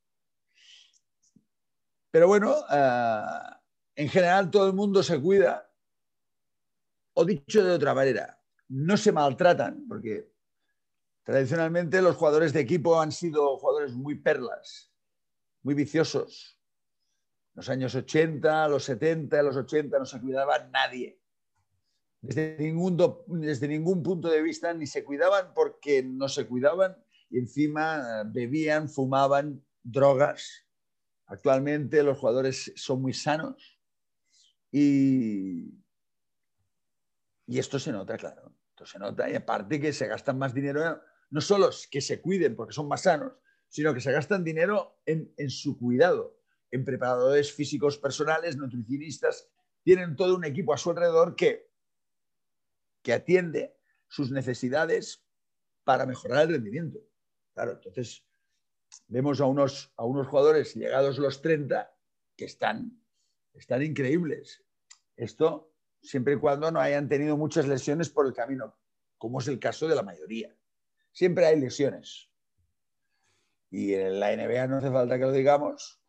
Pero 2.12 2.28
bueno, 2.28 2.56
eh, 2.72 3.22
en 3.96 4.10
general 4.10 4.50
todo 4.50 4.68
el 4.68 4.74
mundo 4.74 5.04
se 5.04 5.22
cuida, 5.22 5.72
o 7.14 7.26
dicho 7.26 7.64
de 7.64 7.74
otra 7.74 7.94
manera, 7.94 8.42
no 8.70 8.98
se 8.98 9.12
maltratan, 9.12 9.88
porque 9.88 10.32
tradicionalmente 11.24 12.02
los 12.02 12.16
jugadores 12.16 12.54
de 12.54 12.62
equipo 12.62 13.00
han 13.00 13.12
sido 13.12 13.58
jugadores 13.58 13.94
muy 13.94 14.16
perlas, 14.16 14.92
muy 15.62 15.76
viciosos, 15.76 16.60
los 17.60 17.68
años 17.68 17.94
80, 17.94 18.70
los 18.70 18.86
70, 18.86 19.44
los 19.44 19.58
80 19.58 20.00
no 20.00 20.06
se 20.06 20.22
cuidaba 20.22 20.60
nadie. 20.72 21.19
Desde 22.22 22.58
ningún, 22.60 22.98
desde 23.42 23.68
ningún 23.68 24.04
punto 24.04 24.30
de 24.30 24.42
vista 24.42 24.74
ni 24.74 24.88
se 24.88 25.04
cuidaban 25.04 25.54
porque 25.54 26.04
no 26.04 26.28
se 26.28 26.48
cuidaban 26.48 26.98
y 27.30 27.40
encima 27.40 28.22
eh, 28.22 28.24
bebían, 28.28 28.90
fumaban 28.90 29.66
drogas. 29.84 30.68
Actualmente 31.28 32.04
los 32.04 32.18
jugadores 32.18 32.74
son 32.76 33.02
muy 33.02 33.14
sanos 33.14 33.80
y, 34.72 35.74
y 37.46 37.60
esto 37.60 37.80
se 37.80 37.92
nota, 37.92 38.18
claro. 38.18 38.54
Esto 38.70 38.86
se 38.86 39.00
nota 39.00 39.30
y 39.30 39.36
aparte 39.36 39.80
que 39.80 39.94
se 39.94 40.08
gastan 40.08 40.38
más 40.38 40.54
dinero, 40.54 41.02
no 41.30 41.42
solo 41.42 41.70
que 41.90 42.02
se 42.02 42.22
cuiden 42.22 42.56
porque 42.56 42.74
son 42.74 42.88
más 42.88 43.04
sanos, 43.04 43.34
sino 43.68 43.94
que 43.94 44.02
se 44.02 44.12
gastan 44.12 44.44
dinero 44.44 45.00
en, 45.06 45.34
en 45.38 45.50
su 45.50 45.78
cuidado 45.78 46.40
en 46.72 46.86
preparadores 46.86 47.52
físicos 47.54 47.98
personales, 47.98 48.58
nutricionistas, 48.58 49.50
tienen 49.84 50.16
todo 50.16 50.36
un 50.36 50.46
equipo 50.46 50.74
a 50.74 50.78
su 50.78 50.92
alrededor 50.92 51.36
que, 51.36 51.69
que 53.10 53.14
atiende 53.14 53.76
sus 54.08 54.30
necesidades 54.30 55.26
para 55.84 56.06
mejorar 56.06 56.44
el 56.44 56.54
rendimiento. 56.54 57.00
Claro, 57.56 57.72
entonces 57.72 58.24
vemos 59.08 59.42
a 59.42 59.46
unos, 59.46 59.92
a 59.96 60.06
unos 60.06 60.28
jugadores 60.28 60.76
llegados 60.76 61.18
los 61.18 61.42
30 61.42 61.92
que 62.36 62.46
están, 62.46 63.02
están 63.56 63.82
increíbles. 63.82 64.64
Esto 65.16 65.74
siempre 66.04 66.36
y 66.36 66.38
cuando 66.38 66.70
no 66.70 66.80
hayan 66.80 67.10
tenido 67.10 67.36
muchas 67.36 67.68
lesiones 67.68 68.12
por 68.12 68.28
el 68.28 68.34
camino, 68.34 68.78
como 69.18 69.40
es 69.40 69.48
el 69.48 69.58
caso 69.58 69.88
de 69.88 69.96
la 69.96 70.04
mayoría. 70.04 70.56
Siempre 71.12 71.48
hay 71.48 71.60
lesiones. 71.60 72.30
Y 73.72 73.96
en 73.96 74.20
la 74.20 74.36
NBA 74.38 74.68
no 74.68 74.78
hace 74.78 74.92
falta 74.92 75.18
que 75.18 75.26
lo 75.26 75.32
digamos, 75.32 76.00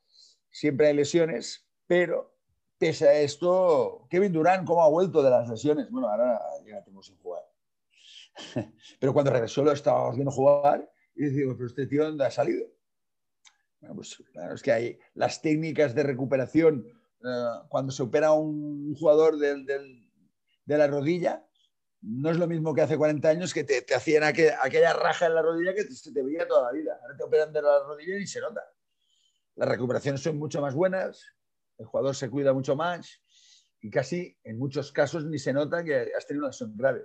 siempre 0.50 0.88
hay 0.88 0.96
lesiones, 0.96 1.66
pero 1.86 2.38
pese 2.80 3.06
a 3.06 3.20
esto, 3.20 4.06
Kevin 4.08 4.32
Durant, 4.32 4.66
¿cómo 4.66 4.82
ha 4.82 4.88
vuelto 4.88 5.22
de 5.22 5.28
las 5.28 5.46
lesiones? 5.46 5.90
Bueno, 5.90 6.08
ahora 6.08 6.40
ya 6.66 6.82
tenemos 6.82 7.06
sin 7.06 7.18
jugar. 7.18 7.42
pero 8.98 9.12
cuando 9.12 9.30
regresó 9.30 9.62
lo 9.62 9.72
estábamos 9.72 10.14
viendo 10.14 10.30
jugar 10.30 10.90
y 11.14 11.24
decimos, 11.24 11.56
pero 11.56 11.66
este 11.66 11.86
tío 11.86 12.04
¿dónde 12.06 12.24
ha 12.24 12.30
salido? 12.30 12.66
Bueno, 13.80 13.96
pues 13.96 14.16
claro, 14.32 14.54
es 14.54 14.62
que 14.62 14.72
hay 14.72 14.98
las 15.12 15.42
técnicas 15.42 15.94
de 15.94 16.04
recuperación 16.04 16.86
eh, 17.22 17.44
cuando 17.68 17.92
se 17.92 18.02
opera 18.02 18.32
un 18.32 18.94
jugador 18.94 19.36
de 19.36 20.06
la 20.66 20.86
rodilla, 20.86 21.46
no 22.00 22.30
es 22.30 22.38
lo 22.38 22.46
mismo 22.46 22.74
que 22.74 22.80
hace 22.80 22.96
40 22.96 23.28
años 23.28 23.52
que 23.52 23.62
te, 23.64 23.84
hacían 23.94 24.22
aquella 24.22 24.94
raja 24.94 25.26
en 25.26 25.34
la 25.34 25.42
rodilla 25.42 25.74
que 25.74 25.82
se 25.82 26.14
te 26.14 26.22
veía 26.22 26.48
toda 26.48 26.72
la 26.72 26.72
vida. 26.72 26.98
Ahora 27.02 27.14
te 27.14 27.24
operan 27.24 27.52
de 27.52 27.60
la 27.60 27.82
rodilla 27.84 28.16
y 28.16 28.26
se 28.26 28.40
nota 28.40 28.62
las 29.60 29.68
recuperaciones 29.68 30.22
son 30.22 30.38
mucho 30.38 30.62
más 30.62 30.74
buenas, 30.74 31.22
el 31.80 31.86
jugador 31.86 32.14
se 32.14 32.30
cuida 32.30 32.52
mucho 32.52 32.76
más 32.76 33.22
y 33.80 33.90
casi 33.90 34.36
en 34.44 34.58
muchos 34.58 34.92
casos 34.92 35.24
ni 35.24 35.38
se 35.38 35.52
nota 35.52 35.82
que 35.82 36.12
has 36.16 36.26
tenido 36.26 36.44
una 36.44 36.50
lesión 36.50 36.76
grave. 36.76 37.04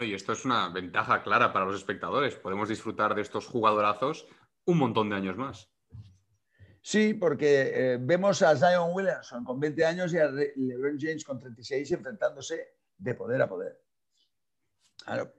y 0.00 0.12
esto 0.12 0.32
es 0.32 0.44
una 0.44 0.68
ventaja 0.70 1.22
clara 1.22 1.52
para 1.52 1.66
los 1.66 1.76
espectadores. 1.76 2.34
Podemos 2.34 2.68
disfrutar 2.68 3.14
de 3.14 3.22
estos 3.22 3.46
jugadorazos 3.46 4.26
un 4.64 4.78
montón 4.78 5.08
de 5.08 5.16
años 5.16 5.36
más. 5.36 5.70
Sí, 6.82 7.14
porque 7.14 7.70
eh, 7.74 7.98
vemos 8.00 8.42
a 8.42 8.56
Zion 8.56 8.92
Williamson 8.92 9.44
con 9.44 9.60
20 9.60 9.84
años 9.84 10.12
y 10.12 10.18
a 10.18 10.30
LeBron 10.30 10.98
James 10.98 11.24
con 11.24 11.38
36 11.38 11.92
enfrentándose 11.92 12.78
de 12.96 13.14
poder 13.14 13.42
a 13.42 13.48
poder. 13.48 13.80
Claro. 15.04 15.32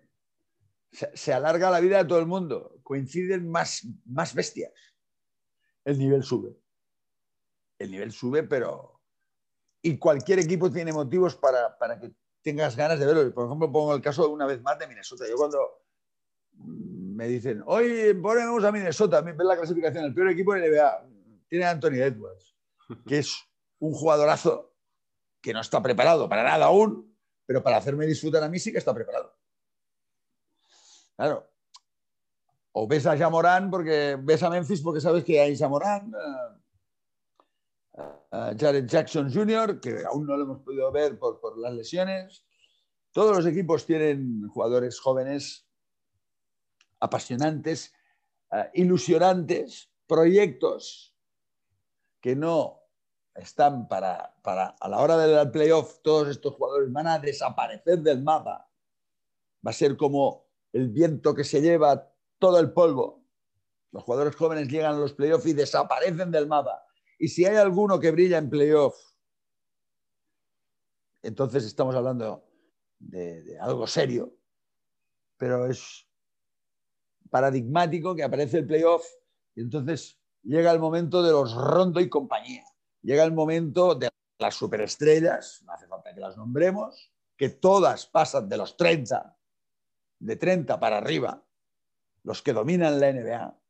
Se, 0.92 1.34
alarga 1.34 1.72
la 1.72 1.80
vida 1.80 1.98
de 1.98 2.06
todo 2.06 2.20
el 2.20 2.28
mundo, 2.28 2.80
coinciden 2.84 3.50
más, 3.50 3.88
más 4.06 4.36
bestias. 4.36 4.74
El 5.84 5.98
nivel 5.98 6.22
sube. 6.22 6.61
El 7.82 7.92
nivel 7.92 8.12
sube, 8.12 8.44
pero... 8.44 9.00
Y 9.82 9.98
cualquier 9.98 10.40
equipo 10.40 10.72
tiene 10.72 10.94
motivos 10.94 11.36
para, 11.36 11.78
para 11.78 12.00
que 12.00 12.12
tengas 12.42 12.76
ganas 12.76 13.00
de 13.00 13.06
verlo. 13.06 13.34
Por 13.34 13.46
ejemplo, 13.46 13.72
pongo 13.72 13.96
el 13.96 14.02
caso 14.02 14.30
una 14.30 14.46
vez 14.46 14.62
más 14.62 14.78
de 14.78 14.88
Minnesota. 14.88 15.26
Yo 15.28 15.36
cuando 15.36 15.82
me 16.54 17.28
dicen, 17.28 17.64
hoy 17.66 18.14
ponemos 18.22 18.64
a 18.64 18.72
Minnesota, 18.72 19.22
ven 19.22 19.36
la 19.38 19.58
clasificación, 19.58 20.06
el 20.06 20.14
peor 20.14 20.30
equipo 20.30 20.54
de 20.54 20.70
NBA, 20.70 21.08
tiene 21.48 21.66
a 21.66 21.72
Anthony 21.72 22.02
Edwards, 22.02 22.56
que 23.08 23.20
es 23.20 23.38
un 23.80 23.94
jugadorazo 23.94 24.74
que 25.42 25.54
no 25.54 25.62
está 25.62 25.82
preparado 25.82 26.30
para 26.30 26.44
nada 26.44 26.66
aún, 26.66 27.16
pero 27.46 27.64
para 27.64 27.78
hacerme 27.78 28.06
disfrutar 28.06 28.44
a 28.44 28.50
mí 28.50 28.60
sí 28.60 28.72
que 28.72 28.78
está 28.78 28.94
preparado. 28.94 29.36
Claro. 31.16 31.48
O 32.74 32.88
ves 32.88 33.06
a 33.06 33.18
Jamorán 33.18 33.70
porque 33.70 34.18
ves 34.22 34.44
a 34.44 34.50
Memphis 34.50 34.82
porque 34.82 35.02
sabes 35.02 35.24
que 35.24 35.42
hay 35.42 35.58
Jamorán, 35.58 36.14
Jared 38.32 38.88
Jackson 38.88 39.32
Jr., 39.32 39.80
que 39.82 40.04
aún 40.06 40.26
no 40.26 40.38
lo 40.38 40.44
hemos 40.44 40.60
podido 40.60 40.92
ver 40.92 41.20
por, 41.20 41.58
las 41.60 41.74
lesiones. 41.74 42.46
Todos 43.12 43.36
los 43.36 43.46
equipos 43.46 43.86
tienen 43.86 44.48
jugadores 44.48 45.00
jóvenes, 45.00 45.68
apasionantes, 47.00 47.94
eh, 48.52 48.70
ilusionantes, 48.76 49.92
proyectos 50.08 51.14
que 52.22 52.36
no 52.36 52.80
están 53.36 53.88
para, 53.88 54.36
para, 54.42 54.76
a 54.80 54.88
la 54.88 55.00
hora 55.00 55.18
del 55.18 55.52
playoff, 55.52 56.00
todos 56.02 56.30
estos 56.30 56.54
jugadores 56.56 56.92
van 56.92 57.08
a 57.08 57.20
desaparecer 57.20 58.00
del 58.00 58.24
mapa. 58.24 58.70
Va 59.66 59.72
a 59.72 59.74
ser 59.74 59.98
como 59.98 60.46
el 60.72 60.90
viento 60.90 61.36
que 61.36 61.44
se 61.44 61.62
lleva 61.62 62.12
todo 62.40 62.60
el 62.60 62.72
polvo. 62.72 63.26
Los 63.92 64.04
jugadores 64.04 64.36
jóvenes 64.36 64.70
llegan 64.70 64.96
a 64.96 65.00
los 65.00 65.14
playoffs 65.14 65.46
y 65.48 65.54
desaparecen 65.54 66.32
del 66.32 66.48
mapa. 66.48 66.86
Y 67.22 67.28
si 67.28 67.46
hay 67.46 67.56
alguno 67.56 68.00
que 68.00 68.10
brilla 68.10 68.40
en 68.40 68.50
playoff, 68.50 68.96
entonces 71.22 71.64
estamos 71.66 71.94
hablando 71.94 72.44
de, 72.98 73.60
algo 73.60 73.86
serio, 73.86 74.34
pero 75.38 75.68
es 75.68 76.08
paradigmático 77.30 78.16
que 78.16 78.24
aparece 78.24 78.58
el 78.58 78.66
playoff 78.66 79.06
y 79.54 79.62
entonces 79.62 80.20
llega 80.42 80.72
el 80.72 80.80
momento 80.80 81.22
de 81.22 81.32
los 81.32 81.54
Rondo 81.54 82.00
y 82.00 82.10
compañía. 82.10 82.66
Llega 83.04 83.24
el 83.24 83.34
momento 83.34 83.94
de 83.94 84.10
las 84.40 84.56
superestrellas, 84.56 85.62
no 85.68 85.74
hace 85.74 85.86
falta 85.86 86.16
que 86.16 86.22
las 86.22 86.36
nombremos, 86.38 87.14
que 87.38 87.50
todas 87.50 88.08
pasan 88.08 88.50
de 88.50 88.58
los 88.58 88.76
30, 88.78 89.38
de 90.18 90.36
30 90.38 90.80
para 90.80 90.98
arriba, 90.98 91.46
los 92.24 92.42
que 92.42 92.54
dominan 92.54 93.00
la 93.00 93.14
NBA, 93.14 93.61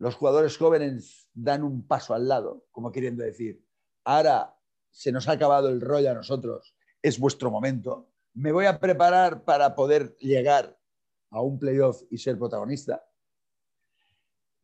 los 0.00 0.14
jugadores 0.14 0.56
jóvenes 0.56 1.28
dan 1.34 1.62
un 1.62 1.86
paso 1.86 2.14
al 2.14 2.26
lado, 2.26 2.66
como 2.72 2.90
queriendo 2.90 3.22
decir, 3.22 3.62
ahora 4.02 4.56
se 4.90 5.12
nos 5.12 5.28
ha 5.28 5.32
acabado 5.32 5.68
el 5.68 5.82
rollo 5.82 6.10
a 6.10 6.14
nosotros, 6.14 6.74
es 7.02 7.18
vuestro 7.18 7.50
momento, 7.50 8.08
me 8.32 8.50
voy 8.50 8.64
a 8.64 8.80
preparar 8.80 9.44
para 9.44 9.74
poder 9.74 10.16
llegar 10.16 10.78
a 11.28 11.42
un 11.42 11.58
playoff 11.58 12.02
y 12.10 12.16
ser 12.16 12.38
protagonista. 12.38 13.04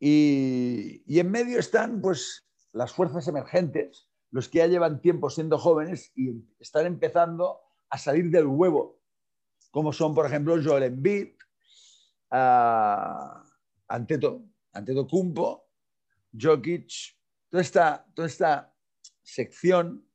Y, 0.01 1.03
en 1.07 1.31
medio 1.31 1.59
están 1.59 2.01
pues 2.01 2.49
las 2.73 2.93
fuerzas 2.93 3.29
emergentes, 3.29 4.09
los 4.31 4.49
que 4.49 4.59
ya 4.59 4.67
llevan 4.69 5.03
tiempo 5.03 5.29
siendo 5.29 5.59
jóvenes 5.59 6.13
y 6.15 6.31
están 6.59 6.87
empezando 6.87 7.61
a 7.91 7.99
salir 7.99 8.31
del 8.31 8.47
huevo, 8.47 9.01
como 9.71 9.93
son, 9.93 10.15
por 10.15 10.25
ejemplo, 10.25 10.57
Joel 10.65 10.85
Embiid, 10.85 11.35
uh, 12.33 13.45
Anteto, 13.89 14.43
Antetokounmpo, 14.77 15.69
Jokic, 16.33 17.17
toda 17.49 17.63
esta, 17.63 18.07
toda 18.15 18.29
esta 18.29 18.75
sección, 19.23 20.07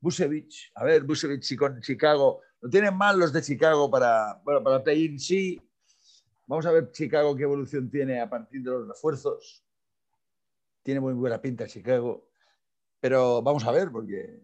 Busevich, 0.00 0.70
a 0.74 0.84
ver, 0.84 1.02
Busevich 1.02 1.52
y 1.52 1.56
con 1.56 1.80
Chicago, 1.80 2.42
lo 2.60 2.70
tienen 2.70 2.96
mal 2.96 3.18
los 3.18 3.32
de 3.32 3.42
Chicago 3.42 3.90
para, 3.90 4.40
bueno, 4.44 4.62
para 4.62 4.82
play 4.82 5.18
sí. 5.18 5.60
Vamos 6.46 6.66
a 6.66 6.72
ver 6.72 6.90
Chicago 6.92 7.34
qué 7.34 7.42
evolución 7.42 7.90
tiene 7.90 8.20
a 8.20 8.28
partir 8.28 8.62
de 8.62 8.70
los 8.70 8.88
refuerzos. 8.88 9.64
Tiene 10.82 11.00
muy 11.00 11.14
buena 11.14 11.40
pinta 11.40 11.66
Chicago, 11.66 12.28
pero 13.00 13.42
vamos 13.42 13.64
a 13.64 13.72
ver 13.72 13.90
porque 13.90 14.42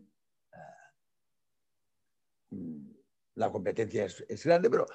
uh, 2.51 2.95
la 3.35 3.51
competencia 3.51 4.07
es 4.07 4.45
grande, 4.45 4.71
pero 4.71 4.87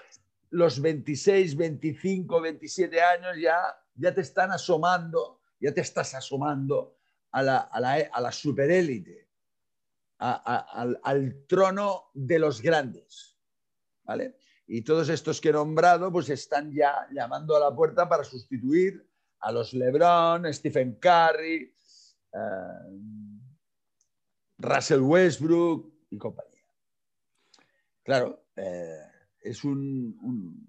los 0.50 0.82
26, 0.82 1.56
25, 1.56 2.42
27 2.42 3.02
años 3.02 3.38
ya 3.40 3.76
ya 3.96 4.14
te 4.14 4.22
están 4.22 4.52
asomando, 4.52 5.42
ya 5.60 5.74
te 5.74 5.82
estás 5.82 6.14
asomando 6.14 6.98
a 7.32 7.42
la, 7.42 8.32
superélite, 8.32 9.30
al, 10.20 11.00
al, 11.04 11.46
trono 11.48 12.12
de 12.14 12.40
los 12.40 12.62
grandes. 12.62 13.38
¿vale? 14.04 14.38
Y 14.68 14.82
todos 14.82 15.10
estos 15.10 15.42
que 15.42 15.50
he 15.50 15.54
nombrado, 15.54 16.12
pues 16.12 16.30
están 16.30 16.74
ya 16.74 17.08
llamando 17.12 17.56
a 17.56 17.60
la 17.60 17.76
puerta 17.76 18.08
para 18.08 18.24
sustituir 18.24 19.08
a 19.40 19.52
los 19.52 19.74
LeBron, 19.74 20.52
Stephen 20.54 21.00
Curry, 21.00 21.76
eh, 22.34 23.00
Russell 24.58 25.02
Westbrook 25.02 25.94
y 26.10 26.18
compañía. 26.18 26.64
Claro, 28.04 28.46
eh, 28.56 29.02
es 29.42 29.64
un, 29.64 30.68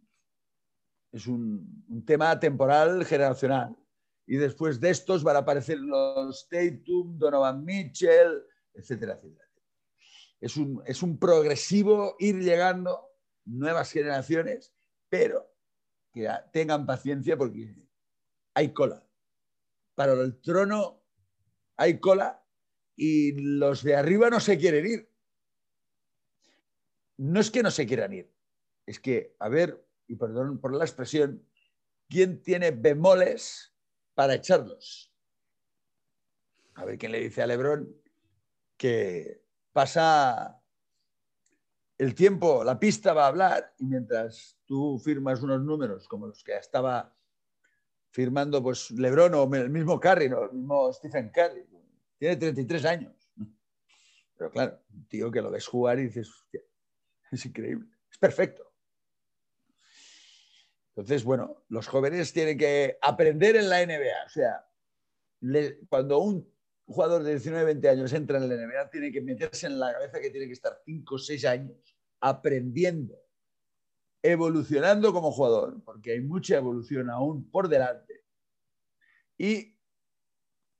es 1.12 1.26
un, 1.26 2.04
tema 2.06 2.38
temporal 2.38 3.04
generacional. 3.04 3.76
Y 4.26 4.36
después 4.36 4.80
de 4.80 4.90
estos 4.90 5.22
van 5.22 5.36
a 5.36 5.40
aparecer 5.40 5.78
los 5.78 6.48
Tatum, 6.48 7.18
Donovan 7.18 7.64
Mitchell, 7.64 8.42
etcétera, 8.74 9.14
etcétera. 9.14 9.44
Es 10.40 10.56
un, 10.56 10.82
es 10.84 11.02
un 11.02 11.18
progresivo 11.18 12.16
ir 12.18 12.36
llegando 12.36 13.08
nuevas 13.44 13.90
generaciones, 13.90 14.74
pero 15.08 15.48
que 16.12 16.28
tengan 16.52 16.86
paciencia 16.86 17.36
porque 17.36 17.74
hay 18.54 18.72
cola. 18.72 19.06
Para 19.94 20.12
el 20.12 20.40
trono 20.40 21.02
hay 21.76 22.00
cola 22.00 22.44
y 22.96 23.32
los 23.40 23.82
de 23.82 23.96
arriba 23.96 24.30
no 24.30 24.40
se 24.40 24.58
quieren 24.58 24.86
ir. 24.86 25.12
No 27.18 27.40
es 27.40 27.50
que 27.50 27.62
no 27.62 27.70
se 27.70 27.86
quieran 27.86 28.12
ir, 28.12 28.30
es 28.84 29.00
que, 29.00 29.34
a 29.38 29.48
ver, 29.48 29.85
y 30.08 30.16
perdón 30.16 30.58
por 30.58 30.74
la 30.74 30.84
expresión, 30.84 31.44
¿quién 32.08 32.42
tiene 32.42 32.70
bemoles 32.70 33.74
para 34.14 34.34
echarlos? 34.34 35.12
A 36.74 36.84
ver 36.84 36.98
quién 36.98 37.12
le 37.12 37.20
dice 37.20 37.42
a 37.42 37.46
Lebrón 37.46 37.94
que 38.76 39.42
pasa 39.72 40.62
el 41.98 42.14
tiempo, 42.14 42.62
la 42.62 42.78
pista 42.78 43.14
va 43.14 43.24
a 43.24 43.28
hablar 43.28 43.74
y 43.78 43.86
mientras 43.86 44.58
tú 44.66 44.98
firmas 44.98 45.42
unos 45.42 45.62
números 45.62 46.06
como 46.06 46.26
los 46.26 46.44
que 46.44 46.54
estaba 46.56 47.14
firmando 48.10 48.62
pues 48.62 48.90
Lebron 48.90 49.34
o 49.34 49.54
el 49.54 49.70
mismo 49.70 49.98
Curry, 49.98 50.26
el 50.26 50.52
mismo 50.52 50.92
Stephen 50.92 51.30
Curry, 51.30 51.66
tiene 52.18 52.36
33 52.36 52.84
años. 52.84 53.30
Pero 54.36 54.50
claro, 54.50 54.82
un 54.92 55.06
tío 55.08 55.30
que 55.30 55.40
lo 55.40 55.50
ves 55.50 55.66
jugar 55.66 55.98
y 55.98 56.04
dices, 56.04 56.30
es 57.30 57.46
increíble, 57.46 57.88
es 58.10 58.18
perfecto. 58.18 58.65
Entonces, 60.96 61.24
bueno, 61.24 61.62
los 61.68 61.86
jóvenes 61.88 62.32
tienen 62.32 62.56
que 62.56 62.96
aprender 63.02 63.54
en 63.56 63.68
la 63.68 63.84
NBA. 63.84 64.24
O 64.24 64.30
sea, 64.30 64.66
cuando 65.90 66.20
un 66.20 66.50
jugador 66.86 67.22
de 67.22 67.32
19, 67.32 67.66
20 67.66 67.88
años 67.90 68.12
entra 68.14 68.38
en 68.38 68.48
la 68.48 68.54
NBA, 68.56 68.88
tiene 68.88 69.12
que 69.12 69.20
meterse 69.20 69.66
en 69.66 69.78
la 69.78 69.92
cabeza 69.92 70.18
que 70.20 70.30
tiene 70.30 70.46
que 70.46 70.54
estar 70.54 70.80
5 70.86 71.14
o 71.14 71.18
6 71.18 71.44
años 71.44 71.76
aprendiendo, 72.20 73.14
evolucionando 74.22 75.12
como 75.12 75.30
jugador, 75.32 75.84
porque 75.84 76.12
hay 76.12 76.20
mucha 76.22 76.56
evolución 76.56 77.10
aún 77.10 77.50
por 77.50 77.68
delante. 77.68 78.24
Y 79.36 79.76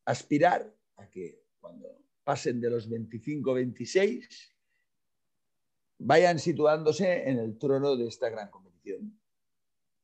aspirar 0.07 0.75
a 0.97 1.11
que 1.11 1.43
cuando 1.61 1.89
pasen 2.25 2.59
de 2.59 2.71
los 2.71 2.89
25, 2.89 3.53
26, 3.53 4.57
vayan 5.99 6.39
situándose 6.39 7.29
en 7.29 7.39
el 7.39 7.59
trono 7.59 7.97
de 7.97 8.07
esta 8.07 8.31
gran 8.31 8.49
competición 8.49 9.21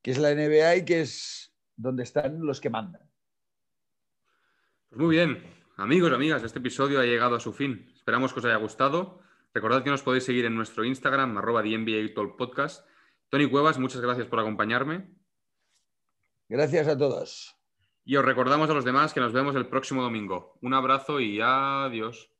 que 0.02 0.10
es 0.10 0.18
la 0.18 0.34
NBA 0.34 0.76
y 0.76 0.84
que 0.84 1.00
es 1.00 1.54
donde 1.76 2.02
están 2.02 2.44
los 2.44 2.60
que 2.60 2.70
mandan. 2.70 3.08
Pues 4.88 5.00
muy 5.00 5.16
bien, 5.16 5.42
amigos, 5.76 6.12
amigas, 6.12 6.42
este 6.42 6.58
episodio 6.58 7.00
ha 7.00 7.04
llegado 7.04 7.36
a 7.36 7.40
su 7.40 7.52
fin. 7.52 7.90
Esperamos 7.94 8.32
que 8.32 8.40
os 8.40 8.44
haya 8.44 8.56
gustado. 8.56 9.20
Recordad 9.54 9.84
que 9.84 9.90
nos 9.90 10.02
podéis 10.02 10.24
seguir 10.24 10.44
en 10.44 10.54
nuestro 10.54 10.84
Instagram, 10.84 11.38
arroba 11.38 11.62
Podcast. 12.36 12.86
Tony 13.28 13.48
Cuevas, 13.48 13.78
muchas 13.78 14.00
gracias 14.00 14.26
por 14.26 14.40
acompañarme. 14.40 15.08
Gracias 16.48 16.88
a 16.88 16.98
todos. 16.98 17.56
Y 18.04 18.16
os 18.16 18.24
recordamos 18.24 18.68
a 18.68 18.74
los 18.74 18.84
demás 18.84 19.14
que 19.14 19.20
nos 19.20 19.32
vemos 19.32 19.54
el 19.54 19.68
próximo 19.68 20.02
domingo. 20.02 20.58
Un 20.60 20.74
abrazo 20.74 21.20
y 21.20 21.40
adiós. 21.40 22.31